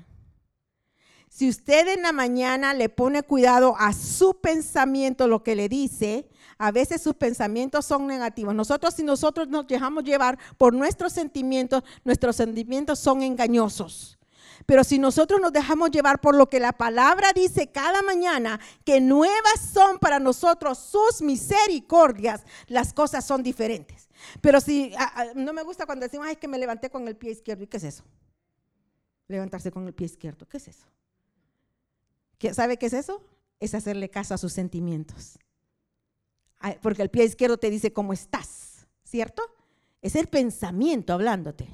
Si 1.30 1.48
usted 1.48 1.88
en 1.90 2.02
la 2.02 2.12
mañana 2.12 2.74
le 2.74 2.90
pone 2.90 3.22
cuidado 3.22 3.76
a 3.78 3.94
su 3.94 4.40
pensamiento, 4.42 5.28
lo 5.28 5.44
que 5.44 5.56
le 5.56 5.70
dice, 5.70 6.28
a 6.58 6.72
veces 6.72 7.02
sus 7.02 7.14
pensamientos 7.14 7.86
son 7.86 8.08
negativos. 8.08 8.56
Nosotros, 8.56 8.96
si 8.96 9.04
nosotros 9.04 9.48
nos 9.48 9.68
dejamos 9.68 10.04
llevar 10.04 10.40
por 10.58 10.74
nuestros 10.74 11.14
sentimientos, 11.14 11.84
nuestros 12.04 12.36
sentimientos 12.36 12.98
son 12.98 13.22
engañosos. 13.22 14.19
Pero 14.66 14.84
si 14.84 15.00
nosotros 15.00 15.40
nos 15.42 15.52
dejamos 15.52 15.92
llevar 15.92 16.22
por 16.22 16.36
lo 16.36 16.48
que 16.50 16.60
la 16.60 16.74
palabra 16.74 17.32
dice 17.34 17.72
cada 17.72 18.02
mañana, 18.02 18.60
que 18.86 19.02
nuevas 19.02 19.60
son 19.74 20.00
para 20.00 20.20
nosotros 20.20 20.78
sus 20.78 21.22
misericordias, 21.22 22.44
las 22.68 22.94
cosas 22.94 23.26
son 23.26 23.42
diferentes. 23.42 24.10
Pero 24.42 24.62
si 24.62 24.94
no 25.36 25.54
me 25.54 25.64
gusta 25.64 25.86
cuando 25.86 26.06
decimos, 26.06 26.28
ay, 26.28 26.36
que 26.36 26.48
me 26.48 26.58
levanté 26.58 26.90
con 26.90 27.08
el 27.08 27.16
pie 27.16 27.32
izquierdo. 27.32 27.64
¿Y 27.64 27.68
qué 27.68 27.78
es 27.78 27.84
eso? 27.84 28.04
Levantarse 29.28 29.72
con 29.72 29.88
el 29.88 29.94
pie 29.94 30.06
izquierdo. 30.06 30.48
¿Qué 30.48 30.58
es 30.58 30.68
eso? 30.68 30.86
¿Sabe 32.54 32.78
qué 32.78 32.86
es 32.86 32.94
eso? 32.94 33.24
Es 33.60 33.74
hacerle 33.74 34.10
caso 34.10 34.34
a 34.34 34.38
sus 34.38 34.54
sentimientos. 34.54 35.40
Porque 36.82 37.02
el 37.02 37.10
pie 37.10 37.24
izquierdo 37.24 37.58
te 37.58 37.70
dice 37.70 37.94
cómo 37.94 38.12
estás, 38.12 38.86
¿cierto? 39.04 39.42
Es 40.02 40.16
el 40.16 40.28
pensamiento 40.28 41.14
hablándote. 41.14 41.68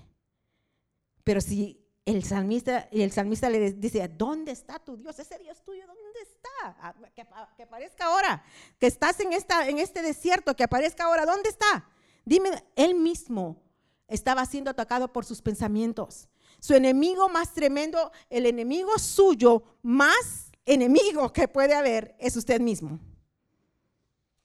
Pero 1.23 1.41
si 1.41 1.84
el 2.05 2.23
salmista, 2.23 2.87
el 2.91 3.11
salmista 3.11 3.49
le 3.49 3.73
dice, 3.73 4.07
¿dónde 4.07 4.51
está 4.51 4.77
tu 4.79 4.95
Dios? 4.95 5.17
Ese 5.17 5.39
Dios 5.39 5.61
tuyo, 5.63 5.85
¿dónde 5.87 6.21
está? 6.21 6.77
Ah, 6.79 6.95
que, 7.15 7.63
aparezca 7.63 8.05
ahora, 8.05 8.43
que 8.79 8.85
estás 8.85 9.19
en, 9.19 9.33
esta, 9.33 9.67
en 9.67 9.79
este 9.79 10.03
desierto, 10.03 10.55
que 10.55 10.63
aparezca 10.63 11.05
ahora, 11.05 11.25
¿dónde 11.25 11.49
está? 11.49 11.89
Dime, 12.23 12.63
él 12.75 12.95
mismo 12.95 13.63
estaba 14.07 14.45
siendo 14.45 14.69
atacado 14.69 15.11
por 15.11 15.25
sus 15.25 15.41
pensamientos. 15.41 16.29
Su 16.59 16.75
enemigo 16.75 17.27
más 17.27 17.53
tremendo, 17.53 18.11
el 18.29 18.45
enemigo 18.45 18.97
suyo 18.99 19.63
más 19.81 20.51
enemigo 20.65 21.31
que 21.31 21.47
puede 21.47 21.73
haber 21.73 22.15
es 22.19 22.35
usted 22.35 22.59
mismo. 22.59 22.99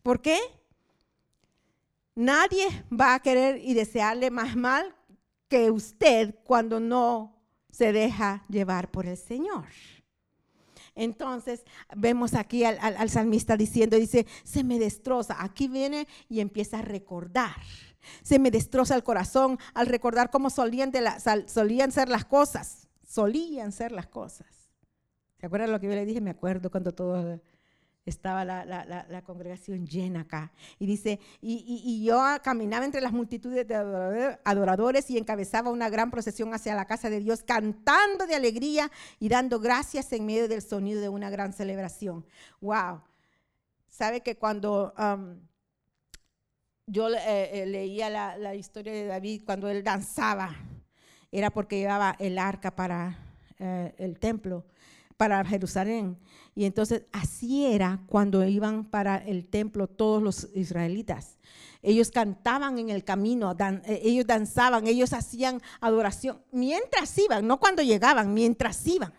¿Por 0.02 0.20
qué? 0.20 0.38
Nadie 2.14 2.66
va 2.90 3.14
a 3.14 3.20
querer 3.20 3.58
y 3.62 3.74
desearle 3.74 4.30
más 4.30 4.56
mal 4.56 4.94
que 5.48 5.70
usted 5.70 6.34
cuando 6.44 6.80
no 6.80 7.39
se 7.70 7.92
deja 7.92 8.44
llevar 8.48 8.90
por 8.90 9.06
el 9.06 9.16
Señor. 9.16 9.64
Entonces 10.94 11.64
vemos 11.96 12.34
aquí 12.34 12.64
al, 12.64 13.10
salmista 13.10 13.56
diciendo, 13.56 13.96
dice, 13.96 14.26
se 14.44 14.64
me 14.64 14.78
destroza. 14.78 15.36
Aquí 15.38 15.68
viene 15.68 16.06
y 16.28 16.40
empieza 16.40 16.80
a 16.80 16.82
recordar. 16.82 17.56
Se 18.22 18.38
me 18.38 18.50
destroza 18.50 18.94
el 18.94 19.02
corazón 19.02 19.58
al 19.74 19.86
recordar 19.86 20.30
cómo 20.30 20.50
solían, 20.50 20.90
de 20.90 21.08
solían 21.46 21.92
ser 21.92 22.08
las 22.08 22.24
cosas. 22.24 22.88
Solían 23.06 23.72
ser 23.72 23.92
las 23.92 24.06
cosas. 24.06 24.46
¿Se 25.38 25.46
acuerdan 25.46 25.72
lo 25.72 25.80
que 25.80 25.86
yo 25.86 25.94
le 25.94 26.04
dije? 26.04 26.20
Me 26.20 26.30
acuerdo 26.30 26.70
cuando 26.70 26.92
todo 26.92 27.40
estaba 28.06 28.44
la, 28.44 29.22
congregación 29.24 29.86
llena 29.86 30.20
acá. 30.20 30.52
Y 30.78 30.86
dice, 30.86 31.20
y, 31.40 32.04
yo 32.04 32.22
caminaba 32.42 32.84
entre 32.84 33.00
las 33.00 33.12
multitudes 33.12 33.66
de 33.66 34.38
adoradores 34.44 35.10
y 35.10 35.18
encabezaba 35.18 35.70
una 35.70 35.88
gran 35.88 36.10
procesión 36.10 36.52
hacia 36.54 36.74
la 36.74 36.86
casa 36.86 37.10
de 37.10 37.20
Dios, 37.20 37.42
cantando 37.42 38.26
de 38.26 38.34
alegría 38.34 38.90
y 39.18 39.28
dando 39.28 39.60
gracias 39.60 40.12
en 40.12 40.26
medio 40.26 40.48
del 40.48 40.62
sonido 40.62 41.00
de 41.00 41.08
una 41.08 41.30
gran 41.30 41.52
celebración. 41.52 42.24
¡Wow! 42.60 43.02
¿Sabe 43.88 44.22
que 44.22 44.36
cuando 44.36 44.94
um, 44.98 45.38
yo 46.86 47.08
eh, 47.10 47.62
eh, 47.62 47.66
leía 47.66 48.08
la, 48.10 48.54
historia 48.54 48.92
de 48.92 49.04
David, 49.04 49.42
cuando 49.44 49.68
él 49.68 49.84
danzaba, 49.84 50.56
era 51.30 51.50
porque 51.50 51.78
llevaba 51.78 52.16
el 52.18 52.38
arca 52.38 52.74
para 52.74 53.18
eh, 53.58 53.94
el 53.98 54.18
templo? 54.18 54.64
para 55.20 55.44
Jerusalén. 55.44 56.16
Y 56.54 56.64
entonces 56.64 57.04
así 57.12 57.66
era 57.66 58.02
cuando 58.06 58.44
iban 58.44 58.84
para 58.84 59.16
el 59.16 59.46
templo 59.46 59.86
todos 59.86 60.22
los 60.22 60.48
israelitas. 60.54 61.38
Ellos 61.82 62.10
cantaban 62.10 62.78
en 62.78 62.90
el 62.90 63.04
camino, 63.04 63.56
eh, 63.58 64.00
ellos 64.02 64.26
danzaban, 64.26 64.86
ellos 64.86 65.12
hacían 65.12 65.62
adoración 65.80 66.42
mientras 66.52 67.16
iban, 67.18 67.46
no 67.46 67.58
cuando 67.58 67.82
llegaban, 67.82 68.34
mientras 68.34 68.86
iban. 68.86 69.12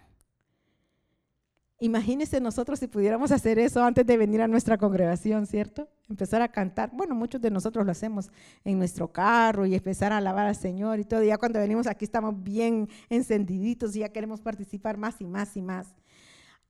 Imagínense 1.79 2.39
nosotros 2.39 2.77
si 2.77 2.85
pudiéramos 2.85 3.31
hacer 3.31 3.57
eso 3.57 3.83
antes 3.83 4.05
de 4.05 4.15
venir 4.15 4.39
a 4.43 4.47
nuestra 4.47 4.77
congregación, 4.77 5.47
¿cierto? 5.47 5.89
Empezar 6.07 6.43
a 6.43 6.47
cantar. 6.47 6.91
Bueno, 6.93 7.15
muchos 7.15 7.41
de 7.41 7.49
nosotros 7.49 7.83
lo 7.83 7.91
hacemos 7.91 8.29
en 8.63 8.77
nuestro 8.77 9.11
carro 9.11 9.65
y 9.65 9.73
empezar 9.73 10.13
a 10.13 10.17
alabar 10.17 10.45
al 10.45 10.55
Señor 10.55 10.99
y 10.99 11.05
todo. 11.05 11.23
Ya 11.23 11.39
cuando 11.39 11.57
venimos 11.57 11.87
aquí 11.87 12.05
estamos 12.05 12.35
bien 12.43 12.87
encendiditos 13.09 13.95
y 13.95 14.01
ya 14.01 14.09
queremos 14.09 14.41
participar 14.41 14.95
más 14.97 15.19
y 15.21 15.25
más 15.25 15.57
y 15.57 15.63
más. 15.63 15.87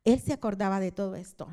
Él 0.03 0.19
se 0.19 0.33
acordaba 0.33 0.79
de 0.79 0.91
todo 0.91 1.15
esto 1.15 1.47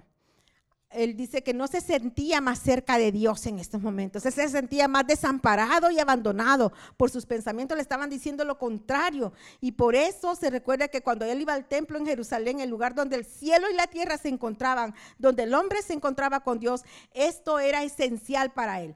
él 0.91 1.17
dice 1.17 1.43
que 1.43 1.53
no 1.53 1.67
se 1.67 1.81
sentía 1.81 2.41
más 2.41 2.61
cerca 2.61 2.97
de 2.97 3.13
Dios 3.13 3.45
en 3.47 3.59
estos 3.59 3.83
momentos, 3.83 4.25
él 4.25 4.33
se 4.33 4.49
sentía 4.49 4.89
más 4.89 5.07
desamparado 5.07 5.91
y 5.91 5.99
abandonado. 5.99 6.73
Por 6.97 7.11
sus 7.11 7.27
pensamientos 7.27 7.77
le 7.77 7.83
estaban 7.83 8.09
diciendo 8.09 8.45
lo 8.45 8.59
contrario. 8.59 9.33
Y 9.61 9.73
por 9.73 9.95
eso 9.95 10.35
se 10.35 10.51
recuerda 10.51 10.89
que 10.89 11.03
cuando 11.03 11.25
él 11.25 11.43
iba 11.43 11.53
al 11.53 11.67
templo 11.67 11.99
en 11.99 12.07
Jerusalén, 12.07 12.61
el 12.61 12.71
lugar 12.71 12.95
donde 12.95 13.17
el 13.17 13.25
cielo 13.25 13.71
y 13.71 13.75
la 13.75 13.87
tierra 13.87 14.17
se 14.17 14.29
encontraban, 14.29 14.95
donde 15.19 15.43
el 15.43 15.55
hombre 15.55 15.83
se 15.83 15.93
encontraba 15.93 16.41
con 16.41 16.59
Dios, 16.59 16.83
esto 17.13 17.59
era 17.59 17.83
esencial 17.83 18.53
para 18.53 18.81
él. 18.81 18.95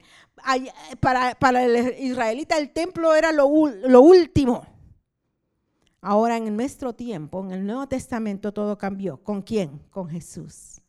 Para, 0.99 1.35
para 1.35 1.63
el 1.63 1.95
israelita 1.99 2.57
el 2.57 2.71
templo 2.71 3.13
era 3.13 3.31
lo 3.31 3.45
último. 3.45 4.72
Ahora 6.05 6.35
en 6.35 6.53
nuestro 6.57 6.91
tiempo, 6.91 7.45
en 7.45 7.51
el 7.53 7.65
Nuevo 7.65 7.87
Testamento, 7.87 8.51
todo 8.51 8.77
cambió. 8.77 9.23
¿Con 9.23 9.41
quién? 9.41 9.79
Con 9.89 10.09
Jesús. 10.09 10.81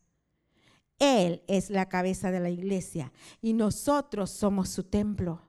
Él 0.99 1.41
es 1.47 1.69
la 1.69 1.87
cabeza 1.87 2.31
de 2.31 2.41
la 2.41 2.49
iglesia 2.49 3.13
y 3.41 3.53
nosotros 3.53 4.29
somos 4.29 4.67
su 4.67 4.83
templo. 4.83 5.41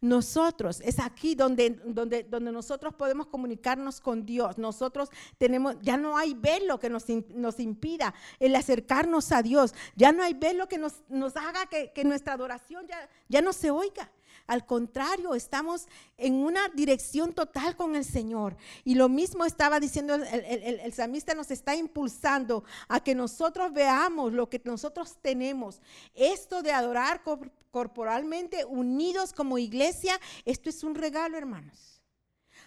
Nosotros, 0.00 0.80
es 0.84 1.00
aquí 1.00 1.34
donde, 1.34 1.70
donde, 1.86 2.22
donde 2.22 2.52
nosotros 2.52 2.94
podemos 2.94 3.26
comunicarnos 3.26 4.00
con 4.00 4.24
Dios. 4.24 4.58
Nosotros 4.58 5.08
tenemos, 5.38 5.74
ya 5.82 5.96
no 5.96 6.16
hay 6.16 6.34
velo 6.34 6.78
que 6.78 6.88
nos, 6.88 7.06
nos 7.30 7.58
impida 7.58 8.14
el 8.38 8.54
acercarnos 8.54 9.32
a 9.32 9.42
Dios. 9.42 9.74
Ya 9.96 10.12
no 10.12 10.22
hay 10.22 10.34
velo 10.34 10.68
que 10.68 10.78
nos, 10.78 11.02
nos 11.08 11.36
haga 11.36 11.66
que, 11.66 11.90
que, 11.92 12.04
nuestra 12.04 12.34
adoración 12.34 12.86
ya, 12.86 13.08
ya 13.28 13.42
no 13.42 13.52
se 13.52 13.72
oiga. 13.72 14.08
Al 14.50 14.66
contrario, 14.66 15.36
estamos 15.36 15.86
en 16.18 16.34
una 16.34 16.68
dirección 16.70 17.32
total 17.32 17.76
con 17.76 17.94
el 17.94 18.04
Señor. 18.04 18.56
Y 18.82 18.96
lo 18.96 19.08
mismo 19.08 19.44
estaba 19.44 19.78
diciendo 19.78 20.16
el, 20.16 20.24
el, 20.24 20.80
el, 20.80 21.36
nos 21.36 21.52
está 21.52 21.76
impulsando 21.76 22.64
a 22.88 22.98
que 22.98 23.14
nosotros 23.14 23.72
veamos 23.72 24.32
lo 24.32 24.50
que 24.50 24.60
nosotros 24.64 25.16
tenemos. 25.22 25.80
Esto 26.16 26.62
de 26.62 26.72
adorar 26.72 27.22
corporalmente, 27.70 28.64
unidos 28.64 29.32
como 29.32 29.56
iglesia, 29.56 30.20
esto 30.44 30.68
es 30.68 30.82
un 30.82 30.96
regalo, 30.96 31.38
hermanos. 31.38 32.02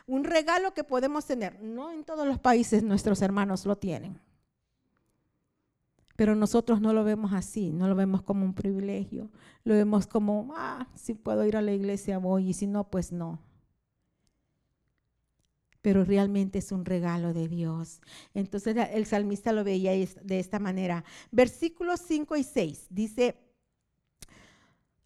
Un 0.08 0.24
regalo 0.24 0.74
que 0.74 0.86
podemos 0.86 1.26
tener. 1.26 1.62
No 1.62 1.92
en 1.92 2.06
todos 2.06 2.26
los 2.26 2.40
países 2.40 2.82
nuestros 2.82 3.22
hermanos 3.22 3.66
lo 3.66 3.76
tienen. 3.76 4.22
Pero 6.16 6.36
nosotros 6.36 6.80
no 6.80 6.94
lo 6.94 7.04
vemos 7.04 7.34
así, 7.34 7.72
no 7.72 7.88
lo 7.88 7.96
vemos 7.96 8.22
como 8.22 8.46
un 8.46 8.54
privilegio, 8.54 9.30
lo 9.64 9.74
vemos 9.74 10.06
como, 10.06 10.54
ah, 10.56 10.88
si 10.96 11.16
puedo 11.16 11.46
ir 11.46 11.58
a 11.58 11.62
la 11.62 11.74
iglesia 11.74 12.20
voy 12.20 12.50
y 12.50 12.54
si 12.54 12.68
no, 12.68 12.90
pues 12.90 13.12
no. 13.12 13.40
Pero 15.82 16.06
realmente 16.06 16.60
es 16.60 16.72
un 16.72 16.86
regalo 16.86 17.34
de 17.34 17.48
Dios. 17.48 18.00
Entonces 18.34 18.76
el 18.94 19.06
salmista 19.06 19.52
lo 19.52 19.64
veía 19.64 19.92
de 19.92 20.40
esta 20.40 20.60
manera. 20.60 21.04
Versículos 21.32 22.00
5 22.08 22.38
y 22.38 22.44
6 22.44 22.88
dice, 22.90 23.36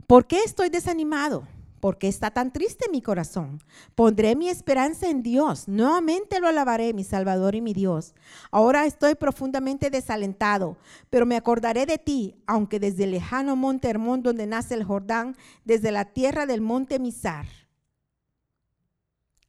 ¿por 0.06 0.28
qué 0.28 0.44
estoy 0.44 0.70
desanimado? 0.70 1.48
¿Por 1.88 1.98
qué 1.98 2.10
está 2.10 2.32
tan 2.32 2.52
triste 2.52 2.90
mi 2.92 3.02
corazón? 3.02 3.64
Pondré 3.96 4.36
mi 4.36 4.50
esperanza 4.50 5.10
en 5.10 5.24
Dios. 5.24 5.70
Nuevamente 5.70 6.42
lo 6.42 6.50
alabaré, 6.50 6.94
mi 6.94 7.06
Salvador 7.06 7.56
y 7.56 7.62
mi 7.62 7.74
Dios. 7.74 8.14
Ahora 8.52 8.86
estoy 8.86 9.16
profundamente 9.16 9.90
desalentado, 9.90 10.76
pero 11.10 11.26
me 11.26 11.38
acordaré 11.38 11.86
de 11.86 11.98
ti, 11.98 12.36
aunque 12.46 12.82
desde 12.82 13.06
el 13.06 13.12
lejano 13.12 13.56
monte 13.56 13.90
Hermón, 13.90 14.22
donde 14.22 14.46
nace 14.48 14.74
el 14.74 14.84
Jordán, 14.84 15.38
desde 15.64 15.94
la 15.94 16.04
tierra 16.04 16.46
del 16.46 16.60
monte 16.60 17.00
Mizar. 17.00 17.46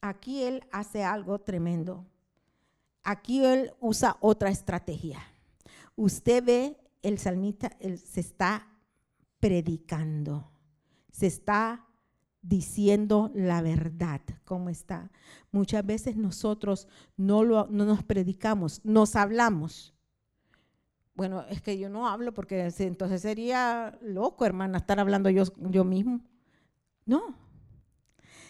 Aquí 0.01 0.45
él 0.45 0.62
hace 0.70 1.03
algo 1.03 1.41
tremendo. 1.41 2.07
Aquí 3.03 3.45
él 3.45 3.72
usa 3.80 4.16
otra 4.20 4.51
estrategia. 4.51 5.18
Usted 5.97 6.45
ve, 6.45 6.76
el 7.03 7.18
salmista 7.18 7.72
él 7.80 7.99
se 7.99 8.20
está 8.20 8.68
predicando, 9.41 10.53
se 11.11 11.26
está 11.26 11.88
diciendo 12.43 13.30
la 13.34 13.62
verdad, 13.62 14.20
¿cómo 14.45 14.68
está? 14.68 15.11
Muchas 15.51 15.84
veces 15.84 16.16
nosotros 16.16 16.89
no, 17.16 17.45
lo, 17.45 17.66
no 17.68 17.84
nos 17.84 18.03
predicamos, 18.03 18.80
nos 18.84 19.16
hablamos. 19.16 19.95
Bueno, 21.14 21.45
es 21.49 21.61
que 21.61 21.78
yo 21.78 21.89
no 21.89 22.09
hablo 22.09 22.32
porque 22.32 22.70
entonces 22.78 23.22
sería 23.22 23.99
loco, 24.01 24.47
hermana, 24.47 24.78
estar 24.78 25.01
hablando 25.01 25.30
yo, 25.30 25.45
yo 25.57 25.84
mismo. 25.84 26.20
No. 27.07 27.34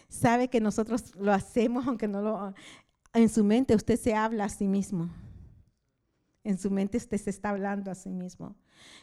Sabe 0.08 0.48
que 0.48 0.60
nosotros 0.60 1.14
lo 1.16 1.32
hacemos, 1.32 1.86
aunque 1.86 2.08
no 2.08 2.20
lo... 2.20 2.54
En 3.14 3.28
su 3.30 3.42
mente 3.42 3.74
usted 3.74 3.98
se 3.98 4.14
habla 4.14 4.44
a 4.44 4.48
sí 4.50 4.68
mismo. 4.68 5.08
En 6.48 6.56
su 6.56 6.70
mente 6.70 6.96
usted 6.96 7.18
se 7.18 7.28
está 7.28 7.50
hablando 7.50 7.90
a 7.90 7.94
sí 7.94 8.08
mismo. 8.08 8.56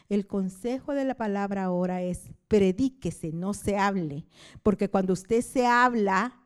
El 0.08 0.26
consejo 0.26 0.94
de 0.94 1.04
la 1.04 1.14
palabra 1.14 1.62
ahora 1.62 2.02
es 2.02 2.22
predíquese, 2.48 3.30
no 3.30 3.54
se 3.54 3.78
hable, 3.78 4.26
porque 4.64 4.88
cuando 4.90 5.12
usted 5.12 5.42
se 5.42 5.64
habla, 5.64 6.40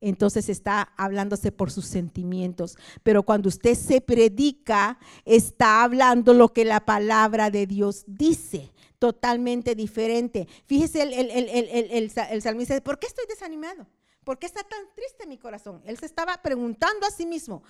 entonces 0.00 0.48
está 0.48 0.92
hablándose 0.96 1.50
por 1.50 1.72
sus 1.72 1.86
sentimientos. 1.86 2.78
Pero 3.02 3.24
cuando 3.24 3.48
usted 3.48 3.74
se 3.74 4.00
predica, 4.00 5.00
está 5.24 5.82
hablando 5.82 6.32
lo 6.34 6.52
que 6.52 6.64
la 6.64 6.84
palabra 6.84 7.50
de 7.50 7.66
Dios 7.66 8.04
dice, 8.06 8.70
totalmente 9.00 9.74
diferente. 9.74 10.46
Fíjese 10.66 11.02
el, 11.02 11.14
el, 11.14 11.30
el, 11.32 12.12
el 12.30 12.42
salmista, 12.42 12.80
¿por 12.80 13.00
qué 13.00 13.08
estoy 13.08 13.24
desanimado? 13.28 13.88
¿Por 14.22 14.38
qué 14.38 14.46
está 14.46 14.62
tan 14.62 14.86
triste 14.94 15.26
mi 15.26 15.36
corazón? 15.36 15.82
Él 15.84 15.98
se 15.98 16.06
estaba 16.06 16.40
preguntando 16.40 17.06
a 17.08 17.10
sí 17.10 17.26
mismo. 17.26 17.64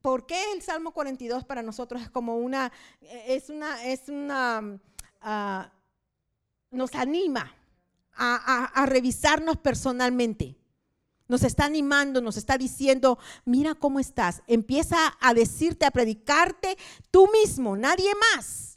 ¿Por 0.00 0.26
qué 0.26 0.52
el 0.52 0.62
Salmo 0.62 0.92
42 0.92 1.44
para 1.44 1.62
nosotros 1.62 2.00
es 2.00 2.10
como 2.10 2.36
una, 2.38 2.72
es 3.00 3.50
una, 3.50 3.84
es 3.84 4.08
una, 4.08 4.78
ah, 5.20 5.70
nos 6.70 6.94
anima 6.94 7.54
a, 8.14 8.86
revisarnos 8.86 9.58
personalmente? 9.58 10.56
Nos 11.28 11.42
está 11.44 11.66
animando, 11.66 12.20
nos 12.20 12.36
está 12.36 12.56
diciendo, 12.56 13.18
mira 13.44 13.74
cómo 13.74 14.00
estás. 14.00 14.42
Empieza 14.46 14.96
a 15.20 15.34
decirte, 15.34 15.84
a 15.84 15.90
predicarte 15.90 16.76
tú 17.10 17.28
mismo, 17.30 17.76
nadie 17.76 18.10
más. 18.34 18.69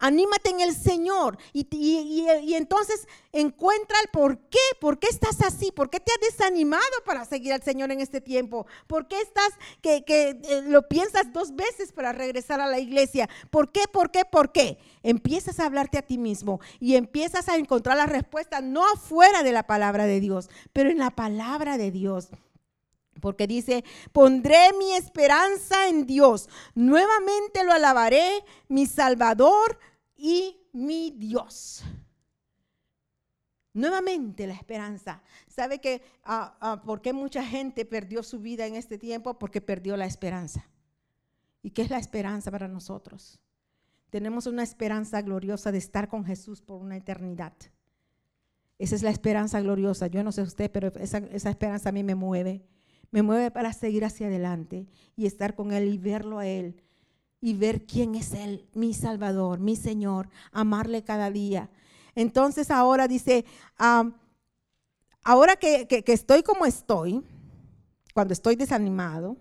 Anímate 0.00 0.48
en 0.48 0.60
el 0.60 0.74
Señor 0.74 1.36
y, 1.52 2.54
entonces 2.54 3.06
encuentra 3.32 3.98
el 4.02 4.08
por 4.08 4.38
qué, 4.48 4.58
por 4.80 4.98
qué 4.98 5.08
estás 5.08 5.42
así, 5.42 5.70
por 5.72 5.90
qué 5.90 6.00
te 6.00 6.10
has 6.10 6.32
desanimado 6.32 6.82
para 7.04 7.26
seguir 7.26 7.52
al 7.52 7.62
Señor 7.62 7.92
en 7.92 8.00
este 8.00 8.22
tiempo, 8.22 8.66
por 8.86 9.08
qué 9.08 9.20
estás 9.20 9.50
que, 9.82 10.02
eh, 10.06 10.62
lo 10.66 10.88
piensas 10.88 11.30
dos 11.34 11.54
veces 11.54 11.92
para 11.92 12.12
regresar 12.12 12.62
a 12.62 12.66
la 12.66 12.78
iglesia, 12.78 13.28
por 13.50 13.72
qué, 13.72 13.82
por 13.92 14.10
qué, 14.10 14.24
por 14.24 14.52
qué. 14.52 14.78
Empiezas 15.02 15.60
a 15.60 15.66
hablarte 15.66 15.98
a 15.98 16.02
ti 16.02 16.16
mismo 16.16 16.60
y 16.80 16.96
empiezas 16.96 17.50
a 17.50 17.56
encontrar 17.56 17.98
la 17.98 18.06
respuesta 18.06 18.62
no 18.62 18.86
afuera 18.86 19.42
de 19.42 19.52
la 19.52 19.66
palabra 19.66 20.06
de 20.06 20.20
Dios, 20.20 20.48
pero 20.72 20.88
en 20.88 20.98
la 20.98 21.10
palabra 21.10 21.76
de 21.76 21.90
Dios. 21.90 22.28
Porque 23.20 23.46
dice, 23.46 23.84
pondré 24.12 24.72
mi 24.78 24.92
esperanza 24.94 25.88
en 25.88 26.06
Dios, 26.06 26.48
nuevamente 26.74 27.64
lo 27.64 27.72
alabaré, 27.72 28.44
mi 28.68 28.86
Salvador 28.86 29.78
y 30.20 30.68
mi 30.72 31.12
Dios. 31.12 31.82
Nuevamente 33.72 34.46
la 34.46 34.54
esperanza. 34.54 35.22
¿Sabe 35.48 35.80
que 35.80 36.02
ah, 36.24 36.56
ah, 36.60 36.82
por 36.84 37.00
qué 37.00 37.12
mucha 37.12 37.42
gente 37.44 37.84
perdió 37.84 38.22
su 38.22 38.38
vida 38.40 38.66
en 38.66 38.76
este 38.76 38.98
tiempo? 38.98 39.38
Porque 39.38 39.60
perdió 39.60 39.96
la 39.96 40.04
esperanza. 40.04 40.68
¿Y 41.62 41.70
qué 41.70 41.82
es 41.82 41.90
la 41.90 41.98
esperanza 41.98 42.50
para 42.50 42.68
nosotros? 42.68 43.40
Tenemos 44.10 44.46
una 44.46 44.62
esperanza 44.62 45.22
gloriosa 45.22 45.72
de 45.72 45.78
estar 45.78 46.08
con 46.08 46.24
Jesús 46.24 46.60
por 46.60 46.80
una 46.80 46.96
eternidad. 46.96 47.54
Esa 48.78 48.96
es 48.96 49.02
la 49.02 49.10
esperanza 49.10 49.60
gloriosa. 49.60 50.08
Yo 50.08 50.22
no 50.22 50.32
sé 50.32 50.42
usted, 50.42 50.70
pero 50.70 50.92
esa, 50.96 51.18
esa 51.18 51.50
esperanza 51.50 51.90
a 51.90 51.92
mí 51.92 52.02
me 52.02 52.14
mueve. 52.14 52.66
Me 53.10 53.22
mueve 53.22 53.50
para 53.50 53.72
seguir 53.72 54.04
hacia 54.04 54.26
adelante 54.26 54.86
y 55.16 55.26
estar 55.26 55.54
con 55.54 55.72
Él 55.72 55.88
y 55.88 55.98
verlo 55.98 56.38
a 56.38 56.46
Él 56.46 56.82
y 57.40 57.54
ver 57.54 57.86
quién 57.86 58.14
es 58.14 58.32
Él, 58.32 58.68
mi 58.74 58.92
Salvador, 58.92 59.60
mi 59.60 59.76
Señor, 59.76 60.28
amarle 60.52 61.02
cada 61.02 61.30
día. 61.30 61.70
Entonces 62.14 62.70
ahora 62.70 63.08
dice, 63.08 63.44
ahora 65.22 65.56
que, 65.56 65.86
que 65.86 66.12
estoy 66.12 66.42
como 66.42 66.66
estoy, 66.66 67.22
cuando 68.12 68.32
estoy 68.32 68.56
desanimado, 68.56 69.36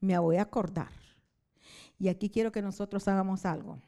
me 0.00 0.18
voy 0.18 0.36
a 0.36 0.42
acordar. 0.42 0.92
Y 1.98 2.08
aquí 2.08 2.30
quiero 2.30 2.52
que 2.52 2.62
nosotros 2.62 3.08
hagamos 3.08 3.44
algo. 3.44 3.80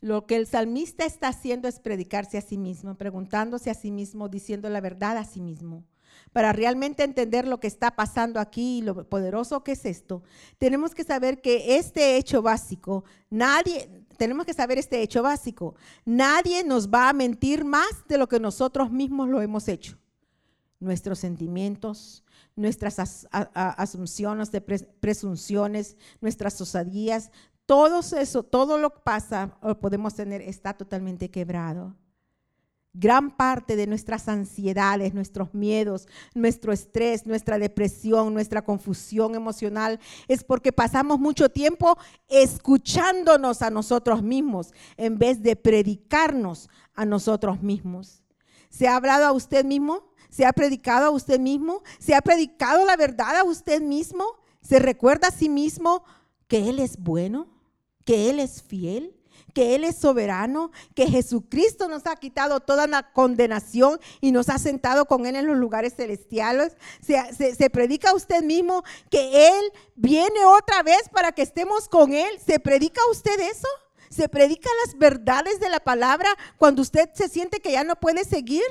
Lo 0.00 0.26
que 0.26 0.36
el 0.36 0.46
salmista 0.46 1.04
está 1.04 1.28
haciendo 1.28 1.68
es 1.68 1.80
predicarse 1.80 2.38
a 2.38 2.42
sí 2.42 2.58
mismo, 2.58 2.94
preguntándose 2.94 3.70
a 3.70 3.74
sí 3.74 3.90
mismo, 3.90 4.28
diciendo 4.28 4.68
la 4.68 4.80
verdad 4.80 5.16
a 5.16 5.24
sí 5.24 5.40
mismo 5.40 5.84
para 6.32 6.52
realmente 6.52 7.04
entender 7.04 7.46
lo 7.46 7.60
que 7.60 7.66
está 7.66 7.96
pasando 7.96 8.40
aquí 8.40 8.78
y 8.78 8.82
lo 8.82 9.08
poderoso 9.08 9.64
que 9.64 9.72
es 9.72 9.84
esto, 9.84 10.22
tenemos 10.58 10.94
que 10.94 11.04
saber 11.04 11.40
que 11.40 11.76
este 11.76 12.16
hecho 12.16 12.42
básico, 12.42 13.04
nadie, 13.30 14.04
tenemos 14.16 14.46
que 14.46 14.54
saber 14.54 14.78
este 14.78 15.02
hecho 15.02 15.22
básico, 15.22 15.74
nadie 16.04 16.64
nos 16.64 16.88
va 16.88 17.08
a 17.08 17.12
mentir 17.12 17.64
más 17.64 18.06
de 18.08 18.18
lo 18.18 18.28
que 18.28 18.40
nosotros 18.40 18.90
mismos 18.90 19.28
lo 19.28 19.40
hemos 19.40 19.68
hecho. 19.68 19.98
Nuestros 20.78 21.18
sentimientos, 21.18 22.22
nuestras 22.54 23.26
asunciones 23.30 24.50
de 24.50 24.60
presunciones, 24.60 25.96
nuestras 26.20 26.60
osadías, 26.60 27.30
todo 27.66 28.00
eso, 28.00 28.42
todo 28.42 28.78
lo 28.78 28.90
que 28.90 29.00
pasa, 29.02 29.58
podemos 29.80 30.14
tener, 30.14 30.40
está 30.42 30.74
totalmente 30.74 31.30
quebrado. 31.30 31.96
Gran 32.98 33.30
parte 33.30 33.76
de 33.76 33.86
nuestras 33.86 34.26
ansiedades, 34.26 35.12
nuestros 35.12 35.52
miedos, 35.52 36.08
nuestro 36.34 36.72
estrés, 36.72 37.26
nuestra 37.26 37.58
depresión, 37.58 38.32
nuestra 38.32 38.62
confusión 38.62 39.34
emocional 39.34 40.00
es 40.28 40.42
porque 40.42 40.72
pasamos 40.72 41.20
mucho 41.20 41.50
tiempo 41.50 41.98
escuchándonos 42.26 43.60
a 43.60 43.68
nosotros 43.68 44.22
mismos 44.22 44.72
en 44.96 45.18
vez 45.18 45.42
de 45.42 45.56
predicarnos 45.56 46.70
a 46.94 47.04
nosotros 47.04 47.60
mismos. 47.62 48.22
¿Se 48.70 48.88
ha 48.88 48.96
hablado 48.96 49.26
a 49.26 49.32
usted 49.32 49.66
mismo? 49.66 50.10
¿Se 50.30 50.46
ha 50.46 50.54
predicado 50.54 51.08
a 51.08 51.10
usted 51.10 51.38
mismo? 51.38 51.82
¿Se 51.98 52.14
ha 52.14 52.22
predicado 52.22 52.86
la 52.86 52.96
verdad 52.96 53.36
a 53.36 53.44
usted 53.44 53.82
mismo? 53.82 54.24
¿Se 54.62 54.78
recuerda 54.78 55.28
a 55.28 55.32
sí 55.32 55.50
mismo 55.50 56.02
que 56.48 56.70
Él 56.70 56.78
es 56.78 56.96
bueno? 56.96 57.46
¿Que 58.06 58.30
Él 58.30 58.40
es 58.40 58.62
fiel? 58.62 59.15
Que 59.56 59.74
Él 59.74 59.84
es 59.84 59.96
soberano, 59.96 60.70
que 60.94 61.06
Jesucristo 61.06 61.88
nos 61.88 62.06
ha 62.06 62.16
quitado 62.16 62.60
toda 62.60 62.86
la 62.86 63.10
condenación 63.14 63.98
y 64.20 64.30
nos 64.30 64.50
ha 64.50 64.58
sentado 64.58 65.06
con 65.06 65.24
Él 65.24 65.34
en 65.34 65.46
los 65.46 65.56
lugares 65.56 65.94
celestiales. 65.96 66.76
Se, 67.00 67.70
predica 67.70 68.10
a 68.10 68.14
usted 68.14 68.44
mismo 68.44 68.84
que 69.10 69.48
Él 69.48 69.72
viene 69.94 70.44
otra 70.44 70.82
vez 70.82 71.08
para 71.10 71.32
que 71.32 71.40
estemos 71.40 71.88
con 71.88 72.12
Él. 72.12 72.28
¿Se 72.44 72.60
predica 72.60 73.00
usted 73.10 73.40
eso? 73.40 73.68
¿Se 74.10 74.28
predica 74.28 74.68
las 74.84 74.98
verdades 74.98 75.58
de 75.58 75.70
la 75.70 75.80
palabra 75.80 76.28
cuando 76.58 76.82
usted 76.82 77.08
se 77.14 77.30
siente 77.30 77.60
que 77.60 77.72
ya 77.72 77.82
no 77.82 77.96
puede 77.96 78.24
seguir? 78.24 78.62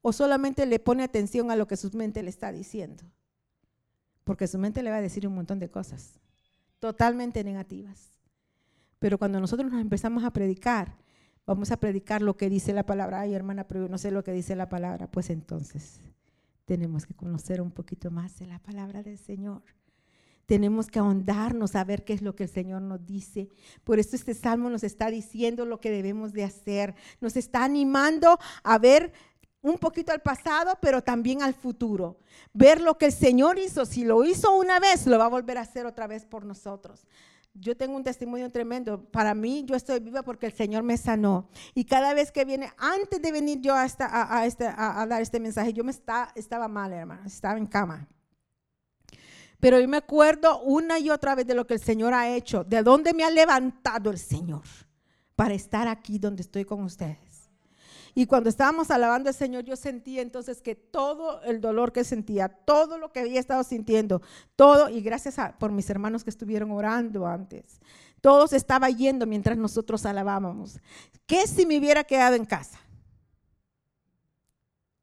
o 0.00 0.12
solamente 0.12 0.64
le 0.66 0.78
pone 0.78 1.02
atención 1.02 1.50
a 1.50 1.56
lo 1.56 1.66
que 1.66 1.76
su 1.76 1.90
mente 1.90 2.22
le 2.22 2.30
está 2.30 2.52
diciendo? 2.52 3.02
Porque 4.22 4.46
su 4.46 4.56
mente 4.56 4.84
le 4.84 4.90
va 4.90 4.98
a 4.98 5.02
decir 5.02 5.26
un 5.26 5.34
montón 5.34 5.58
de 5.58 5.68
cosas 5.68 6.20
totalmente 6.78 7.42
negativas. 7.42 8.12
Pero 8.98 9.18
cuando 9.18 9.40
nosotros 9.40 9.70
nos 9.70 9.80
empezamos 9.80 10.24
a 10.24 10.32
predicar, 10.32 10.96
vamos 11.46 11.70
a 11.70 11.78
predicar 11.78 12.22
lo 12.22 12.36
que 12.36 12.48
dice 12.50 12.72
la 12.72 12.84
palabra. 12.84 13.20
Ay, 13.20 13.34
hermana, 13.34 13.64
pero 13.64 13.88
no 13.88 13.98
sé 13.98 14.10
lo 14.10 14.24
que 14.24 14.32
dice 14.32 14.56
la 14.56 14.68
palabra. 14.68 15.10
Pues 15.10 15.30
entonces 15.30 16.00
tenemos 16.64 17.06
que 17.06 17.14
conocer 17.14 17.60
un 17.60 17.70
poquito 17.70 18.10
más 18.10 18.38
de 18.38 18.46
la 18.46 18.58
palabra 18.58 19.02
del 19.02 19.18
Señor. 19.18 19.62
Tenemos 20.46 20.88
que 20.88 20.98
ahondarnos 20.98 21.76
a 21.76 21.84
ver 21.84 22.04
qué 22.04 22.14
es 22.14 22.22
lo 22.22 22.34
que 22.34 22.44
el 22.44 22.48
Señor 22.48 22.82
nos 22.82 23.04
dice. 23.06 23.48
Por 23.84 23.98
eso 23.98 24.16
este 24.16 24.34
salmo 24.34 24.70
nos 24.70 24.82
está 24.82 25.10
diciendo 25.10 25.66
lo 25.66 25.78
que 25.78 25.90
debemos 25.90 26.32
de 26.32 26.44
hacer. 26.44 26.94
Nos 27.20 27.36
está 27.36 27.64
animando 27.64 28.38
a 28.62 28.78
ver 28.78 29.12
un 29.60 29.78
poquito 29.78 30.12
al 30.12 30.22
pasado, 30.22 30.78
pero 30.80 31.02
también 31.02 31.42
al 31.42 31.54
futuro. 31.54 32.18
Ver 32.54 32.80
lo 32.80 32.96
que 32.96 33.06
el 33.06 33.12
Señor 33.12 33.58
hizo. 33.58 33.84
Si 33.84 34.04
lo 34.04 34.24
hizo 34.24 34.56
una 34.56 34.80
vez, 34.80 35.06
lo 35.06 35.18
va 35.18 35.26
a 35.26 35.30
volver 35.30 35.58
a 35.58 35.62
hacer 35.62 35.86
otra 35.86 36.06
vez 36.06 36.24
por 36.24 36.44
nosotros. 36.44 37.06
Yo 37.60 37.76
tengo 37.76 37.96
un 37.96 38.04
testimonio 38.04 38.50
tremendo. 38.50 39.02
Para 39.10 39.34
mí, 39.34 39.64
yo 39.66 39.74
estoy 39.74 40.00
viva 40.00 40.22
porque 40.22 40.46
el 40.46 40.52
Señor 40.52 40.82
me 40.82 40.96
sanó. 40.96 41.48
Y 41.74 41.84
cada 41.84 42.14
vez 42.14 42.30
que 42.30 42.44
viene, 42.44 42.72
antes 42.76 43.20
de 43.20 43.32
venir 43.32 43.60
yo 43.60 43.74
a, 43.74 43.86
a, 43.98 44.46
este, 44.46 44.66
a, 44.66 45.06
dar 45.06 45.22
este 45.22 45.40
mensaje, 45.40 45.72
yo 45.72 45.84
me 45.84 45.90
está, 45.90 46.32
estaba 46.34 46.68
mal, 46.68 46.92
hermano. 46.92 47.22
Estaba 47.26 47.58
en 47.58 47.66
cama. 47.66 48.08
Pero 49.60 49.80
yo 49.80 49.88
me 49.88 49.96
acuerdo 49.96 50.60
una 50.62 50.98
y 50.98 51.10
otra 51.10 51.34
vez 51.34 51.46
de 51.46 51.54
lo 51.54 51.66
que 51.66 51.74
el 51.74 51.80
Señor 51.80 52.14
ha 52.14 52.28
hecho, 52.34 52.62
de 52.64 52.82
dónde 52.82 53.12
me 53.12 53.24
ha 53.24 53.30
levantado 53.30 54.10
el 54.10 54.18
Señor 54.18 54.62
para 55.34 55.54
estar 55.54 55.88
aquí 55.88 56.18
donde 56.18 56.42
estoy 56.42 56.64
con 56.64 56.82
ustedes. 56.82 57.27
Y 58.14 58.26
cuando 58.26 58.48
estábamos 58.48 58.90
alabando 58.90 59.28
al 59.28 59.34
Señor, 59.34 59.64
yo 59.64 59.76
sentía 59.76 60.22
entonces 60.22 60.60
que 60.60 60.74
todo 60.74 61.42
el 61.42 61.60
dolor 61.60 61.92
que 61.92 62.04
sentía, 62.04 62.48
todo 62.48 62.98
lo 62.98 63.12
que 63.12 63.20
había 63.20 63.40
estado 63.40 63.62
sintiendo, 63.64 64.22
todo, 64.56 64.88
y 64.88 65.00
gracias 65.00 65.38
a, 65.38 65.58
por 65.58 65.72
mis 65.72 65.88
hermanos 65.90 66.24
que 66.24 66.30
estuvieron 66.30 66.70
orando 66.70 67.26
antes, 67.26 67.80
todo 68.20 68.46
se 68.46 68.56
estaba 68.56 68.90
yendo 68.90 69.26
mientras 69.26 69.56
nosotros 69.56 70.04
alabábamos. 70.06 70.80
¿Qué 71.26 71.46
si 71.46 71.66
me 71.66 71.78
hubiera 71.78 72.04
quedado 72.04 72.34
en 72.34 72.44
casa? 72.44 72.78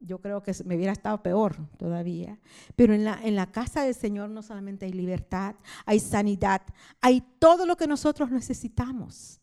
yo 0.05 0.19
creo 0.19 0.41
que 0.41 0.53
me 0.65 0.75
hubiera 0.75 0.93
estado 0.93 1.21
peor 1.21 1.55
todavía. 1.77 2.39
Pero 2.75 2.93
en 2.93 3.03
la, 3.03 3.19
en 3.23 3.35
la 3.35 3.51
casa 3.51 3.83
del 3.83 3.95
Señor 3.95 4.29
no 4.29 4.41
solamente 4.41 4.85
hay 4.85 4.93
libertad, 4.93 5.55
hay 5.85 5.99
sanidad, 5.99 6.61
hay 7.01 7.21
todo 7.39 7.65
lo 7.65 7.75
que 7.75 7.87
nosotros 7.87 8.31
necesitamos. 8.31 9.41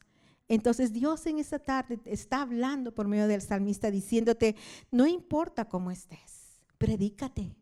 Entonces 0.54 0.92
Dios 0.92 1.24
en 1.24 1.38
esta 1.38 1.58
tarde 1.58 1.98
está 2.04 2.42
hablando 2.42 2.92
por 2.92 3.08
medio 3.08 3.26
del 3.26 3.40
salmista 3.40 3.90
diciéndote, 3.90 4.54
no 4.90 5.06
importa 5.06 5.64
cómo 5.64 5.90
estés, 5.90 6.60
predícate. 6.76 7.56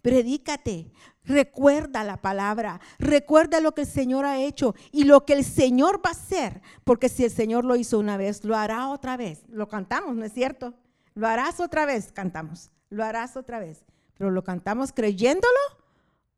Predícate, 0.00 0.90
recuerda 1.24 2.02
la 2.04 2.22
palabra, 2.22 2.80
recuerda 2.98 3.60
lo 3.60 3.74
que 3.74 3.82
el 3.82 3.86
Señor 3.86 4.24
ha 4.24 4.40
hecho 4.40 4.74
y 4.92 5.04
lo 5.04 5.26
que 5.26 5.34
el 5.34 5.44
Señor 5.44 5.98
va 5.98 6.08
a 6.08 6.12
hacer, 6.12 6.62
porque 6.84 7.10
si 7.10 7.22
el 7.22 7.30
Señor 7.30 7.66
lo 7.66 7.76
hizo 7.76 7.98
una 7.98 8.16
vez, 8.16 8.42
lo 8.44 8.56
hará 8.56 8.88
otra 8.88 9.18
vez. 9.18 9.44
Lo 9.48 9.68
cantamos, 9.68 10.16
¿no 10.16 10.24
es 10.24 10.32
cierto? 10.32 10.72
Lo 11.12 11.28
harás 11.28 11.60
otra 11.60 11.84
vez, 11.84 12.12
cantamos. 12.12 12.70
Lo 12.88 13.04
harás 13.04 13.36
otra 13.36 13.58
vez. 13.58 13.84
Pero 14.14 14.30
lo 14.30 14.42
cantamos 14.42 14.90
creyéndolo 14.92 15.60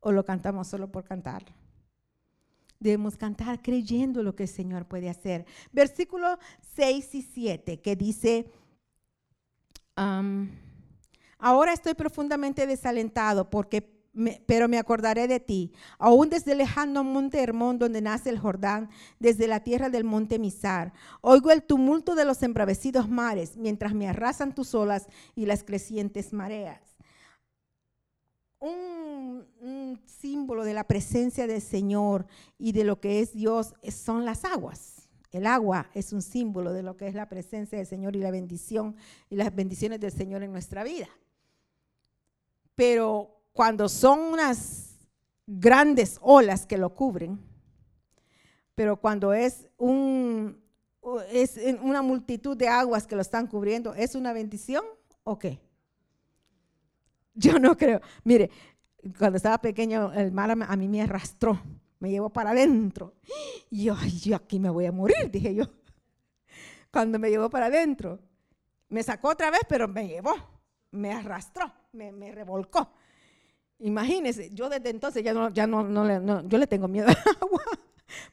o 0.01 0.11
lo 0.11 0.25
cantamos 0.25 0.67
solo 0.67 0.91
por 0.91 1.05
cantarlo. 1.05 1.55
Debemos 2.79 3.17
cantar 3.17 3.61
creyendo 3.61 4.23
lo 4.23 4.35
que 4.35 4.43
el 4.43 4.49
Señor 4.49 4.85
puede 4.87 5.09
hacer. 5.09 5.45
Versículo 5.71 6.37
6 6.75 7.15
y 7.15 7.21
7 7.21 7.81
que 7.81 7.95
dice, 7.95 8.49
ahora 11.37 11.73
estoy 11.73 11.93
profundamente 11.93 12.67
desalentado 12.67 13.49
porque 13.49 13.95
pero 14.45 14.69
me 14.69 14.77
acordaré 14.77 15.27
de 15.27 15.39
ti, 15.39 15.73
aún 15.99 16.29
desde 16.29 16.53
el 16.53 16.59
lejano 16.59 17.03
monte 17.03 17.41
Hermón, 17.41 17.77
donde 17.77 18.01
nace 18.01 18.29
el 18.29 18.39
Jordán, 18.39 18.89
desde 19.19 19.47
la 19.47 19.59
tierra 19.59 19.89
del 19.89 20.05
monte 20.05 20.39
Misar. 20.39 20.93
Oigo 21.21 21.51
el 21.51 21.63
tumulto 21.63 22.15
de 22.15 22.23
los 22.23 22.41
embravecidos 22.41 23.09
mares, 23.09 23.57
mientras 23.57 23.93
me 23.93 24.07
arrasan 24.07 24.55
tus 24.55 24.73
olas 24.73 25.07
y 25.35 25.45
las 25.45 25.63
crecientes 25.63 26.31
mareas. 26.31 26.94
Un, 28.65 29.99
símbolo 30.05 30.63
de 30.63 30.73
la 30.73 30.85
presencia 30.85 31.45
del 31.45 31.61
Señor 31.61 32.25
y 32.57 32.71
de 32.71 32.83
lo 32.83 32.99
que 32.99 33.19
es 33.19 33.33
Dios 33.33 33.75
son 33.89 34.25
las 34.25 34.43
aguas. 34.43 35.07
El 35.31 35.45
agua 35.45 35.89
es 35.93 36.13
un 36.13 36.21
símbolo 36.21 36.73
de 36.73 36.81
lo 36.81 36.97
que 36.97 37.07
es 37.07 37.13
la 37.13 37.29
presencia 37.29 37.77
del 37.77 37.85
Señor 37.85 38.15
y 38.15 38.19
la 38.19 38.31
bendición 38.31 38.95
y 39.29 39.35
las 39.35 39.53
bendiciones 39.53 39.99
del 39.99 40.11
Señor 40.11 40.41
en 40.41 40.51
nuestra 40.51 40.83
vida. 40.83 41.07
Pero 42.73 43.41
cuando 43.53 43.87
son 43.87 44.19
unas 44.19 44.95
grandes 45.45 46.17
olas 46.21 46.65
que 46.65 46.77
lo 46.77 46.95
cubren, 46.95 47.39
pero 48.73 48.99
cuando 48.99 49.33
es, 49.33 49.67
es 51.31 51.57
una 51.81 52.01
multitud 52.01 52.57
de 52.57 52.67
aguas 52.67 53.05
que 53.05 53.15
lo 53.15 53.21
están 53.21 53.47
cubriendo, 53.47 53.93
¿es 53.93 54.15
una 54.15 54.33
bendición 54.33 54.83
o 55.23 55.37
qué? 55.37 55.64
Yo 57.35 57.59
no 57.59 57.77
creo. 57.77 58.01
Mire, 58.23 58.49
cuando 59.17 59.37
estaba 59.37 59.59
pequeño, 59.59 60.11
el 60.13 60.31
mar 60.31 60.51
a 60.51 60.75
mí 60.75 60.87
me 60.87 61.01
arrastró, 61.01 61.61
me 61.99 62.09
llevó 62.09 62.29
para 62.29 62.51
adentro. 62.51 63.13
Y 63.69 63.83
yo, 63.83 63.95
yo 64.23 64.35
aquí 64.35 64.59
me 64.59 64.69
voy 64.69 64.85
a 64.85 64.91
morir, 64.91 65.29
dije 65.29 65.53
yo. 65.53 65.65
Cuando 66.91 67.19
me 67.19 67.29
llevó 67.29 67.49
para 67.49 67.65
adentro, 67.67 68.19
me 68.89 69.03
sacó 69.03 69.29
otra 69.29 69.51
vez, 69.51 69.61
pero 69.67 69.87
me 69.87 70.07
llevó, 70.07 70.33
me 70.91 71.11
arrastró, 71.11 71.71
me, 71.91 72.11
me 72.11 72.31
revolcó. 72.31 72.89
Imagínense, 73.79 74.49
yo 74.51 74.69
desde 74.69 74.89
entonces 74.89 75.23
ya 75.23 75.33
no, 75.33 75.49
ya 75.49 75.67
no, 75.67 75.83
no, 75.83 76.47
yo 76.47 76.57
le 76.57 76.67
tengo 76.67 76.87
miedo 76.87 77.07
al 77.09 77.17
agua 77.41 77.63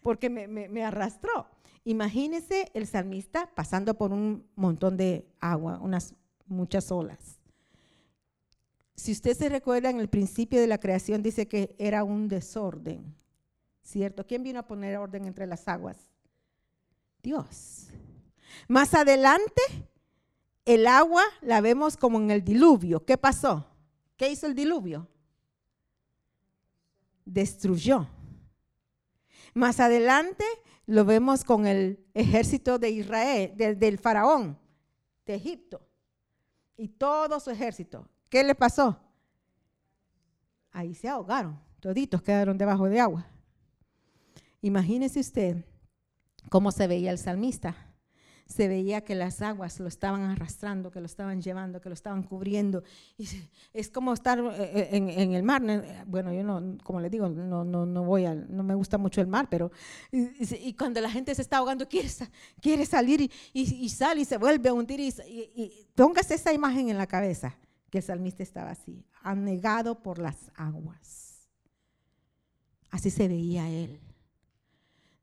porque 0.03 0.31
me, 0.31 0.47
me, 0.47 0.85
arrastró. 0.85 1.47
Imagínense 1.85 2.71
el 2.75 2.87
salmista 2.87 3.51
pasando 3.55 3.95
por 3.95 4.13
un 4.13 4.47
montón 4.55 4.97
de 4.97 5.27
agua, 5.41 5.81
unas 5.83 6.15
muchas 6.47 6.93
olas. 6.93 7.41
Si 9.03 9.11
usted 9.11 9.37
se 9.37 9.49
recuerda, 9.49 9.91
en 9.91 9.99
el 9.99 10.09
principio 10.09 10.61
de 10.61 10.69
la 10.69 10.79
creación 10.79 11.25
dice 11.25 11.49
que 11.49 11.75
era 11.77 12.05
un 12.05 12.29
desorden, 12.29 13.17
¿cierto? 13.83 14.25
¿Quién 14.25 14.45
vino 14.45 14.61
a 14.61 14.67
poner 14.69 14.97
orden 14.97 15.25
entre 15.25 15.45
las 15.49 15.67
aguas? 15.67 15.97
Dios. 17.21 17.89
Más 18.69 18.95
adelante, 18.95 19.61
el 20.65 20.87
agua 20.87 21.25
la 21.41 21.61
vemos 21.61 21.97
como 21.97 22.21
en 22.21 22.31
el 22.31 22.45
diluvio. 22.45 23.05
¿Qué 23.05 23.19
pasó? 23.19 23.67
¿Qué 24.17 24.31
hizo 24.31 24.47
el 24.47 24.55
diluvio? 24.55 25.09
destruyó. 27.25 28.07
Más 29.53 29.81
adelante 29.81 30.45
lo 30.87 31.05
vemos 31.05 31.43
con 31.43 31.67
el 31.67 32.07
ejército 32.15 32.79
de 32.79 32.91
Israel, 32.91 33.53
del 33.57 33.99
faraón 33.99 34.57
de 35.27 35.35
Egipto 35.35 35.85
y 36.77 36.87
todo 36.87 37.41
su 37.41 37.51
ejército. 37.51 38.09
¿Qué 38.33 38.43
le 38.43 38.55
pasó? 38.55 38.99
Ahí 40.71 40.95
se 40.95 41.07
ahogaron, 41.07 41.61
toditos 41.81 42.23
quedaron 42.23 42.57
debajo 42.57 42.89
de 42.89 42.99
agua. 42.99 43.27
Imagínese 44.63 45.21
usted 45.21 45.67
cómo 46.49 46.73
se 46.73 46.87
veía 46.87 47.11
el 47.11 47.19
salmista 47.19 47.77
se 48.53 48.69
veía 48.69 49.01
que 49.03 49.15
las 49.15 49.41
aguas 49.43 49.81
lo 49.81 49.89
estaban 49.89 50.23
arrastrando, 50.23 50.91
que 50.91 51.01
lo 51.01 51.07
estaban 51.07 51.41
llevando, 51.41 51.81
que 51.81 51.89
lo 51.89 51.95
estaban 51.95 52.23
cubriendo. 52.23 52.85
Es 53.73 53.91
como 53.91 54.13
estar 54.13 54.39
eh, 54.39 54.53
eh, 54.59 54.89
en, 54.93 55.33
el 55.33 55.43
mar. 55.43 55.63
Bueno, 56.07 56.33
yo 56.33 56.45
no, 56.45 56.77
como 56.85 57.01
le 57.01 57.09
digo, 57.09 57.29
no, 57.29 57.65
no, 57.65 57.87
no 57.87 58.05
voy 58.05 58.25
no 58.49 58.63
me 58.63 58.75
gusta 58.75 58.99
mucho 58.99 59.21
el 59.21 59.27
mar, 59.27 59.49
pero 59.51 59.73
y, 60.11 60.75
cuando 60.75 61.01
la 61.01 61.11
gente 61.11 61.35
se 61.35 61.43
está 61.43 61.59
ahogando, 61.59 61.89
quiere, 61.89 62.09
quiere 62.61 62.85
salir 62.85 63.23
y, 63.23 63.31
y, 63.53 63.89
sale 63.89 64.21
y 64.21 64.25
se 64.25 64.37
vuelve 64.37 64.69
a 64.69 64.75
hundir. 64.75 65.01
Y, 65.01 65.89
póngase 65.95 66.35
esa 66.35 66.53
imagen 66.53 66.91
en 66.91 66.99
la 66.99 67.07
cabeza, 67.07 67.57
que 67.93 67.99
el 67.99 68.05
salmista 68.05 68.43
estaba 68.43 68.71
así, 68.71 69.05
anegado 69.21 70.03
por 70.03 70.19
las 70.19 70.51
aguas. 70.55 71.47
Así 72.91 73.11
se 73.11 73.29
veía 73.29 73.69
él. 73.69 74.01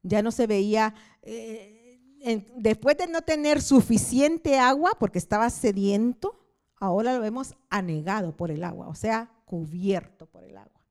Ya 0.03 0.21
no 0.21 0.31
se 0.31 0.45
veía... 0.45 0.93
Eh, 1.23 2.45
después 2.57 2.95
de 2.97 3.07
no 3.07 3.23
tener 3.23 3.63
suficiente 3.63 4.59
agua, 4.59 4.91
porque 4.99 5.17
estaba 5.17 5.49
sediento, 5.49 6.45
ahora 6.75 7.15
lo 7.15 7.21
vemos 7.21 7.55
anegado 7.71 8.37
por 8.37 8.51
el 8.51 8.63
agua, 8.63 8.87
o 8.87 8.93
sea, 8.93 9.31
cubierto 9.45 10.27
por 10.27 10.43
el 10.43 10.55
agua. 10.55 10.85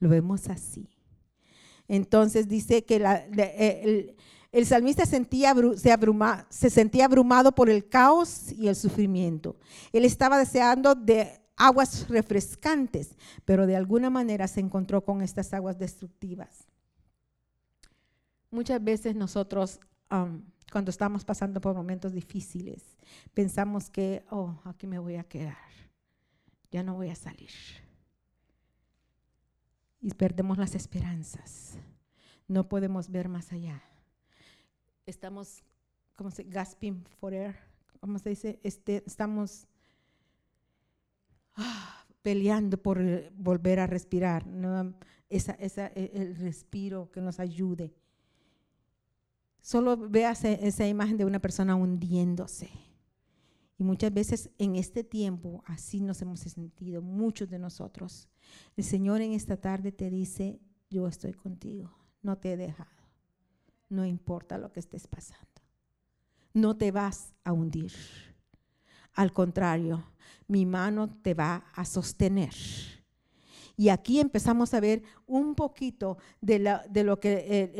Lo 0.00 0.10
vemos 0.10 0.48
así. 0.48 0.90
Entonces 1.86 2.46
dice 2.46 2.84
que 2.84 2.96
el, 2.96 4.16
salmista 4.64 5.04
sentía, 5.06 5.54
se, 5.76 5.94
se 6.48 6.70
sentía 6.70 7.04
abrumado 7.04 7.54
por 7.54 7.68
el 7.68 7.88
caos 7.88 8.52
y 8.52 8.68
el 8.68 8.76
sufrimiento. 8.76 9.56
Él 9.92 10.04
estaba 10.04 10.38
deseando 10.38 10.94
de 10.94 11.40
aguas 11.56 12.08
refrescantes, 12.08 13.16
pero 13.44 13.66
de 13.66 13.76
alguna 13.76 14.10
manera 14.10 14.48
se 14.48 14.60
encontró 14.60 15.04
con 15.04 15.22
estas 15.22 15.52
aguas 15.52 15.78
destructivas. 15.78 16.66
Muchas 18.50 18.82
veces 18.82 19.14
nosotros 19.14 19.80
cuando 20.72 20.90
estamos 20.90 21.24
pasando 21.24 21.60
por 21.60 21.74
momentos 21.74 22.12
difíciles, 22.12 22.96
pensamos 23.34 23.90
que, 23.90 24.24
oh, 24.30 24.58
aquí 24.64 24.86
me 24.86 24.98
voy 24.98 25.16
a 25.16 25.24
quedar, 25.24 25.56
ya 26.70 26.82
no 26.82 26.94
voy 26.94 27.10
a 27.10 27.14
salir. 27.14 27.50
Y 30.00 30.14
perdemos 30.14 30.58
las 30.58 30.74
esperanzas. 30.74 31.76
No 32.46 32.68
podemos 32.68 33.10
ver 33.10 33.28
más 33.28 33.52
allá. 33.52 33.82
Estamos, 35.08 35.64
¿cómo 36.16 36.30
se 36.30 36.44
gasping 36.44 37.02
for 37.18 37.32
air? 37.32 37.56
¿Cómo 37.98 38.18
se 38.18 38.28
dice? 38.28 38.60
Este, 38.62 39.02
estamos 39.06 39.66
ah, 41.54 42.04
peleando 42.20 42.76
por 42.76 43.00
eh, 43.00 43.32
volver 43.34 43.80
a 43.80 43.86
respirar. 43.86 44.46
¿no? 44.46 44.94
Esa, 45.30 45.54
e, 45.54 46.10
el 46.12 46.36
respiro 46.36 47.10
que 47.10 47.22
nos 47.22 47.40
ayude. 47.40 47.94
Solo 49.62 49.96
veas 49.96 50.44
esa 50.44 50.86
imagen 50.86 51.16
de 51.16 51.24
una 51.24 51.40
persona 51.40 51.74
hundiéndose. 51.74 52.68
Y 53.78 53.84
muchas 53.84 54.12
veces 54.12 54.50
en 54.58 54.76
este 54.76 55.04
tiempo 55.04 55.62
así 55.64 56.02
nos 56.02 56.20
hemos 56.20 56.40
sentido, 56.40 57.00
muchos 57.00 57.48
de 57.48 57.58
nosotros. 57.58 58.28
El 58.76 58.84
Señor 58.84 59.22
en 59.22 59.32
esta 59.32 59.56
tarde 59.56 59.90
te 59.90 60.10
dice, 60.10 60.60
yo 60.90 61.08
estoy 61.08 61.32
contigo, 61.32 61.90
no 62.20 62.36
te 62.36 62.52
he 62.52 62.56
dejado, 62.58 62.97
no 63.88 64.04
importa 64.04 64.58
lo 64.58 64.72
que 64.72 64.80
estés 64.80 65.06
pasando, 65.06 65.46
no 66.52 66.76
te 66.76 66.90
vas 66.92 67.34
a 67.44 67.52
hundir. 67.52 67.92
Al 69.14 69.32
contrario, 69.32 70.12
mi 70.46 70.64
mano 70.66 71.08
te 71.22 71.34
va 71.34 71.64
a 71.74 71.84
sostener 71.84 72.54
y 73.78 73.90
aquí 73.90 74.18
empezamos 74.18 74.74
a 74.74 74.80
ver 74.80 75.04
un 75.28 75.54
poquito 75.54 76.18
de, 76.40 76.58
lo 77.04 77.20
que 77.20 77.70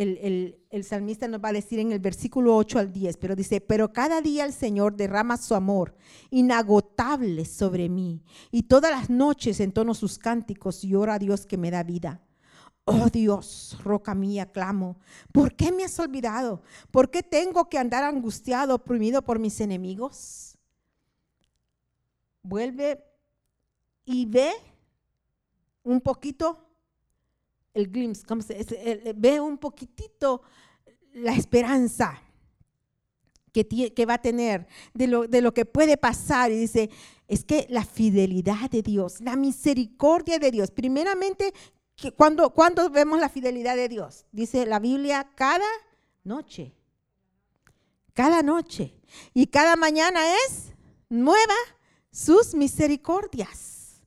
el, 0.71 0.85
salmista 0.85 1.27
nos 1.27 1.43
va 1.43 1.49
a 1.49 1.53
decir 1.53 1.81
en 1.81 1.91
el 1.91 1.99
versículo 1.99 2.57
8 2.57 2.79
al 2.79 2.93
10, 2.93 3.17
pero 3.17 3.35
dice, 3.35 3.61
pero 3.61 3.93
cada 3.93 4.21
día 4.21 4.45
el 4.45 4.53
Señor 4.53 4.95
derrama 4.95 5.37
su 5.37 5.57
amor 5.57 5.97
inagotable 6.31 7.45
sobre 7.45 7.89
mí 7.89 8.23
y 8.53 8.63
todas 8.63 8.93
las 8.93 9.11
noches 9.11 9.59
entono 9.59 9.93
sus 9.93 10.19
cánticos 10.19 10.85
y 10.85 10.95
oro 10.95 11.11
a 11.11 11.19
Dios 11.19 11.47
que 11.47 11.59
me 11.59 11.73
da 11.73 11.83
vida. 11.83 12.23
Oh 12.91 13.11
Dios, 13.11 13.77
roca 13.85 14.15
mía, 14.15 14.47
clamo, 14.47 14.97
¿por 15.31 15.55
qué 15.55 15.71
me 15.71 15.85
has 15.85 15.99
olvidado? 15.99 16.63
¿Por 16.91 17.11
qué 17.11 17.23
tengo 17.23 17.69
que 17.69 17.77
andar 17.77 18.03
angustiado, 18.03 18.77
oprimido 18.77 19.21
por 19.21 19.39
mis 19.39 19.61
enemigos? 19.61 20.57
Vuelve 22.43 23.05
y 24.07 24.25
ve 24.25 24.53
un 25.83 26.01
poquito 26.01 26.67
el 27.75 27.91
glimpse, 27.91 28.25
ve 29.15 29.39
un 29.39 29.59
poquitito 29.59 30.41
la 31.13 31.35
esperanza 31.35 32.23
que, 33.53 34.07
va 34.09 34.15
a 34.15 34.23
tener 34.23 34.67
de 34.95 35.43
lo 35.43 35.53
que 35.53 35.67
puede 35.67 35.99
pasar. 35.99 36.51
Y 36.53 36.57
dice, 36.57 36.89
es 37.27 37.45
que 37.45 37.67
la 37.69 37.85
fidelidad 37.85 38.71
de 38.71 38.81
Dios, 38.81 39.21
la 39.21 39.37
misericordia 39.37 40.39
de 40.39 40.51
Dios, 40.51 40.71
primeramente, 40.71 41.53
cuando, 42.17 42.51
cuando 42.51 42.89
vemos 42.91 43.19
la 43.19 43.29
fidelidad 43.29 43.77
de 43.77 43.89
Dios, 43.89 44.25
dice 44.31 44.67
la 44.67 44.79
Biblia, 44.79 45.31
cada 45.35 45.67
noche, 46.25 46.75
cada 48.15 48.43
noche. 48.43 48.95
Y 49.35 49.47
cada 49.47 49.77
mañana 49.77 50.21
es 50.47 50.73
nueva 51.09 51.55
sus 52.11 52.55
misericordias. 52.55 54.03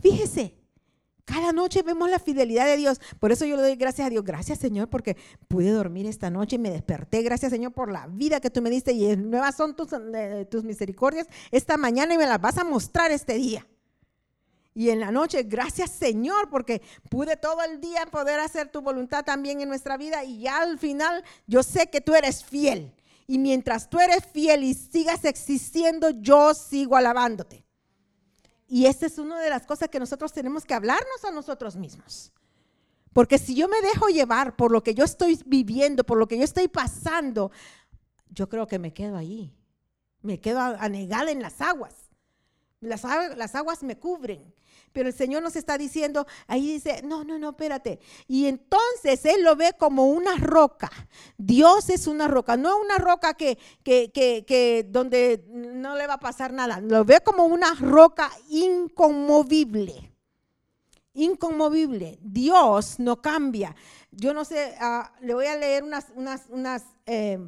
Fíjese, 0.00 0.54
cada 1.24 1.52
noche 1.52 1.82
vemos 1.82 2.10
la 2.10 2.18
fidelidad 2.18 2.66
de 2.66 2.76
Dios. 2.76 3.00
Por 3.18 3.32
eso 3.32 3.44
yo 3.44 3.56
le 3.56 3.62
doy 3.62 3.76
gracias 3.76 4.06
a 4.06 4.10
Dios. 4.10 4.24
Gracias 4.24 4.58
Señor 4.58 4.88
porque 4.88 5.16
pude 5.48 5.70
dormir 5.70 6.06
esta 6.06 6.30
noche 6.30 6.56
y 6.56 6.58
me 6.58 6.70
desperté. 6.70 7.22
Gracias 7.22 7.50
Señor 7.50 7.72
por 7.72 7.90
la 7.90 8.06
vida 8.06 8.40
que 8.40 8.50
tú 8.50 8.60
me 8.62 8.70
diste 8.70 8.92
y 8.92 9.16
nuevas 9.16 9.56
son 9.56 9.74
tus, 9.74 9.88
eh, 9.92 10.46
tus 10.50 10.64
misericordias 10.64 11.26
esta 11.50 11.76
mañana 11.76 12.14
y 12.14 12.18
me 12.18 12.26
las 12.26 12.40
vas 12.40 12.58
a 12.58 12.64
mostrar 12.64 13.10
este 13.10 13.34
día. 13.34 13.66
Y 14.74 14.90
en 14.90 14.98
la 14.98 15.12
noche, 15.12 15.44
gracias 15.44 15.90
Señor, 15.90 16.50
porque 16.50 16.82
pude 17.08 17.36
todo 17.36 17.62
el 17.62 17.80
día 17.80 18.06
poder 18.10 18.40
hacer 18.40 18.68
tu 18.68 18.82
voluntad 18.82 19.24
también 19.24 19.60
en 19.60 19.68
nuestra 19.68 19.96
vida. 19.96 20.24
Y 20.24 20.40
ya 20.40 20.58
al 20.58 20.78
final, 20.78 21.22
yo 21.46 21.62
sé 21.62 21.88
que 21.88 22.00
tú 22.00 22.14
eres 22.14 22.44
fiel. 22.44 22.92
Y 23.26 23.38
mientras 23.38 23.88
tú 23.88 24.00
eres 24.00 24.26
fiel 24.26 24.64
y 24.64 24.74
sigas 24.74 25.24
existiendo, 25.24 26.10
yo 26.10 26.52
sigo 26.54 26.96
alabándote. 26.96 27.64
Y 28.66 28.86
esa 28.86 29.06
es 29.06 29.18
una 29.18 29.40
de 29.40 29.50
las 29.50 29.64
cosas 29.64 29.88
que 29.88 30.00
nosotros 30.00 30.32
tenemos 30.32 30.64
que 30.64 30.74
hablarnos 30.74 31.24
a 31.24 31.30
nosotros 31.30 31.76
mismos. 31.76 32.32
Porque 33.12 33.38
si 33.38 33.54
yo 33.54 33.68
me 33.68 33.80
dejo 33.80 34.08
llevar 34.08 34.56
por 34.56 34.72
lo 34.72 34.82
que 34.82 34.94
yo 34.94 35.04
estoy 35.04 35.40
viviendo, 35.46 36.02
por 36.04 36.18
lo 36.18 36.26
que 36.26 36.36
yo 36.36 36.42
estoy 36.42 36.66
pasando, 36.66 37.52
yo 38.28 38.48
creo 38.48 38.66
que 38.66 38.80
me 38.80 38.92
quedo 38.92 39.16
ahí. 39.16 39.54
Me 40.20 40.40
quedo 40.40 40.58
anegada 40.58 41.30
en 41.30 41.40
las 41.40 41.60
aguas. 41.60 41.94
Las, 42.80 43.04
las 43.36 43.54
aguas 43.54 43.82
me 43.84 43.98
cubren. 43.98 44.52
Pero 44.94 45.08
el 45.08 45.14
Señor 45.14 45.42
nos 45.42 45.56
está 45.56 45.76
diciendo, 45.76 46.24
ahí 46.46 46.74
dice, 46.74 47.02
no, 47.02 47.24
no, 47.24 47.36
no, 47.36 47.50
espérate. 47.50 47.98
Y 48.28 48.46
entonces 48.46 49.24
Él 49.24 49.42
lo 49.42 49.56
ve 49.56 49.72
como 49.76 50.06
una 50.06 50.36
roca. 50.36 50.88
Dios 51.36 51.90
es 51.90 52.06
una 52.06 52.28
roca, 52.28 52.56
no 52.56 52.78
una 52.78 52.96
roca 52.98 53.34
que, 53.34 53.58
que, 53.82 54.12
que, 54.12 54.44
que 54.46 54.86
donde 54.88 55.44
no 55.48 55.96
le 55.96 56.06
va 56.06 56.14
a 56.14 56.20
pasar 56.20 56.52
nada. 56.52 56.80
Lo 56.80 57.04
ve 57.04 57.20
como 57.24 57.44
una 57.44 57.74
roca 57.74 58.30
inconmovible. 58.48 60.12
Inconmovible. 61.14 62.20
Dios 62.22 63.00
no 63.00 63.20
cambia. 63.20 63.74
Yo 64.12 64.32
no 64.32 64.44
sé, 64.44 64.76
uh, 64.80 65.26
le 65.26 65.34
voy 65.34 65.46
a 65.46 65.56
leer 65.56 65.82
unas, 65.82 66.06
unas, 66.14 66.84
eh, 67.06 67.40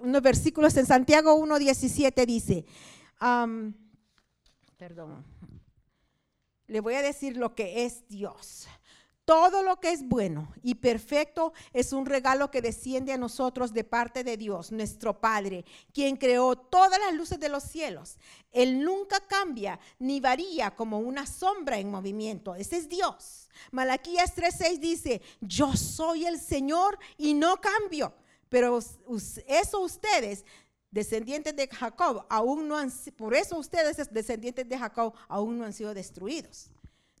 unos 0.00 0.20
versículos 0.20 0.76
en 0.76 0.86
Santiago 0.86 1.38
1.17 1.38 2.26
dice, 2.26 2.64
perdón 4.76 5.31
le 6.66 6.80
voy 6.80 6.94
a 6.94 7.02
decir 7.02 7.36
lo 7.36 7.54
que 7.54 7.84
es 7.84 8.08
Dios. 8.08 8.68
Todo 9.24 9.62
lo 9.62 9.78
que 9.78 9.92
es 9.92 10.02
bueno 10.02 10.52
y 10.64 10.74
perfecto 10.74 11.52
es 11.72 11.92
un 11.92 12.06
regalo 12.06 12.50
que 12.50 12.60
desciende 12.60 13.12
a 13.12 13.18
nosotros 13.18 13.72
de 13.72 13.84
parte 13.84 14.24
de 14.24 14.36
Dios, 14.36 14.72
nuestro 14.72 15.20
Padre, 15.20 15.64
quien 15.94 16.16
creó 16.16 16.56
todas 16.56 16.98
las 16.98 17.14
luces 17.14 17.38
de 17.38 17.48
los 17.48 17.62
cielos. 17.62 18.18
Él 18.50 18.82
nunca 18.82 19.20
cambia 19.20 19.78
ni 20.00 20.18
varía 20.18 20.74
como 20.74 20.98
una 20.98 21.24
sombra 21.24 21.78
en 21.78 21.88
movimiento. 21.90 22.56
Ese 22.56 22.78
es 22.78 22.88
Dios. 22.88 23.48
Malaquías 23.70 24.34
3:6 24.34 24.78
dice, 24.80 25.22
yo 25.40 25.76
soy 25.76 26.26
el 26.26 26.40
Señor 26.40 26.98
y 27.16 27.34
no 27.34 27.60
cambio. 27.60 28.12
Pero 28.48 28.80
eso 29.46 29.80
ustedes 29.80 30.44
descendientes 30.92 31.56
de 31.56 31.66
Jacob, 31.66 32.24
aún 32.28 32.68
no 32.68 32.76
han, 32.76 32.92
por 33.16 33.34
eso 33.34 33.58
ustedes, 33.58 33.96
descendientes 34.12 34.68
de 34.68 34.78
Jacob, 34.78 35.14
aún 35.26 35.58
no 35.58 35.64
han 35.64 35.72
sido 35.72 35.92
destruidos. 35.92 36.70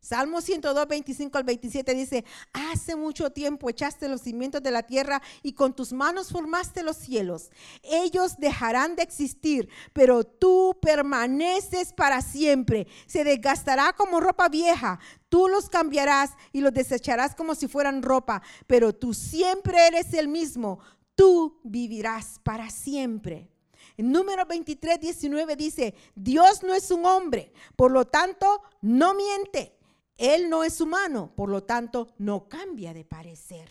Salmo 0.02 0.40
102, 0.40 0.88
25 0.88 1.38
al 1.38 1.44
27 1.44 1.94
dice, 1.94 2.24
hace 2.52 2.96
mucho 2.96 3.30
tiempo 3.30 3.70
echaste 3.70 4.08
los 4.08 4.22
cimientos 4.22 4.60
de 4.60 4.72
la 4.72 4.82
tierra 4.82 5.22
y 5.44 5.52
con 5.52 5.76
tus 5.76 5.92
manos 5.92 6.32
formaste 6.32 6.82
los 6.82 6.96
cielos. 6.96 7.52
Ellos 7.84 8.36
dejarán 8.36 8.96
de 8.96 9.04
existir, 9.04 9.68
pero 9.92 10.24
tú 10.24 10.76
permaneces 10.82 11.92
para 11.92 12.20
siempre. 12.20 12.88
Se 13.06 13.22
desgastará 13.22 13.92
como 13.92 14.18
ropa 14.18 14.48
vieja. 14.48 14.98
Tú 15.28 15.46
los 15.46 15.70
cambiarás 15.70 16.30
y 16.50 16.62
los 16.62 16.74
desecharás 16.74 17.36
como 17.36 17.54
si 17.54 17.68
fueran 17.68 18.02
ropa, 18.02 18.42
pero 18.66 18.92
tú 18.92 19.14
siempre 19.14 19.86
eres 19.86 20.14
el 20.14 20.26
mismo. 20.26 20.80
Tú 21.14 21.60
vivirás 21.62 22.40
para 22.42 22.70
siempre. 22.70 23.51
En 23.96 24.10
número 24.10 24.46
23, 24.46 25.00
19 25.00 25.56
dice, 25.56 25.94
Dios 26.14 26.62
no 26.62 26.74
es 26.74 26.90
un 26.90 27.04
hombre, 27.04 27.52
por 27.76 27.90
lo 27.90 28.06
tanto, 28.06 28.62
no 28.80 29.14
miente. 29.14 29.78
Él 30.16 30.48
no 30.48 30.64
es 30.64 30.80
humano, 30.80 31.32
por 31.34 31.48
lo 31.48 31.64
tanto, 31.64 32.14
no 32.18 32.48
cambia 32.48 32.94
de 32.94 33.04
parecer. 33.04 33.70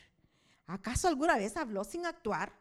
¿Acaso 0.67 1.07
alguna 1.07 1.37
vez 1.37 1.57
habló 1.57 1.83
sin 1.83 2.05
actuar? 2.05 2.53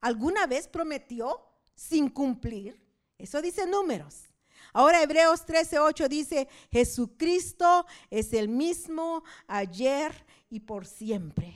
¿Alguna 0.00 0.46
vez 0.46 0.68
prometió 0.68 1.40
sin 1.74 2.08
cumplir? 2.08 2.80
Eso 3.18 3.40
dice 3.40 3.66
números. 3.66 4.24
Ahora 4.72 5.02
Hebreos 5.02 5.46
13:8 5.46 6.08
dice, 6.08 6.48
Jesucristo 6.70 7.86
es 8.10 8.32
el 8.32 8.48
mismo 8.48 9.22
ayer 9.46 10.26
y 10.48 10.60
por 10.60 10.86
siempre. 10.86 11.54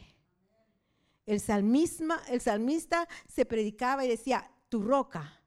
El 1.24 1.43
el 2.28 2.41
salmista 2.41 3.09
se 3.27 3.45
predicaba 3.45 4.05
y 4.05 4.09
decía, 4.09 4.49
tu 4.69 4.83
roca, 4.83 5.41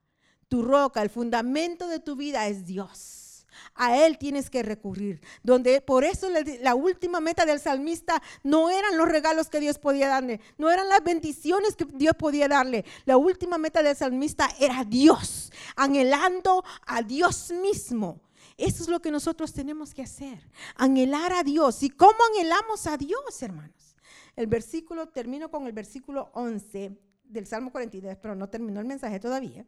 tu 0.50 0.62
roca, 0.62 1.00
el 1.00 1.10
fundamento 1.10 1.86
de 1.86 2.00
tu 2.00 2.16
vida 2.16 2.48
es 2.48 2.66
Dios. 2.66 3.46
A 3.76 3.96
Él 4.04 4.18
tienes 4.18 4.50
que 4.50 4.62
recurrir. 4.64 5.20
Donde 5.44 5.80
por 5.80 6.04
eso 6.04 6.28
la 6.60 6.74
última 6.74 7.20
meta 7.20 7.46
del 7.46 7.60
salmista 7.60 8.20
no 8.42 8.68
eran 8.68 8.98
los 8.98 9.08
regalos 9.08 9.48
que 9.48 9.60
Dios 9.60 9.78
podía 9.78 10.08
darle, 10.08 10.40
no 10.58 10.70
eran 10.70 10.88
las 10.88 11.04
bendiciones 11.04 11.76
que 11.76 11.84
Dios 11.84 12.14
podía 12.18 12.48
darle. 12.48 12.84
La 13.04 13.16
última 13.16 13.58
meta 13.58 13.82
del 13.82 13.96
salmista 13.96 14.48
era 14.58 14.84
Dios, 14.84 15.52
anhelando 15.76 16.64
a 16.84 17.02
Dios 17.02 17.52
mismo. 17.62 18.20
Eso 18.56 18.82
es 18.82 18.88
lo 18.88 19.00
que 19.00 19.12
nosotros 19.12 19.52
tenemos 19.52 19.94
que 19.94 20.02
hacer, 20.02 20.50
anhelar 20.74 21.32
a 21.32 21.44
Dios. 21.44 21.82
¿Y 21.84 21.90
cómo 21.90 22.18
anhelamos 22.34 22.88
a 22.88 22.96
Dios, 22.96 23.40
hermanos? 23.40 23.96
El 24.34 24.48
versículo, 24.48 25.08
termino 25.08 25.48
con 25.48 25.66
el 25.66 25.72
versículo 25.72 26.30
11 26.34 26.98
del 27.30 27.46
Salmo 27.46 27.70
42, 27.70 28.16
pero 28.20 28.34
no 28.34 28.48
terminó 28.48 28.80
el 28.80 28.86
mensaje 28.86 29.20
todavía. 29.20 29.64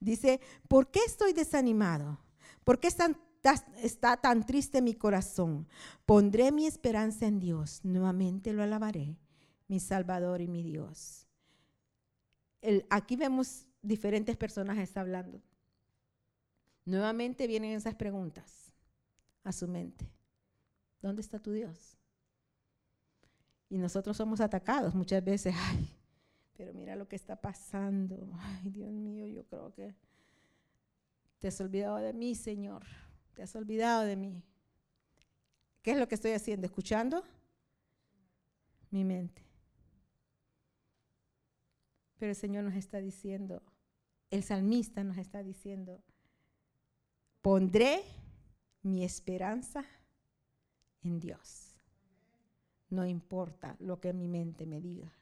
Dice, 0.00 0.40
¿por 0.68 0.90
qué 0.90 1.00
estoy 1.06 1.32
desanimado? 1.32 2.18
¿Por 2.64 2.80
qué 2.80 2.88
está, 2.88 4.16
tan 4.16 4.44
triste 4.44 4.82
mi 4.82 4.94
corazón? 4.94 5.68
Pondré 6.04 6.52
mi 6.52 6.66
esperanza 6.66 7.26
en 7.26 7.38
Dios, 7.38 7.80
nuevamente 7.84 8.52
lo 8.52 8.62
alabaré, 8.62 9.16
mi 9.68 9.80
Salvador 9.80 10.40
y 10.40 10.48
mi 10.48 10.62
Dios. 10.62 11.26
aquí 12.90 13.16
vemos 13.16 13.66
diferentes 13.82 14.36
personajes 14.36 14.96
hablando. 14.96 15.40
Nuevamente 16.84 17.46
vienen 17.46 17.72
esas 17.72 17.94
preguntas 17.94 18.72
a 19.44 19.52
su 19.52 19.68
mente. 19.68 20.10
¿Dónde 21.00 21.20
está 21.20 21.38
tu 21.38 21.52
Dios? 21.52 21.96
Y 23.68 23.78
nosotros 23.78 24.16
somos 24.16 24.40
atacados 24.40 24.94
muchas 24.94 25.24
veces. 25.24 25.54
Ay, 25.68 25.88
pero 26.56 26.72
mira 26.74 26.96
lo 26.96 27.08
que 27.08 27.16
está 27.16 27.40
pasando. 27.40 28.28
Ay, 28.40 28.70
Dios 28.70 28.92
mío, 28.92 29.26
yo 29.26 29.44
creo 29.46 29.72
que 29.74 29.94
te 31.38 31.48
has 31.48 31.60
olvidado 31.60 31.96
de 31.96 32.12
mí, 32.12 32.34
Señor. 32.34 32.84
Te 33.34 33.42
has 33.42 33.54
olvidado 33.54 34.02
de 34.02 34.16
mí. 34.16 34.42
¿Qué 35.82 35.92
es 35.92 35.98
lo 35.98 36.08
que 36.08 36.14
estoy 36.14 36.32
haciendo? 36.32 36.66
¿Escuchando? 36.66 37.22
Mi 38.90 39.04
mente. 39.04 39.42
Pero 42.18 42.30
el 42.30 42.36
Señor 42.36 42.64
nos 42.64 42.74
está 42.74 42.98
diciendo, 42.98 43.62
el 44.30 44.42
salmista 44.42 45.04
nos 45.04 45.18
está 45.18 45.42
diciendo, 45.42 46.02
pondré 47.42 48.02
mi 48.82 49.04
esperanza 49.04 49.84
en 51.02 51.20
Dios. 51.20 51.76
No 52.88 53.06
importa 53.06 53.76
lo 53.78 54.00
que 54.00 54.12
mi 54.12 54.28
mente 54.28 54.64
me 54.64 54.80
diga. 54.80 55.12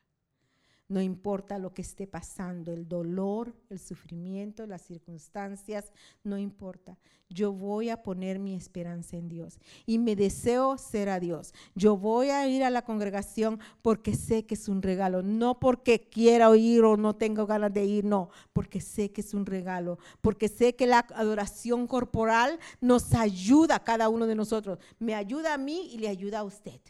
No 0.87 1.01
importa 1.01 1.59
lo 1.59 1.73
que 1.73 1.81
esté 1.81 2.07
pasando, 2.07 2.71
el 2.71 2.87
dolor, 2.87 3.55
el 3.71 3.79
sufrimiento, 3.79 4.67
las 4.67 4.83
circunstancias, 4.83 5.91
no 6.23 6.37
importa. 6.37 6.99
Yo 7.31 7.53
voy 7.53 7.89
a 7.89 8.03
poner 8.03 8.39
mi 8.39 8.55
esperanza 8.55 9.17
en 9.17 9.29
Dios 9.29 9.59
y 9.87 9.99
me 9.99 10.15
deseo 10.15 10.77
ser 10.77 11.09
a 11.09 11.21
Dios. 11.21 11.55
Yo 11.75 11.97
voy 11.97 12.29
a 12.29 12.47
ir 12.47 12.63
a 12.63 12.71
la 12.71 12.83
congregación 12.83 13.61
porque 13.81 14.15
sé 14.15 14.45
que 14.45 14.55
es 14.55 14.69
un 14.69 14.83
regalo, 14.83 15.23
no 15.23 15.59
porque 15.59 16.11
quiera 16.11 16.55
ir 16.55 16.85
o 16.85 16.99
no 16.99 17.17
tengo 17.17 17.47
ganas 17.47 17.73
de 17.73 17.87
ir, 17.87 18.05
no, 18.05 18.29
porque 18.53 18.83
sé 18.83 19.11
que 19.11 19.23
es 19.23 19.33
un 19.33 19.47
regalo, 19.47 19.99
porque 20.21 20.49
sé 20.49 20.77
que 20.77 20.87
la 20.87 20.99
adoración 21.15 21.87
corporal 21.87 22.61
nos 22.83 23.15
ayuda 23.15 23.77
a 23.77 23.85
cada 23.85 24.11
uno 24.11 24.27
de 24.27 24.35
nosotros. 24.35 24.79
Me 24.99 25.15
ayuda 25.15 25.55
a 25.55 25.59
mí 25.59 25.89
y 25.93 25.99
le 25.99 26.09
ayuda 26.09 26.41
a 26.41 26.45
usted. 26.45 26.81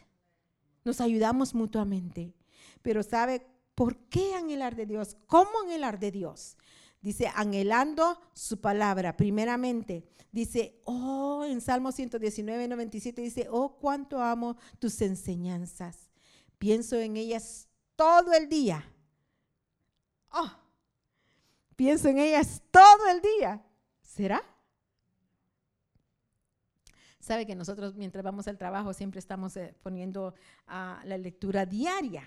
Nos 0.83 0.99
ayudamos 0.99 1.55
mutuamente. 1.55 2.33
Pero 2.81 3.01
sabe, 3.01 3.41
¿Por 3.75 3.97
qué 4.07 4.33
anhelar 4.33 4.75
de 4.75 4.85
Dios? 4.85 5.17
¿Cómo 5.27 5.51
anhelar 5.63 5.99
de 5.99 6.11
Dios? 6.11 6.57
Dice, 7.01 7.31
anhelando 7.35 8.19
su 8.33 8.59
palabra, 8.59 9.15
primeramente. 9.15 10.07
Dice, 10.31 10.81
oh, 10.85 11.45
en 11.45 11.61
Salmo 11.61 11.91
119, 11.91 12.67
97 12.67 13.21
dice, 13.21 13.47
oh, 13.51 13.77
cuánto 13.77 14.21
amo 14.21 14.57
tus 14.79 14.99
enseñanzas. 15.01 16.09
Pienso 16.57 16.95
en 16.95 17.17
ellas 17.17 17.67
todo 17.95 18.33
el 18.33 18.49
día. 18.49 18.91
Oh, 20.31 20.51
pienso 21.75 22.07
en 22.07 22.17
ellas 22.17 22.61
todo 22.71 23.07
el 23.11 23.21
día. 23.21 23.63
¿Será? 24.01 24.41
Sabe 27.19 27.45
que 27.45 27.55
nosotros 27.55 27.95
mientras 27.95 28.23
vamos 28.23 28.47
al 28.47 28.57
trabajo 28.57 28.93
siempre 28.93 29.19
estamos 29.19 29.57
eh, 29.57 29.75
poniendo 29.81 30.33
a 30.67 31.01
la 31.05 31.17
lectura 31.17 31.65
diaria. 31.65 32.23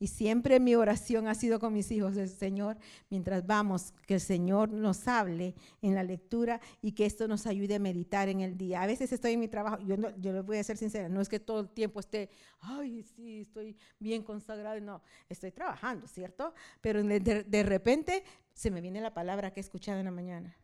Y 0.00 0.06
siempre 0.06 0.60
mi 0.60 0.76
oración 0.76 1.26
ha 1.26 1.34
sido 1.34 1.58
con 1.58 1.72
mis 1.72 1.90
hijos, 1.90 2.16
el 2.16 2.28
Señor, 2.28 2.78
mientras 3.10 3.44
vamos, 3.44 3.92
que 4.06 4.14
el 4.14 4.20
Señor 4.20 4.70
nos 4.70 5.08
hable 5.08 5.56
en 5.82 5.94
la 5.96 6.04
lectura 6.04 6.60
y 6.80 6.92
que 6.92 7.04
esto 7.04 7.26
nos 7.26 7.46
ayude 7.48 7.74
a 7.74 7.78
meditar 7.80 8.28
en 8.28 8.40
el 8.40 8.56
día. 8.56 8.82
A 8.82 8.86
veces 8.86 9.12
estoy 9.12 9.32
en 9.32 9.40
mi 9.40 9.48
trabajo, 9.48 9.78
yo, 9.80 9.96
yo 10.18 10.32
les 10.32 10.44
voy 10.44 10.58
a 10.58 10.64
ser 10.64 10.76
sincera, 10.76 11.08
no 11.08 11.20
es 11.20 11.28
que 11.28 11.40
todo 11.40 11.60
el 11.60 11.70
tiempo 11.70 11.98
esté, 11.98 12.30
ay, 12.60 13.02
sí, 13.02 13.40
estoy 13.40 13.76
bien 13.98 14.22
consagrado, 14.22 14.80
no, 14.80 15.02
estoy 15.28 15.50
trabajando, 15.50 16.06
¿cierto? 16.06 16.54
Pero 16.80 17.02
de, 17.02 17.18
de 17.20 17.62
repente 17.64 18.22
se 18.54 18.70
me 18.70 18.80
viene 18.80 19.00
la 19.00 19.12
palabra 19.12 19.52
que 19.52 19.58
he 19.58 19.62
escuchado 19.62 19.98
en 19.98 20.04
la 20.04 20.12
mañana 20.12 20.56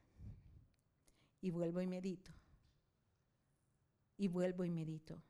y 1.41 1.51
vuelvo 1.51 1.81
y 1.81 1.87
medito. 1.89 2.33
Y 4.17 4.29
vuelvo 4.29 4.65
y 4.65 4.71
medito. 4.71 5.21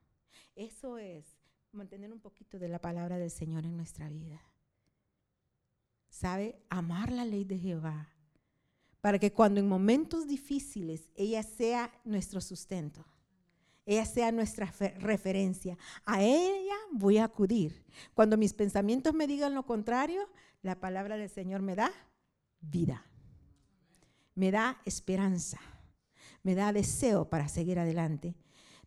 Eso 0.55 0.99
es 0.99 1.44
mantener 1.75 2.13
un 2.13 2.21
poquito 2.21 2.59
de 2.59 2.69
la 2.69 2.81
palabra 2.81 3.19
del 3.19 3.31
Señor 3.31 3.65
en 3.65 3.77
nuestra 3.77 4.09
vida. 4.09 4.41
¿Sabe? 6.09 6.57
Amar 6.71 7.11
la 7.11 7.25
ley 7.25 7.45
de 7.45 7.59
Jehová. 7.59 8.09
Para 9.01 9.19
que 9.19 9.33
cuando 9.33 9.61
en 9.61 9.69
momentos 9.69 10.27
difíciles 10.27 11.11
ella 11.15 11.43
sea 11.43 11.93
nuestro 12.05 12.41
sustento. 12.41 13.05
Ella 13.87 14.07
sea 14.07 14.33
nuestra 14.33 14.73
referencia. 14.99 15.77
A 16.07 16.23
ella 16.23 16.75
voy 16.93 17.19
a 17.19 17.25
acudir. 17.25 17.85
Cuando 18.15 18.37
mis 18.37 18.55
pensamientos 18.55 19.13
me 19.13 19.27
digan 19.27 19.55
lo 19.55 19.67
contrario, 19.67 20.29
la 20.63 20.81
palabra 20.81 21.17
del 21.17 21.29
Señor 21.29 21.61
me 21.61 21.75
da 21.75 21.93
vida. 22.61 23.05
Me 24.35 24.51
da 24.51 24.81
esperanza. 24.85 25.61
Me 26.43 26.55
da 26.55 26.73
deseo 26.73 27.29
para 27.29 27.49
seguir 27.49 27.79
adelante. 27.79 28.35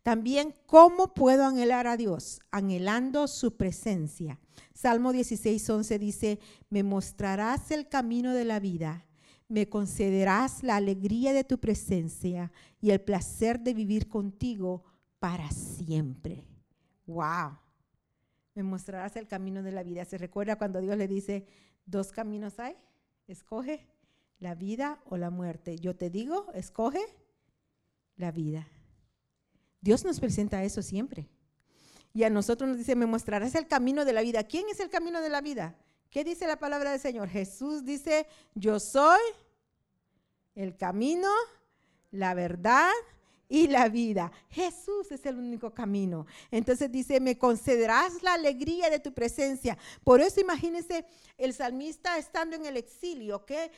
También, 0.02 0.54
¿cómo 0.66 1.14
puedo 1.14 1.44
anhelar 1.44 1.86
a 1.86 1.96
Dios? 1.96 2.40
Anhelando 2.50 3.28
su 3.28 3.56
presencia. 3.56 4.38
Salmo 4.74 5.12
16, 5.12 5.68
11 5.68 5.98
dice, 5.98 6.38
me 6.70 6.82
mostrarás 6.82 7.70
el 7.70 7.88
camino 7.88 8.32
de 8.32 8.44
la 8.44 8.60
vida, 8.60 9.04
me 9.48 9.68
concederás 9.68 10.62
la 10.62 10.76
alegría 10.76 11.32
de 11.32 11.44
tu 11.44 11.58
presencia 11.58 12.52
y 12.80 12.90
el 12.90 13.00
placer 13.00 13.60
de 13.60 13.74
vivir 13.74 14.08
contigo 14.08 14.84
para 15.18 15.50
siempre. 15.50 16.44
¡Wow! 17.06 17.58
Me 18.54 18.62
mostrarás 18.62 19.16
el 19.16 19.26
camino 19.26 19.62
de 19.62 19.72
la 19.72 19.82
vida. 19.82 20.04
¿Se 20.04 20.18
recuerda 20.18 20.56
cuando 20.56 20.80
Dios 20.80 20.96
le 20.96 21.08
dice, 21.08 21.46
dos 21.86 22.12
caminos 22.12 22.58
hay? 22.58 22.76
Escoge 23.26 23.86
la 24.38 24.54
vida 24.54 25.00
o 25.06 25.16
la 25.16 25.30
muerte. 25.30 25.76
Yo 25.78 25.96
te 25.96 26.10
digo, 26.10 26.52
escoge 26.54 27.00
la 28.16 28.30
vida. 28.30 28.68
Dios 29.80 30.04
nos 30.04 30.20
presenta 30.20 30.64
eso 30.64 30.82
siempre. 30.82 31.28
Y 32.14 32.24
a 32.24 32.30
nosotros 32.30 32.68
nos 32.68 32.78
dice, 32.78 32.96
me 32.96 33.06
mostrarás 33.06 33.54
el 33.54 33.68
camino 33.68 34.04
de 34.04 34.12
la 34.12 34.22
vida. 34.22 34.44
¿Quién 34.44 34.66
es 34.70 34.80
el 34.80 34.90
camino 34.90 35.20
de 35.20 35.28
la 35.28 35.40
vida? 35.40 35.76
¿Qué 36.10 36.24
dice 36.24 36.46
la 36.46 36.58
palabra 36.58 36.92
del 36.92 37.00
Señor? 37.00 37.28
Jesús 37.28 37.84
dice, 37.84 38.26
yo 38.54 38.80
soy 38.80 39.20
el 40.54 40.76
camino, 40.76 41.28
la 42.10 42.34
verdad 42.34 42.90
y 43.48 43.68
la 43.68 43.88
vida. 43.88 44.32
Jesús 44.50 45.10
es 45.10 45.24
el 45.26 45.36
único 45.36 45.72
camino. 45.72 46.26
Entonces 46.50 46.90
dice, 46.90 47.20
me 47.20 47.38
concederás 47.38 48.22
la 48.22 48.34
alegría 48.34 48.90
de 48.90 48.98
tu 48.98 49.12
presencia. 49.12 49.78
Por 50.04 50.20
eso 50.20 50.40
imagínense 50.40 51.06
el 51.36 51.54
salmista 51.54 52.18
estando 52.18 52.56
en 52.56 52.66
el 52.66 52.76
exilio, 52.76 53.44
que 53.44 53.70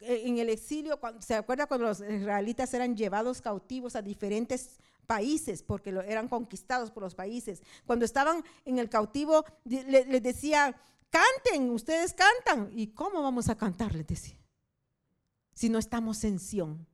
en 0.00 0.38
el 0.38 0.48
exilio, 0.48 0.98
¿se 1.20 1.34
acuerda 1.34 1.66
cuando 1.66 1.86
los 1.86 2.00
israelitas 2.00 2.72
eran 2.74 2.96
llevados 2.96 3.40
cautivos 3.40 3.96
a 3.96 4.02
diferentes 4.02 4.78
países, 5.06 5.62
porque 5.62 5.90
eran 5.90 6.28
conquistados 6.28 6.90
por 6.90 7.02
los 7.02 7.14
países. 7.14 7.62
Cuando 7.86 8.04
estaban 8.04 8.42
en 8.64 8.78
el 8.78 8.88
cautivo, 8.88 9.44
les 9.64 10.22
decía, 10.22 10.74
canten, 11.10 11.70
ustedes 11.70 12.14
cantan. 12.14 12.70
¿Y 12.74 12.88
cómo 12.88 13.22
vamos 13.22 13.48
a 13.48 13.56
cantar? 13.56 13.94
Les 13.94 14.06
decía, 14.06 14.38
si 15.52 15.68
no 15.68 15.78
estamos 15.78 16.24
en 16.24 16.38
Sión. 16.38 16.86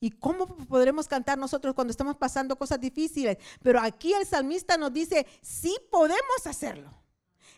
¿Y 0.00 0.10
cómo 0.10 0.46
podremos 0.66 1.06
cantar 1.06 1.38
nosotros 1.38 1.74
cuando 1.74 1.92
estamos 1.92 2.16
pasando 2.16 2.56
cosas 2.56 2.80
difíciles? 2.80 3.38
Pero 3.62 3.80
aquí 3.80 4.12
el 4.12 4.26
salmista 4.26 4.76
nos 4.76 4.92
dice, 4.92 5.26
sí 5.40 5.76
podemos 5.90 6.46
hacerlo 6.46 7.01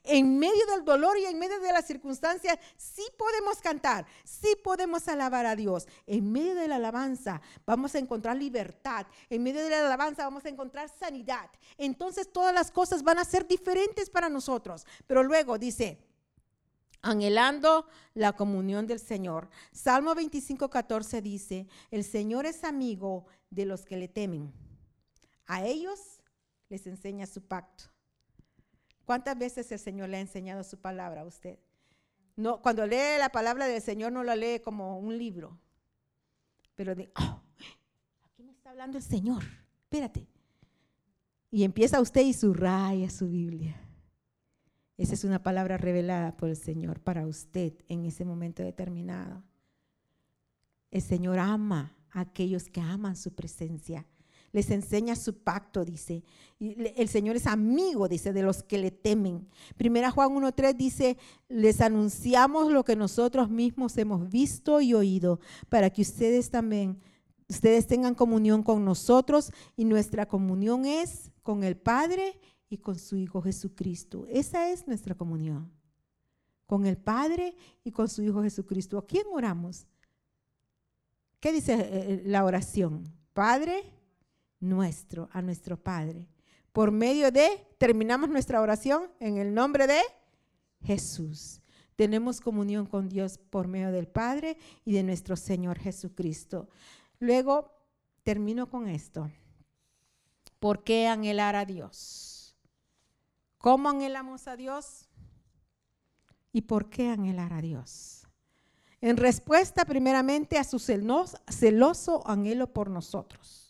en 0.04 0.38
medio 0.38 0.66
del 0.66 0.84
dolor 0.84 1.18
y 1.18 1.24
en 1.24 1.38
medio 1.38 1.58
de 1.60 1.72
las 1.72 1.86
circunstancias, 1.86 2.58
sí 2.76 3.02
podemos 3.18 3.58
cantar, 3.58 4.06
sí 4.22 4.54
podemos 4.62 5.08
alabar 5.08 5.46
a 5.46 5.56
Dios. 5.56 5.88
En 6.06 6.30
medio 6.30 6.54
de 6.54 6.68
la 6.68 6.76
alabanza 6.76 7.40
vamos 7.64 7.94
a 7.94 7.98
encontrar 7.98 8.36
libertad, 8.36 9.06
en 9.30 9.42
medio 9.42 9.64
de 9.64 9.70
la 9.70 9.86
alabanza 9.86 10.24
vamos 10.24 10.44
a 10.44 10.50
encontrar 10.50 10.90
sanidad. 10.90 11.50
Entonces 11.78 12.30
todas 12.30 12.54
las 12.54 12.70
cosas 12.70 13.02
van 13.02 13.18
a 13.18 13.24
ser 13.24 13.48
diferentes 13.48 14.10
para 14.10 14.28
nosotros. 14.28 14.86
Pero 15.06 15.22
luego 15.22 15.56
dice, 15.58 15.98
anhelando 17.00 17.86
la 18.12 18.34
comunión 18.34 18.86
del 18.86 19.00
Señor. 19.00 19.48
Salmo 19.72 20.14
25, 20.14 20.68
14 20.68 21.22
dice, 21.22 21.66
el 21.90 22.04
Señor 22.04 22.44
es 22.44 22.62
amigo 22.62 23.24
de 23.48 23.64
los 23.64 23.86
que 23.86 23.96
le 23.96 24.08
temen. 24.08 24.52
A 25.46 25.64
ellos 25.64 26.20
les 26.68 26.86
enseña 26.86 27.26
su 27.26 27.42
pacto. 27.42 27.93
¿Cuántas 29.04 29.38
veces 29.38 29.70
el 29.72 29.78
Señor 29.78 30.08
le 30.08 30.16
ha 30.16 30.20
enseñado 30.20 30.64
su 30.64 30.78
palabra 30.78 31.22
a 31.22 31.24
usted? 31.24 31.58
No, 32.36 32.60
cuando 32.60 32.86
lee 32.86 33.18
la 33.18 33.28
palabra 33.28 33.66
del 33.66 33.80
Señor 33.80 34.12
no 34.12 34.24
la 34.24 34.34
lee 34.34 34.60
como 34.60 34.98
un 34.98 35.16
libro, 35.16 35.58
pero 36.74 36.94
de, 36.94 37.12
oh, 37.16 37.40
aquí 38.24 38.42
me 38.42 38.52
está 38.52 38.70
hablando 38.70 38.98
el 38.98 39.04
Señor, 39.04 39.42
espérate. 39.84 40.26
Y 41.50 41.62
empieza 41.62 42.00
usted 42.00 42.22
y 42.22 42.32
subraya 42.32 43.08
su 43.10 43.28
Biblia. 43.28 43.80
Esa 44.96 45.14
es 45.14 45.24
una 45.24 45.42
palabra 45.42 45.76
revelada 45.76 46.36
por 46.36 46.48
el 46.48 46.56
Señor 46.56 47.00
para 47.00 47.26
usted 47.26 47.74
en 47.88 48.04
ese 48.04 48.24
momento 48.24 48.62
determinado. 48.62 49.42
El 50.90 51.02
Señor 51.02 51.38
ama 51.38 51.96
a 52.10 52.20
aquellos 52.20 52.68
que 52.68 52.80
aman 52.80 53.16
su 53.16 53.34
presencia. 53.34 54.06
Les 54.54 54.70
enseña 54.70 55.16
su 55.16 55.36
pacto, 55.36 55.84
dice. 55.84 56.22
el 56.60 57.08
Señor 57.08 57.34
es 57.34 57.48
amigo, 57.48 58.06
dice, 58.06 58.32
de 58.32 58.44
los 58.44 58.62
que 58.62 58.78
le 58.78 58.92
temen. 58.92 59.48
Primera 59.76 60.12
Juan 60.12 60.30
1.3 60.30 60.76
dice, 60.76 61.18
les 61.48 61.80
anunciamos 61.80 62.70
lo 62.70 62.84
que 62.84 62.94
nosotros 62.94 63.50
mismos 63.50 63.98
hemos 63.98 64.30
visto 64.30 64.80
y 64.80 64.94
oído, 64.94 65.40
para 65.68 65.90
que 65.90 66.02
ustedes 66.02 66.50
también, 66.50 67.00
ustedes 67.48 67.88
tengan 67.88 68.14
comunión 68.14 68.62
con 68.62 68.84
nosotros 68.84 69.50
y 69.76 69.84
nuestra 69.84 70.26
comunión 70.26 70.84
es 70.84 71.32
con 71.42 71.64
el 71.64 71.76
Padre 71.76 72.38
y 72.70 72.78
con 72.78 72.96
su 72.96 73.16
Hijo 73.16 73.42
Jesucristo. 73.42 74.24
Esa 74.30 74.70
es 74.70 74.86
nuestra 74.86 75.16
comunión. 75.16 75.68
Con 76.66 76.86
el 76.86 76.96
Padre 76.96 77.56
y 77.82 77.90
con 77.90 78.08
su 78.08 78.22
Hijo 78.22 78.40
Jesucristo. 78.40 78.98
¿A 78.98 79.04
quién 79.04 79.24
oramos? 79.32 79.84
¿Qué 81.40 81.50
dice 81.50 81.74
eh, 81.74 81.88
eh, 81.90 82.22
la 82.24 82.44
oración? 82.44 83.02
Padre 83.32 83.82
nuestro, 84.64 85.28
a 85.32 85.42
nuestro 85.42 85.76
Padre. 85.76 86.28
Por 86.72 86.90
medio 86.90 87.30
de, 87.30 87.66
terminamos 87.78 88.28
nuestra 88.30 88.60
oración 88.60 89.10
en 89.20 89.38
el 89.38 89.54
nombre 89.54 89.86
de 89.86 90.00
Jesús. 90.82 91.60
Tenemos 91.96 92.40
comunión 92.40 92.86
con 92.86 93.08
Dios 93.08 93.38
por 93.38 93.68
medio 93.68 93.92
del 93.92 94.08
Padre 94.08 94.56
y 94.84 94.92
de 94.92 95.02
nuestro 95.02 95.36
Señor 95.36 95.78
Jesucristo. 95.78 96.68
Luego, 97.20 97.70
termino 98.24 98.68
con 98.68 98.88
esto. 98.88 99.30
¿Por 100.58 100.82
qué 100.82 101.06
anhelar 101.06 101.54
a 101.54 101.64
Dios? 101.64 102.56
¿Cómo 103.58 103.88
anhelamos 103.88 104.48
a 104.48 104.56
Dios? 104.56 105.08
¿Y 106.52 106.62
por 106.62 106.90
qué 106.90 107.08
anhelar 107.08 107.52
a 107.52 107.60
Dios? 107.60 108.24
en 109.04 109.18
respuesta 109.18 109.84
primeramente 109.84 110.56
a 110.56 110.64
su 110.64 110.78
celoso 110.78 112.26
anhelo 112.26 112.72
por 112.72 112.88
nosotros. 112.88 113.63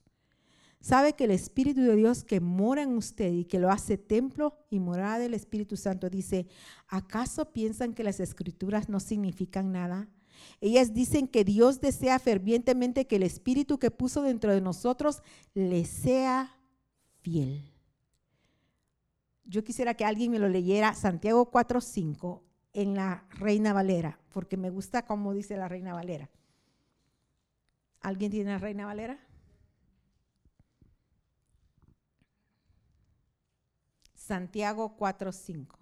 Sabe 0.85 1.15
que 1.15 1.24
el 1.24 1.31
Espíritu 1.31 1.81
de 1.81 1.97
Dios 1.97 2.24
que 2.24 2.40
mora 2.40 2.82
en 2.82 2.94
usted 2.94 3.32
y 3.32 3.47
que 3.47 3.59
lo 3.59 3.70
hace 3.70 3.97
templo 3.97 4.59
y 4.69 4.81
morada 4.81 5.19
del 5.19 5.32
Espíritu 5.32 5.78
Santo 5.78 6.11
dice, 6.11 6.47
¿acaso 6.89 7.55
piensan 7.55 7.94
que 7.94 8.05
las 8.05 8.20
escrituras 8.20 8.90
no 8.90 9.01
significan 9.01 9.73
nada? 9.73 10.11
Ellas 10.61 10.93
dicen 10.93 11.27
que 11.27 11.43
Dios 11.43 11.81
desea 11.81 12.19
fervientemente 12.19 13.06
que 13.06 13.16
el 13.16 13.23
Espíritu 13.23 13.78
que 13.78 13.90
puso 13.90 14.20
dentro 14.20 14.52
de 14.52 14.61
nosotros 14.61 15.23
le 15.55 15.86
sea 15.86 16.55
fiel. 17.23 17.65
Yo 19.47 19.65
quisiera 19.65 19.94
que 19.94 20.05
alguien 20.05 20.32
me 20.32 20.39
lo 20.39 20.51
leyera, 20.51 20.93
Santiago 20.93 21.51
4.5 21.51 22.43
en 22.74 22.93
la 22.93 23.24
Reina 23.31 23.73
Valera, 23.73 24.20
porque 24.35 24.59
me 24.59 24.69
gusta 24.69 25.06
cómo 25.06 25.32
dice 25.32 25.56
la 25.56 25.66
Reina 25.66 25.94
Valera. 25.94 26.28
¿Alguien 28.02 28.31
tiene 28.31 28.51
la 28.51 28.59
Reina 28.59 28.85
Valera? 28.85 29.19
Santiago 34.27 34.97
4:5. 34.97 35.79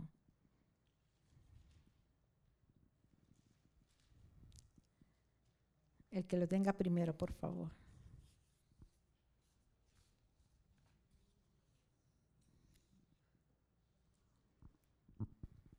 El 6.11 6.27
que 6.27 6.37
lo 6.37 6.49
tenga 6.49 6.73
primero, 6.73 7.17
por 7.17 7.33
favor. 7.33 7.71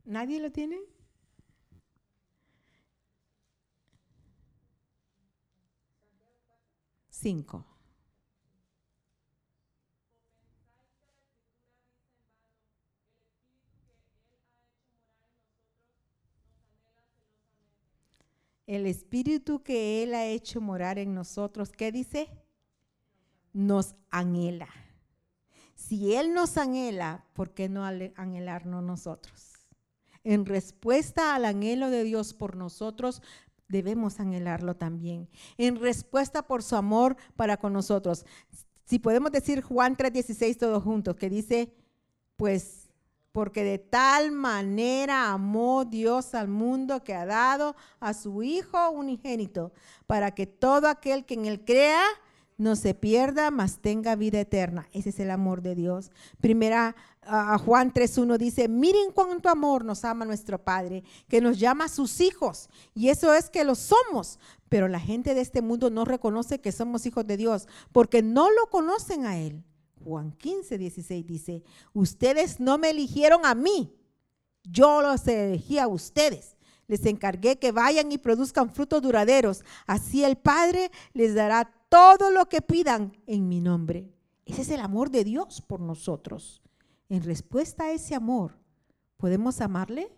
¿Nadie 0.06 0.40
lo 0.40 0.50
tiene? 0.52 0.80
Cinco. 7.10 7.73
El 18.66 18.86
espíritu 18.86 19.62
que 19.62 20.04
Él 20.04 20.14
ha 20.14 20.26
hecho 20.26 20.62
morar 20.62 20.98
en 20.98 21.14
nosotros, 21.14 21.72
¿qué 21.72 21.92
dice? 21.92 22.30
Nos 23.52 23.96
anhela. 24.10 24.70
Si 25.76 26.16
Él 26.16 26.34
nos 26.34 26.58
anhela, 26.58 27.26
¿por 27.34 27.54
qué 27.54 27.68
no 27.68 27.84
anhelarnos 27.84 28.84
nosotros? 28.84 29.54
En 30.24 30.46
respuesta 30.46 31.36
al 31.36 31.46
anhelo 31.46 31.90
de 31.90 32.04
Dios 32.04 32.34
por 32.34 32.56
nosotros, 32.56 33.22
debemos 33.68 34.20
anhelarlo 34.20 34.76
también. 34.76 35.30
En 35.58 35.76
respuesta 35.76 36.48
por 36.48 36.64
su 36.64 36.76
amor 36.78 37.18
para 37.36 37.58
con 37.58 37.74
nosotros. 37.74 38.26
Si 38.86 39.00
podemos 39.00 39.32
decir 39.32 39.62
Juan 39.62 39.98
3:16 39.98 40.58
todos 40.58 40.84
juntos, 40.84 41.16
que 41.16 41.30
dice, 41.30 41.74
pues 42.38 42.83
porque 43.34 43.64
de 43.64 43.80
tal 43.80 44.32
manera 44.32 45.32
amó 45.32 45.84
Dios 45.84 46.36
al 46.36 46.48
mundo 46.48 47.04
que 47.04 47.16
ha 47.16 47.26
dado 47.26 47.76
a 48.00 48.14
su 48.14 48.44
Hijo 48.44 48.92
unigénito, 48.92 49.74
para 50.08 50.32
que 50.32 50.48
todo 50.48 50.88
aquel 50.88 51.26
que 51.26 51.34
en 51.34 51.48
él 51.48 51.66
crea 51.66 52.04
no 52.58 52.76
se 52.76 52.94
pierda, 52.94 53.50
mas 53.50 53.80
tenga 53.80 54.16
vida 54.16 54.40
eterna. 54.40 54.88
Ese 54.94 55.10
es 55.10 55.20
el 55.20 55.32
amor 55.32 55.64
de 55.64 55.74
Dios. 55.74 56.12
Primera 56.40 56.96
a 57.24 57.58
Juan 57.58 57.92
3.1 57.92 58.38
dice, 58.38 58.68
miren 58.68 59.12
cuánto 59.12 59.50
amor 59.50 59.84
nos 59.84 60.06
ama 60.06 60.26
nuestro 60.26 60.64
Padre, 60.64 61.04
que 61.28 61.42
nos 61.42 61.58
llama 61.58 61.86
a 61.86 61.90
sus 61.90 62.22
hijos. 62.22 62.70
Y 62.94 63.10
eso 63.10 63.34
es 63.34 63.50
que 63.50 63.64
lo 63.64 63.74
somos. 63.74 64.40
Pero 64.70 64.88
la 64.88 65.00
gente 65.00 65.34
de 65.34 65.42
este 65.42 65.62
mundo 65.62 65.90
no 65.90 66.06
reconoce 66.06 66.62
que 66.62 66.72
somos 66.72 67.06
hijos 67.08 67.26
de 67.26 67.38
Dios, 67.38 67.68
porque 67.92 68.22
no 68.22 68.52
lo 68.52 68.68
conocen 68.70 69.26
a 69.26 69.40
Él. 69.40 69.64
Juan 70.04 70.32
15, 70.32 70.78
16 70.78 71.26
dice, 71.26 71.64
ustedes 71.94 72.60
no 72.60 72.78
me 72.78 72.90
eligieron 72.90 73.46
a 73.46 73.56
mí, 73.56 73.94
yo 74.64 75.02
los 75.02 75.28
elegí 75.28 75.80
a 75.80 75.88
ustedes. 75.88 76.58
Les 76.88 77.06
encargué 77.06 77.58
que 77.60 77.72
vayan 77.72 78.12
y 78.12 78.18
produzcan 78.18 78.70
frutos 78.70 79.02
duraderos. 79.02 79.64
Así 79.88 80.24
el 80.24 80.38
Padre 80.38 80.92
les 81.14 81.34
dará 81.34 81.74
todo 81.90 82.30
lo 82.30 82.50
que 82.50 82.62
pidan 82.62 83.18
en 83.26 83.48
mi 83.48 83.62
nombre. 83.62 84.14
Ese 84.46 84.64
es 84.64 84.70
el 84.70 84.82
amor 84.82 85.10
de 85.10 85.24
Dios 85.24 85.62
por 85.62 85.80
nosotros. 85.80 86.62
En 87.10 87.24
respuesta 87.24 87.86
a 87.86 87.92
ese 87.92 88.16
amor, 88.16 88.60
¿podemos 89.18 89.62
amarle? 89.62 90.12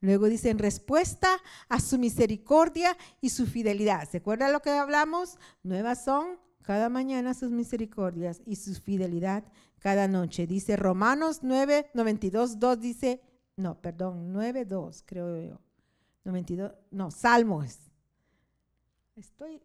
Luego 0.00 0.26
dice, 0.26 0.50
en 0.50 0.58
respuesta 0.58 1.40
a 1.68 1.80
su 1.80 1.98
misericordia 1.98 2.96
y 3.22 3.30
su 3.30 3.46
fidelidad. 3.46 4.06
¿Se 4.08 4.18
acuerda 4.18 4.50
lo 4.50 4.60
que 4.60 4.70
hablamos? 4.70 5.38
Nuevas 5.62 6.04
son 6.04 6.38
cada 6.64 6.88
mañana 6.88 7.34
sus 7.34 7.50
misericordias 7.50 8.40
y 8.46 8.56
su 8.56 8.74
fidelidad 8.74 9.44
cada 9.78 10.08
noche. 10.08 10.46
Dice 10.46 10.76
Romanos 10.76 11.40
9, 11.42 11.90
92, 11.92 12.58
2 12.58 12.80
dice, 12.80 13.20
no, 13.56 13.80
perdón, 13.80 14.32
9, 14.32 14.64
2 14.64 15.02
creo 15.06 15.40
yo. 15.40 15.60
92, 16.24 16.72
no, 16.90 17.10
Salmos. 17.10 17.78
Estoy 19.14 19.62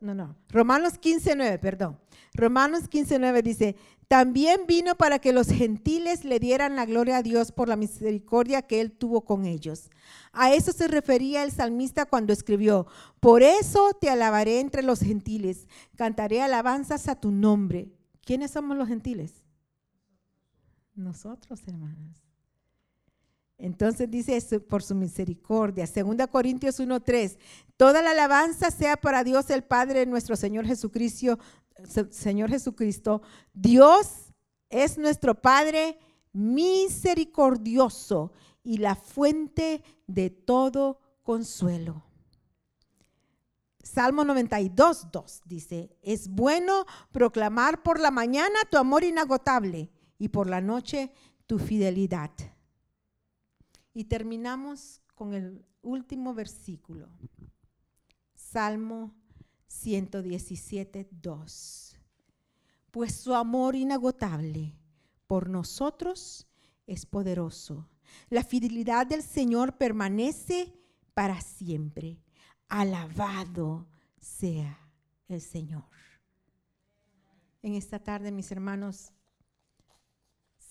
no, 0.00 0.14
no. 0.14 0.36
Romanos 0.48 1.00
15.9, 1.00 1.58
perdón. 1.58 1.98
Romanos 2.34 2.88
15.9 2.88 3.42
dice, 3.42 3.76
también 4.08 4.62
vino 4.66 4.96
para 4.96 5.18
que 5.18 5.32
los 5.32 5.48
gentiles 5.48 6.24
le 6.24 6.38
dieran 6.38 6.76
la 6.76 6.84
gloria 6.84 7.18
a 7.18 7.22
Dios 7.22 7.52
por 7.52 7.68
la 7.68 7.76
misericordia 7.76 8.62
que 8.62 8.80
él 8.80 8.92
tuvo 8.92 9.24
con 9.24 9.46
ellos. 9.46 9.90
A 10.32 10.52
eso 10.52 10.72
se 10.72 10.88
refería 10.88 11.44
el 11.44 11.52
salmista 11.52 12.06
cuando 12.06 12.32
escribió, 12.32 12.86
por 13.20 13.42
eso 13.42 13.92
te 14.00 14.10
alabaré 14.10 14.60
entre 14.60 14.82
los 14.82 15.00
gentiles, 15.00 15.68
cantaré 15.96 16.42
alabanzas 16.42 17.08
a 17.08 17.20
tu 17.20 17.30
nombre. 17.30 17.92
¿Quiénes 18.24 18.52
somos 18.52 18.76
los 18.76 18.88
gentiles? 18.88 19.44
Nosotros, 20.94 21.60
hermanos. 21.66 22.29
Entonces 23.60 24.10
dice 24.10 24.60
por 24.60 24.82
su 24.82 24.94
misericordia. 24.94 25.86
Segunda 25.86 26.26
Corintios 26.26 26.80
1:3. 26.80 27.36
Toda 27.76 28.00
la 28.00 28.12
alabanza 28.12 28.70
sea 28.70 28.96
para 28.96 29.22
Dios 29.22 29.50
el 29.50 29.62
Padre 29.62 30.06
nuestro 30.06 30.34
Señor 30.34 30.66
Jesucristo, 30.66 31.38
Señor 32.10 32.50
Jesucristo. 32.50 33.20
Dios 33.52 34.32
es 34.70 34.96
nuestro 34.96 35.34
Padre 35.34 35.98
misericordioso 36.32 38.32
y 38.62 38.78
la 38.78 38.94
fuente 38.94 39.82
de 40.06 40.30
todo 40.30 41.00
consuelo. 41.22 42.02
Salmo 43.82 44.24
92, 44.24 45.08
2 45.10 45.42
dice, 45.44 45.96
es 46.02 46.28
bueno 46.28 46.86
proclamar 47.12 47.82
por 47.82 47.98
la 47.98 48.10
mañana 48.10 48.58
tu 48.70 48.78
amor 48.78 49.04
inagotable 49.04 49.90
y 50.18 50.28
por 50.28 50.48
la 50.48 50.60
noche 50.60 51.12
tu 51.46 51.58
fidelidad. 51.58 52.30
Y 53.92 54.04
terminamos 54.04 55.00
con 55.14 55.34
el 55.34 55.64
último 55.82 56.34
versículo. 56.34 57.08
Salmo 58.34 59.14
117, 59.68 61.08
2. 61.10 61.96
Pues 62.90 63.14
su 63.14 63.34
amor 63.34 63.76
inagotable 63.76 64.74
por 65.26 65.48
nosotros 65.48 66.48
es 66.86 67.06
poderoso. 67.06 67.88
La 68.28 68.42
fidelidad 68.42 69.06
del 69.06 69.22
Señor 69.22 69.78
permanece 69.78 70.74
para 71.14 71.40
siempre. 71.40 72.18
Alabado 72.68 73.86
sea 74.18 74.90
el 75.28 75.40
Señor. 75.40 75.84
En 77.62 77.74
esta 77.74 77.98
tarde, 77.98 78.32
mis 78.32 78.50
hermanos, 78.50 79.12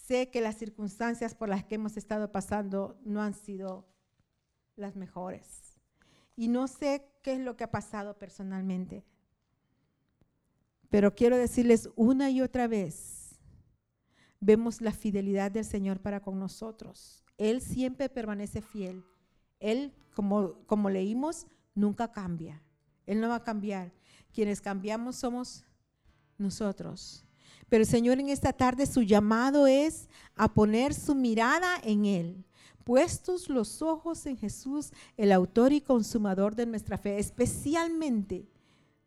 sé 0.09 0.31
que 0.31 0.41
las 0.41 0.57
circunstancias 0.57 1.35
por 1.35 1.49
las 1.49 1.63
que 1.63 1.75
hemos 1.75 1.95
estado 1.95 2.31
pasando 2.31 2.99
no 3.05 3.21
han 3.21 3.35
sido 3.35 3.87
las 4.75 4.95
mejores. 4.95 5.77
Y 6.35 6.47
no 6.47 6.67
sé 6.67 7.05
qué 7.21 7.33
es 7.33 7.39
lo 7.39 7.55
que 7.55 7.65
ha 7.65 7.69
pasado 7.69 8.17
personalmente. 8.17 9.05
Pero 10.89 11.13
quiero 11.13 11.37
decirles 11.37 11.91
una 11.95 12.31
y 12.31 12.41
otra 12.41 12.67
vez, 12.67 13.39
vemos 14.39 14.81
la 14.81 14.93
fidelidad 14.93 15.51
del 15.51 15.63
Señor 15.65 15.99
para 15.99 16.21
con 16.21 16.39
nosotros. 16.39 17.23
Él 17.37 17.61
siempre 17.61 18.09
permanece 18.09 18.63
fiel. 18.63 19.05
Él, 19.59 19.93
como, 20.15 20.55
como 20.65 20.89
leímos, 20.89 21.45
nunca 21.75 22.11
cambia. 22.11 22.63
Él 23.05 23.21
no 23.21 23.29
va 23.29 23.35
a 23.35 23.43
cambiar. 23.43 23.93
Quienes 24.33 24.59
cambiamos 24.59 25.17
somos 25.17 25.65
nosotros. 26.39 27.28
Pero 27.69 27.83
el 27.83 27.89
Señor 27.89 28.19
en 28.19 28.29
esta 28.29 28.51
tarde 28.51 28.85
su 28.85 29.03
llamado 29.03 29.67
es 29.67 30.09
a 30.35 30.53
poner 30.53 30.93
su 30.93 31.15
mirada 31.15 31.77
en 31.83 32.05
Él. 32.05 32.45
Puestos 32.83 33.49
los 33.49 33.81
ojos 33.81 34.25
en 34.25 34.37
Jesús, 34.37 34.91
el 35.15 35.31
autor 35.31 35.71
y 35.73 35.81
consumador 35.81 36.55
de 36.55 36.65
nuestra 36.65 36.97
fe, 36.97 37.19
especialmente 37.19 38.47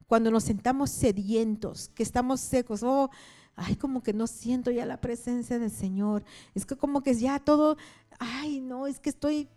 cuando 0.07 0.31
nos 0.31 0.45
sentamos 0.45 0.91
sedientos, 0.91 1.89
que 1.89 2.03
estamos 2.03 2.41
secos. 2.41 2.83
Oh, 2.83 3.11
ay, 3.57 3.77
como 3.77 4.03
que 4.03 4.13
no 4.13 4.27
siento 4.27 4.71
ya 4.71 4.87
la 4.87 5.01
presencia 5.01 5.59
del 5.59 5.71
Señor. 5.71 6.23
Es 6.55 6.67
que 6.67 6.77
como 6.77 7.03
que 7.03 7.15
ya 7.15 7.41
todo, 7.41 7.77
ay, 8.19 8.61
no, 8.61 8.87
es 8.87 9.01
que 9.01 9.11
estoy, 9.11 9.49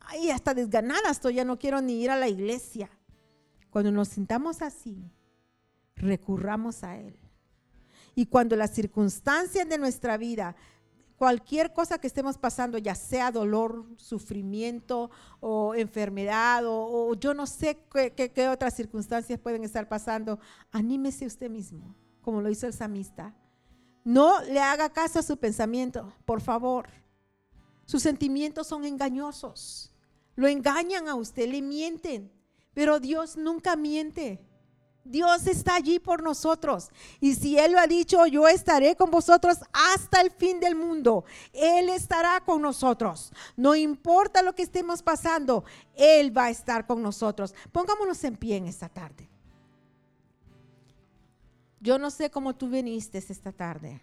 ay, 0.00 0.30
hasta 0.30 0.54
desganada 0.54 1.10
estoy, 1.10 1.34
ya 1.34 1.44
no 1.44 1.58
quiero 1.58 1.80
ni 1.80 2.02
ir 2.02 2.10
a 2.10 2.16
la 2.16 2.28
iglesia. 2.28 2.90
Cuando 3.70 3.92
nos 3.92 4.08
sentamos 4.08 4.62
así, 4.62 5.04
recurramos 5.94 6.82
a 6.82 6.96
Él. 6.96 7.27
Y 8.18 8.26
cuando 8.26 8.56
las 8.56 8.74
circunstancias 8.74 9.68
de 9.68 9.78
nuestra 9.78 10.16
vida, 10.16 10.56
cualquier 11.14 11.72
cosa 11.72 11.98
que 11.98 12.08
estemos 12.08 12.36
pasando, 12.36 12.76
ya 12.76 12.96
sea 12.96 13.30
dolor, 13.30 13.86
sufrimiento 13.94 15.08
o 15.38 15.72
enfermedad 15.76 16.64
o, 16.66 17.14
yo 17.14 17.32
no 17.32 17.46
sé 17.46 17.78
qué, 17.94 18.32
qué 18.34 18.48
otras 18.48 18.74
circunstancias 18.74 19.38
pueden 19.38 19.62
estar 19.62 19.88
pasando, 19.88 20.40
anímese 20.72 21.26
usted 21.26 21.48
mismo, 21.48 21.94
como 22.20 22.42
lo 22.42 22.50
hizo 22.50 22.66
el 22.66 22.72
samista. 22.72 23.36
No 24.02 24.42
le 24.46 24.58
haga 24.58 24.92
caso 24.92 25.20
a 25.20 25.22
su 25.22 25.36
pensamiento, 25.36 26.12
por 26.24 26.40
favor. 26.40 26.88
Sus 27.84 28.02
sentimientos 28.02 28.66
son 28.66 28.84
engañosos. 28.84 29.94
Lo 30.34 30.48
engañan 30.48 31.06
a 31.06 31.14
usted, 31.14 31.48
le 31.48 31.62
mienten. 31.62 32.32
Pero 32.74 32.98
Dios 32.98 33.36
nunca 33.36 33.76
miente. 33.76 34.44
Dios 35.04 35.46
está 35.46 35.76
allí 35.76 35.98
por 35.98 36.22
nosotros. 36.22 36.90
Y 37.20 37.34
si 37.34 37.58
Él 37.58 37.72
lo 37.72 37.78
ha 37.78 37.86
dicho, 37.86 38.26
yo 38.26 38.46
estaré 38.46 38.94
con 38.96 39.10
vosotros 39.10 39.58
hasta 39.72 40.20
el 40.20 40.30
fin 40.30 40.60
del 40.60 40.74
mundo. 40.74 41.24
Él 41.52 41.88
estará 41.88 42.40
con 42.40 42.60
nosotros. 42.60 43.32
No 43.56 43.74
importa 43.74 44.42
lo 44.42 44.54
que 44.54 44.62
estemos 44.62 45.02
pasando, 45.02 45.64
Él 45.94 46.36
va 46.36 46.46
a 46.46 46.50
estar 46.50 46.86
con 46.86 47.02
nosotros. 47.02 47.54
Pongámonos 47.72 48.22
en 48.24 48.36
pie 48.36 48.56
en 48.56 48.66
esta 48.66 48.88
tarde. 48.88 49.28
Yo 51.80 51.98
no 51.98 52.10
sé 52.10 52.30
cómo 52.30 52.54
tú 52.54 52.68
viniste 52.68 53.18
esta 53.18 53.52
tarde. 53.52 54.02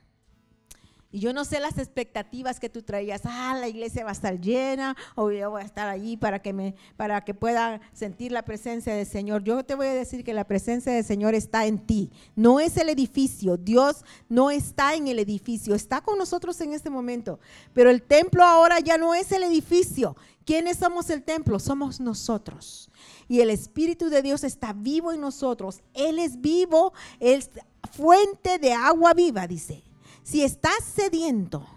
Y 1.15 1.19
yo 1.19 1.31
no 1.31 1.45
sé 1.45 1.61
las 1.61 1.77
expectativas 1.77 2.59
que 2.59 2.67
tú 2.67 2.81
traías, 2.81 3.21
ah, 3.23 3.55
la 3.57 3.69
iglesia 3.69 4.03
va 4.03 4.09
a 4.09 4.11
estar 4.11 4.37
llena, 4.37 4.97
o 5.15 5.31
yo 5.31 5.49
voy 5.49 5.61
a 5.61 5.65
estar 5.65 5.87
allí 5.87 6.17
para 6.17 6.41
que, 6.41 6.51
me, 6.51 6.75
para 6.97 7.23
que 7.23 7.33
pueda 7.33 7.79
sentir 7.93 8.33
la 8.33 8.43
presencia 8.43 8.93
del 8.93 9.05
Señor. 9.05 9.41
Yo 9.41 9.63
te 9.63 9.75
voy 9.75 9.87
a 9.87 9.93
decir 9.93 10.25
que 10.25 10.33
la 10.33 10.43
presencia 10.43 10.91
del 10.91 11.05
Señor 11.05 11.33
está 11.33 11.67
en 11.67 11.79
ti, 11.79 12.11
no 12.35 12.59
es 12.59 12.75
el 12.75 12.89
edificio. 12.89 13.55
Dios 13.55 14.03
no 14.27 14.51
está 14.51 14.93
en 14.95 15.07
el 15.07 15.19
edificio, 15.19 15.73
está 15.73 16.01
con 16.01 16.17
nosotros 16.17 16.59
en 16.59 16.73
este 16.73 16.89
momento. 16.89 17.39
Pero 17.71 17.91
el 17.91 18.01
templo 18.01 18.43
ahora 18.43 18.81
ya 18.81 18.97
no 18.97 19.15
es 19.15 19.31
el 19.31 19.43
edificio. 19.43 20.17
¿Quiénes 20.43 20.79
somos 20.79 21.09
el 21.09 21.23
templo? 21.23 21.59
Somos 21.59 22.01
nosotros. 22.01 22.89
Y 23.29 23.39
el 23.39 23.51
Espíritu 23.51 24.09
de 24.09 24.21
Dios 24.21 24.43
está 24.43 24.73
vivo 24.73 25.13
en 25.13 25.21
nosotros. 25.21 25.79
Él 25.93 26.19
es 26.19 26.41
vivo, 26.41 26.91
es 27.21 27.51
fuente 27.93 28.59
de 28.59 28.73
agua 28.73 29.13
viva, 29.13 29.47
dice. 29.47 29.84
Si 30.25 30.41
estás 30.41 30.83
sediento, 30.83 31.67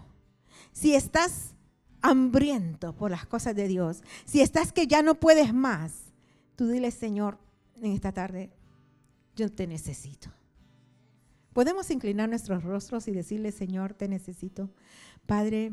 si 0.71 0.95
estás 0.95 1.53
hambriento 2.01 2.95
por 2.95 3.11
las 3.11 3.27
cosas 3.27 3.55
de 3.55 3.67
Dios, 3.67 4.01
si 4.25 4.41
estás 4.41 4.73
que 4.73 4.87
ya 4.87 5.03
no 5.03 5.13
puedes 5.13 5.53
más, 5.53 5.93
tú 6.55 6.67
dile, 6.67 6.89
Señor, 6.89 7.37
en 7.75 7.91
esta 7.91 8.11
tarde, 8.11 8.49
yo 9.35 9.51
te 9.51 9.67
necesito. 9.67 10.31
Podemos 11.53 11.91
inclinar 11.91 12.27
nuestros 12.27 12.63
rostros 12.63 13.07
y 13.07 13.11
decirle, 13.11 13.51
Señor, 13.51 13.93
te 13.93 14.07
necesito. 14.07 14.71
Padre, 15.27 15.71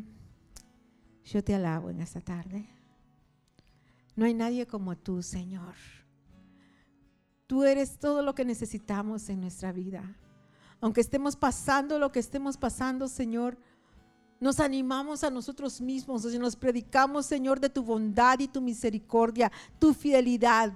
yo 1.25 1.43
te 1.43 1.55
alabo 1.55 1.89
en 1.89 2.03
esta 2.03 2.21
tarde. 2.21 2.69
No 4.17 4.27
hay 4.27 4.35
nadie 4.35 4.67
como 4.67 4.99
tú, 4.99 5.23
Señor. 5.23 5.77
Tú 7.47 7.65
eres 7.65 7.99
todo 7.99 8.21
lo 8.21 8.35
que 8.35 8.45
necesitamos 8.45 9.31
en 9.31 9.41
nuestra 9.41 9.73
vida 9.73 10.15
aunque 10.81 11.01
estemos 11.01 11.37
pasando 11.37 11.99
lo 11.99 12.13
que 12.13 12.21
estemos 12.21 12.57
pasando, 12.57 13.09
Señor, 13.09 13.57
nos 14.39 14.61
animamos 14.61 15.25
a 15.25 15.31
nosotros 15.31 15.81
mismos 15.81 16.25
y 16.33 16.39
nos 16.39 16.57
predicamos, 16.57 17.27
Señor, 17.27 17.59
de 17.59 17.71
tu 17.71 17.83
bondad 17.83 18.39
y 18.39 18.49
tu 18.49 18.61
misericordia, 18.61 19.51
tu 19.79 19.95
fidelidad. 19.95 20.75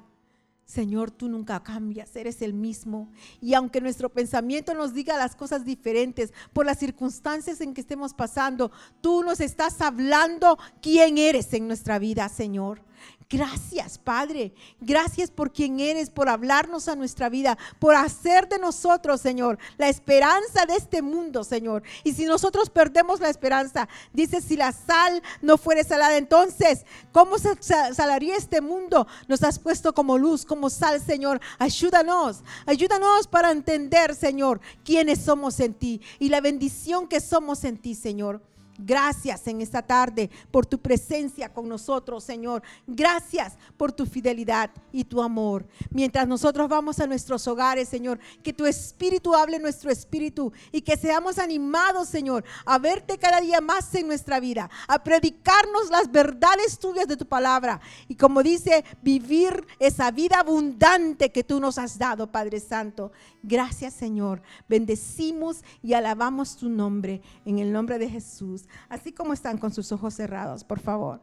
Señor, 0.65 1.11
tú 1.11 1.29
nunca 1.29 1.63
cambias, 1.63 2.15
eres 2.15 2.43
el 2.43 2.55
mismo. 2.55 3.11
Y 3.41 3.55
aunque 3.55 3.81
nuestro 3.81 4.09
pensamiento 4.09 4.73
nos 4.73 4.95
diga 4.95 5.19
las 5.19 5.35
cosas 5.35 5.65
diferentes 5.65 6.33
por 6.53 6.65
las 6.65 6.79
circunstancias 6.79 7.61
en 7.61 7.75
que 7.75 7.81
estemos 7.81 8.15
pasando, 8.15 8.71
tú 9.01 9.25
nos 9.25 9.41
estás 9.41 9.81
hablando 9.81 10.59
quién 10.81 11.19
eres 11.19 11.53
en 11.55 11.67
nuestra 11.67 11.99
vida, 11.99 12.29
Señor. 12.29 12.83
Gracias, 13.33 13.97
Padre. 13.97 14.53
Gracias 14.81 15.31
por 15.31 15.53
quien 15.53 15.79
eres, 15.79 16.11
por 16.11 16.29
hablarnos 16.29 16.89
a 16.89 16.97
nuestra 16.97 17.29
vida, 17.29 17.57
por 17.79 17.95
hacer 17.95 18.49
de 18.49 18.59
nosotros, 18.59 19.21
Señor, 19.21 19.57
la 19.79 19.89
esperanza 19.89 20.67
de 20.67 20.75
este 20.75 21.01
mundo, 21.01 21.45
Señor. 21.45 21.85
Y 22.03 22.13
si 22.13 22.25
nosotros 22.25 22.71
perdemos 22.71 23.21
la 23.21 23.31
esperanza, 23.31 23.89
dice, 24.13 24.41
si 24.41 24.57
la 24.57 24.73
sal 24.73 25.23
no 25.43 25.59
fuere 25.59 25.85
salada, 25.85 26.17
entonces, 26.17 26.85
¿cómo 27.13 27.37
salaría 27.39 28.35
este 28.35 28.61
mundo? 28.61 29.07
Nos 29.29 29.45
has 29.45 29.61
puesto 29.61 29.95
como 29.95 30.19
luz, 30.19 30.45
como 30.45 30.69
sal, 30.69 31.01
Señor. 31.01 31.41
Ayúdanos, 31.61 32.43
ayúdanos 32.67 33.29
para 33.29 33.53
entender, 33.53 34.17
Señor, 34.17 34.61
quiénes 34.85 35.21
somos 35.21 35.61
en 35.61 35.75
ti 35.75 36.01
y 36.19 36.31
la 36.31 36.41
bendición 36.41 37.07
que 37.07 37.21
somos 37.21 37.63
en 37.63 37.79
ti, 37.79 37.95
Señor. 37.95 38.43
Gracias 38.83 39.47
en 39.47 39.61
esta 39.61 39.83
tarde 39.83 40.31
por 40.51 40.65
tu 40.65 40.79
presencia 40.79 41.53
con 41.53 41.69
nosotros, 41.69 42.25
Señor. 42.25 42.63
Gracias 42.87 43.55
por 43.77 43.93
tu 43.93 44.07
fidelidad 44.07 44.71
y 44.91 45.05
tu 45.05 45.21
amor. 45.23 45.67
Mientras 45.91 46.27
nosotros 46.27 46.69
vamos 46.69 46.99
a 46.99 47.07
nuestros 47.07 47.47
hogares, 47.47 47.89
Señor, 47.89 48.19
que 48.43 48.53
tu 48.53 48.65
espíritu 48.65 49.35
hable 49.35 49.59
nuestro 49.59 49.91
espíritu 49.91 50.53
y 50.73 50.81
que 50.81 50.97
seamos 50.97 51.39
animados, 51.39 52.09
Señor, 52.09 52.45
a 52.65 52.79
verte 52.79 53.19
cada 53.19 53.41
día 53.41 53.61
más 53.61 53.95
en 53.95 54.07
nuestra 54.07 54.41
vida, 54.41 54.71
a 54.89 55.03
predicarnos 55.03 55.91
las 55.91 56.11
verdades 56.11 56.79
tuyas 56.79 57.07
de 57.07 57.17
tu 57.17 57.27
palabra. 57.27 57.81
Y 58.09 58.15
como 58.15 58.43
dice, 58.43 58.85
vivir 59.03 59.67
esa 59.79 60.11
vida 60.11 60.41
abundante 60.41 61.31
que 61.31 61.45
tú 61.45 61.61
nos 61.61 61.77
has 61.77 61.99
dado, 61.99 62.33
Padre 62.33 62.61
Santo. 62.61 63.13
Gracias, 63.43 63.93
Señor. 63.95 64.43
Bendecimos 64.69 65.63
y 65.83 65.93
alabamos 65.93 66.57
tu 66.57 66.69
nombre 66.69 67.21
en 67.45 67.59
el 67.59 67.73
nombre 67.73 67.99
de 67.99 68.09
Jesús 68.09 68.65
así 68.89 69.13
como 69.13 69.33
están 69.33 69.59
con 69.59 69.73
sus 69.73 69.93
ojos 69.93 70.15
cerrados, 70.15 70.65
por 70.65 70.81
favor. 70.81 71.21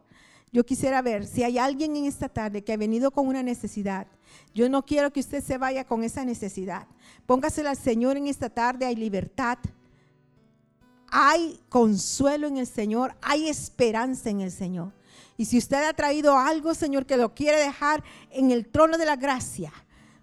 Yo 0.52 0.64
quisiera 0.64 1.02
ver 1.02 1.26
si 1.26 1.42
hay 1.42 1.58
alguien 1.58 1.94
en 1.96 2.06
esta 2.06 2.28
tarde 2.28 2.64
que 2.64 2.72
ha 2.72 2.76
venido 2.76 3.10
con 3.10 3.26
una 3.26 3.42
necesidad. 3.42 4.06
Yo 4.54 4.68
no 4.68 4.84
quiero 4.84 5.12
que 5.12 5.20
usted 5.20 5.44
se 5.44 5.58
vaya 5.58 5.84
con 5.84 6.04
esa 6.04 6.24
necesidad. 6.24 6.86
Póngasela 7.26 7.70
al 7.70 7.76
Señor 7.76 8.16
en 8.16 8.28
esta 8.28 8.48
tarde. 8.48 8.86
Hay 8.86 8.96
libertad. 8.96 9.58
Hay 11.10 11.60
consuelo 11.68 12.46
en 12.46 12.56
el 12.56 12.66
Señor. 12.66 13.14
Hay 13.20 13.48
esperanza 13.48 14.30
en 14.30 14.40
el 14.40 14.50
Señor. 14.50 14.92
Y 15.36 15.44
si 15.44 15.58
usted 15.58 15.86
ha 15.86 15.92
traído 15.92 16.36
algo, 16.36 16.74
Señor, 16.74 17.04
que 17.04 17.16
lo 17.16 17.34
quiere 17.34 17.58
dejar 17.58 18.02
en 18.30 18.50
el 18.50 18.66
trono 18.66 18.96
de 18.96 19.04
la 19.04 19.16
gracia, 19.16 19.72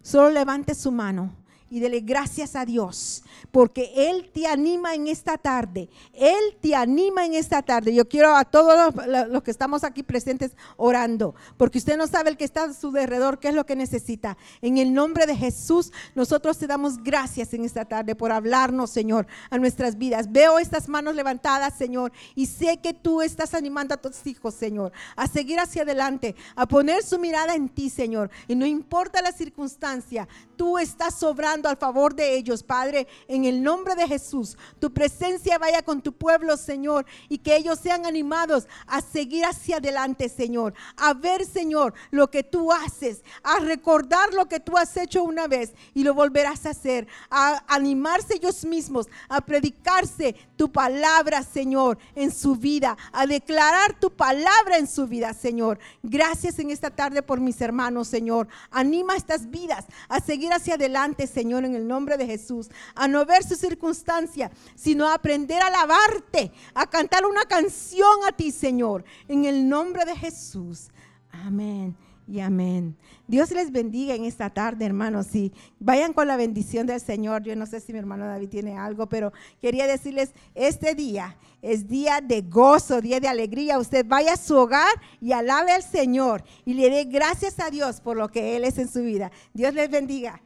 solo 0.01 0.31
levante 0.31 0.73
su 0.73 0.91
mano 0.91 1.44
y 1.69 1.79
dele 1.79 2.01
gracias 2.01 2.55
a 2.55 2.65
Dios, 2.65 3.23
porque 3.51 3.91
Él 3.95 4.29
te 4.33 4.47
anima 4.47 4.93
en 4.93 5.07
esta 5.07 5.37
tarde. 5.37 5.89
Él 6.13 6.57
te 6.61 6.75
anima 6.75 7.25
en 7.25 7.33
esta 7.33 7.61
tarde. 7.61 7.93
Yo 7.93 8.07
quiero 8.07 8.35
a 8.35 8.45
todos 8.45 8.93
los, 9.29 9.43
que 9.43 9.51
estamos 9.51 9.83
aquí 9.83 10.03
presentes 10.03 10.55
orando, 10.77 11.35
porque 11.57 11.79
usted 11.79 11.97
no 11.97 12.07
sabe 12.07 12.29
el 12.29 12.37
que 12.37 12.45
está 12.45 12.65
a 12.65 12.73
su 12.73 12.91
derredor 12.91 13.39
qué 13.39 13.49
es 13.49 13.55
lo 13.55 13.65
que 13.65 13.75
necesita. 13.75 14.37
En 14.61 14.77
el 14.77 14.93
nombre 14.93 15.25
de 15.25 15.35
Jesús, 15.35 15.91
nosotros 16.13 16.57
te 16.57 16.67
damos 16.67 17.03
gracias 17.03 17.53
en 17.53 17.65
esta 17.65 17.85
tarde 17.85 18.15
por 18.15 18.31
hablarnos, 18.31 18.91
Señor, 18.91 19.25
a 19.49 19.57
nuestras 19.57 19.97
vidas. 19.97 20.31
Veo 20.31 20.59
estas 20.59 20.87
manos 20.87 21.15
levantadas, 21.15 21.77
Señor, 21.77 22.11
y 22.35 22.45
sé 22.45 22.77
que 22.77 22.93
tú 22.93 23.21
estás 23.21 23.53
animando 23.53 23.95
a 23.95 23.97
tus 23.97 24.25
hijos, 24.27 24.53
Señor, 24.53 24.91
a 25.15 25.27
seguir 25.27 25.59
hacia 25.59 25.81
adelante, 25.81 26.35
a 26.55 26.67
poner 26.67 27.03
su 27.03 27.17
mirada 27.17 27.55
en 27.55 27.69
ti, 27.69 27.89
Señor. 27.89 28.29
Y 28.47 28.55
no 28.55 28.65
importa 28.65 29.21
la 29.21 29.31
circunstancia, 29.31 30.27
tú 30.55 30.77
estás 30.77 31.15
sobrando 31.15 31.69
al 31.69 31.77
favor 31.77 32.15
de 32.15 32.35
ellos, 32.35 32.63
Padre, 32.63 33.07
en 33.27 33.45
el 33.45 33.61
nombre 33.61 33.95
de 33.95 34.07
Jesús. 34.07 34.57
Tu 34.79 34.91
presencia 34.91 35.57
vaya 35.57 35.81
con 35.81 36.01
tu 36.01 36.13
pueblo, 36.13 36.57
Señor, 36.57 37.05
y 37.29 37.37
que 37.37 37.55
ellos 37.55 37.79
sean 37.79 38.05
animados 38.05 38.67
a 38.87 39.01
seguir 39.01 39.45
hacia 39.45 39.77
adelante, 39.77 40.29
Señor, 40.29 40.73
a 40.97 41.13
ver, 41.13 41.45
Señor, 41.45 41.93
lo 42.11 42.29
que 42.29 42.43
tú 42.43 42.71
haces, 42.71 43.23
a 43.43 43.59
recordar 43.59 44.33
lo 44.33 44.47
que 44.47 44.59
tú 44.59 44.77
has 44.77 44.95
hecho 44.97 45.23
una 45.23 45.47
vez 45.47 45.73
y 45.93 46.03
lo 46.03 46.13
volverás 46.13 46.65
a 46.65 46.71
hacer, 46.71 47.07
a 47.29 47.63
animarse 47.67 48.35
ellos 48.35 48.65
mismos, 48.65 49.07
a 49.29 49.41
predicarse 49.41 50.35
tu 50.55 50.71
palabra, 50.71 51.43
Señor, 51.43 51.97
en 52.15 52.31
su 52.31 52.55
vida, 52.55 52.97
a 53.11 53.25
declarar 53.25 53.99
tu 53.99 54.11
palabra 54.11 54.77
en 54.77 54.87
su 54.87 55.07
vida, 55.07 55.33
Señor. 55.33 55.79
Gracias 56.03 56.59
en 56.59 56.71
esta 56.71 56.89
tarde 56.89 57.21
por 57.21 57.39
mis 57.39 57.59
hermanos, 57.61 58.07
Señor. 58.07 58.47
Anima 58.71 59.15
estas 59.15 59.49
vidas 59.49 59.85
a 60.07 60.19
hacia 60.53 60.75
adelante, 60.75 61.27
Señor, 61.27 61.65
en 61.65 61.75
el 61.75 61.87
nombre 61.87 62.17
de 62.17 62.25
Jesús, 62.25 62.69
a 62.93 63.07
no 63.07 63.25
ver 63.25 63.43
su 63.43 63.55
circunstancia, 63.55 64.51
sino 64.75 65.07
a 65.07 65.15
aprender 65.15 65.61
a 65.61 65.67
alabarte, 65.67 66.51
a 66.73 66.87
cantar 66.87 67.25
una 67.25 67.43
canción 67.43 68.19
a 68.27 68.31
ti, 68.31 68.51
Señor, 68.51 69.03
en 69.27 69.45
el 69.45 69.67
nombre 69.67 70.05
de 70.05 70.15
Jesús. 70.15 70.89
Amén 71.31 71.95
y 72.27 72.39
amén. 72.39 72.95
Dios 73.27 73.51
les 73.51 73.71
bendiga 73.71 74.15
en 74.15 74.25
esta 74.25 74.49
tarde, 74.49 74.85
hermanos. 74.85 75.33
Y 75.35 75.51
vayan 75.79 76.13
con 76.13 76.27
la 76.27 76.37
bendición 76.37 76.87
del 76.87 76.99
Señor. 76.99 77.43
Yo 77.43 77.55
no 77.55 77.65
sé 77.65 77.79
si 77.79 77.93
mi 77.93 77.99
hermano 77.99 78.25
David 78.25 78.49
tiene 78.49 78.77
algo, 78.77 79.07
pero 79.07 79.31
quería 79.61 79.87
decirles, 79.87 80.31
este 80.55 80.95
día 80.95 81.37
es 81.61 81.87
día 81.87 82.21
de 82.21 82.41
gozo, 82.41 83.01
día 83.01 83.19
de 83.19 83.27
alegría. 83.27 83.79
Usted 83.79 84.05
vaya 84.07 84.33
a 84.33 84.37
su 84.37 84.55
hogar 84.55 84.93
y 85.21 85.33
alabe 85.33 85.71
al 85.71 85.83
Señor 85.83 86.43
y 86.65 86.73
le 86.73 86.89
dé 86.89 87.03
gracias 87.05 87.59
a 87.59 87.69
Dios 87.69 88.01
por 88.01 88.17
lo 88.17 88.29
que 88.29 88.55
Él 88.55 88.63
es 88.63 88.77
en 88.77 88.87
su 88.87 89.01
vida. 89.01 89.31
Dios 89.53 89.73
les 89.73 89.89
bendiga. 89.89 90.41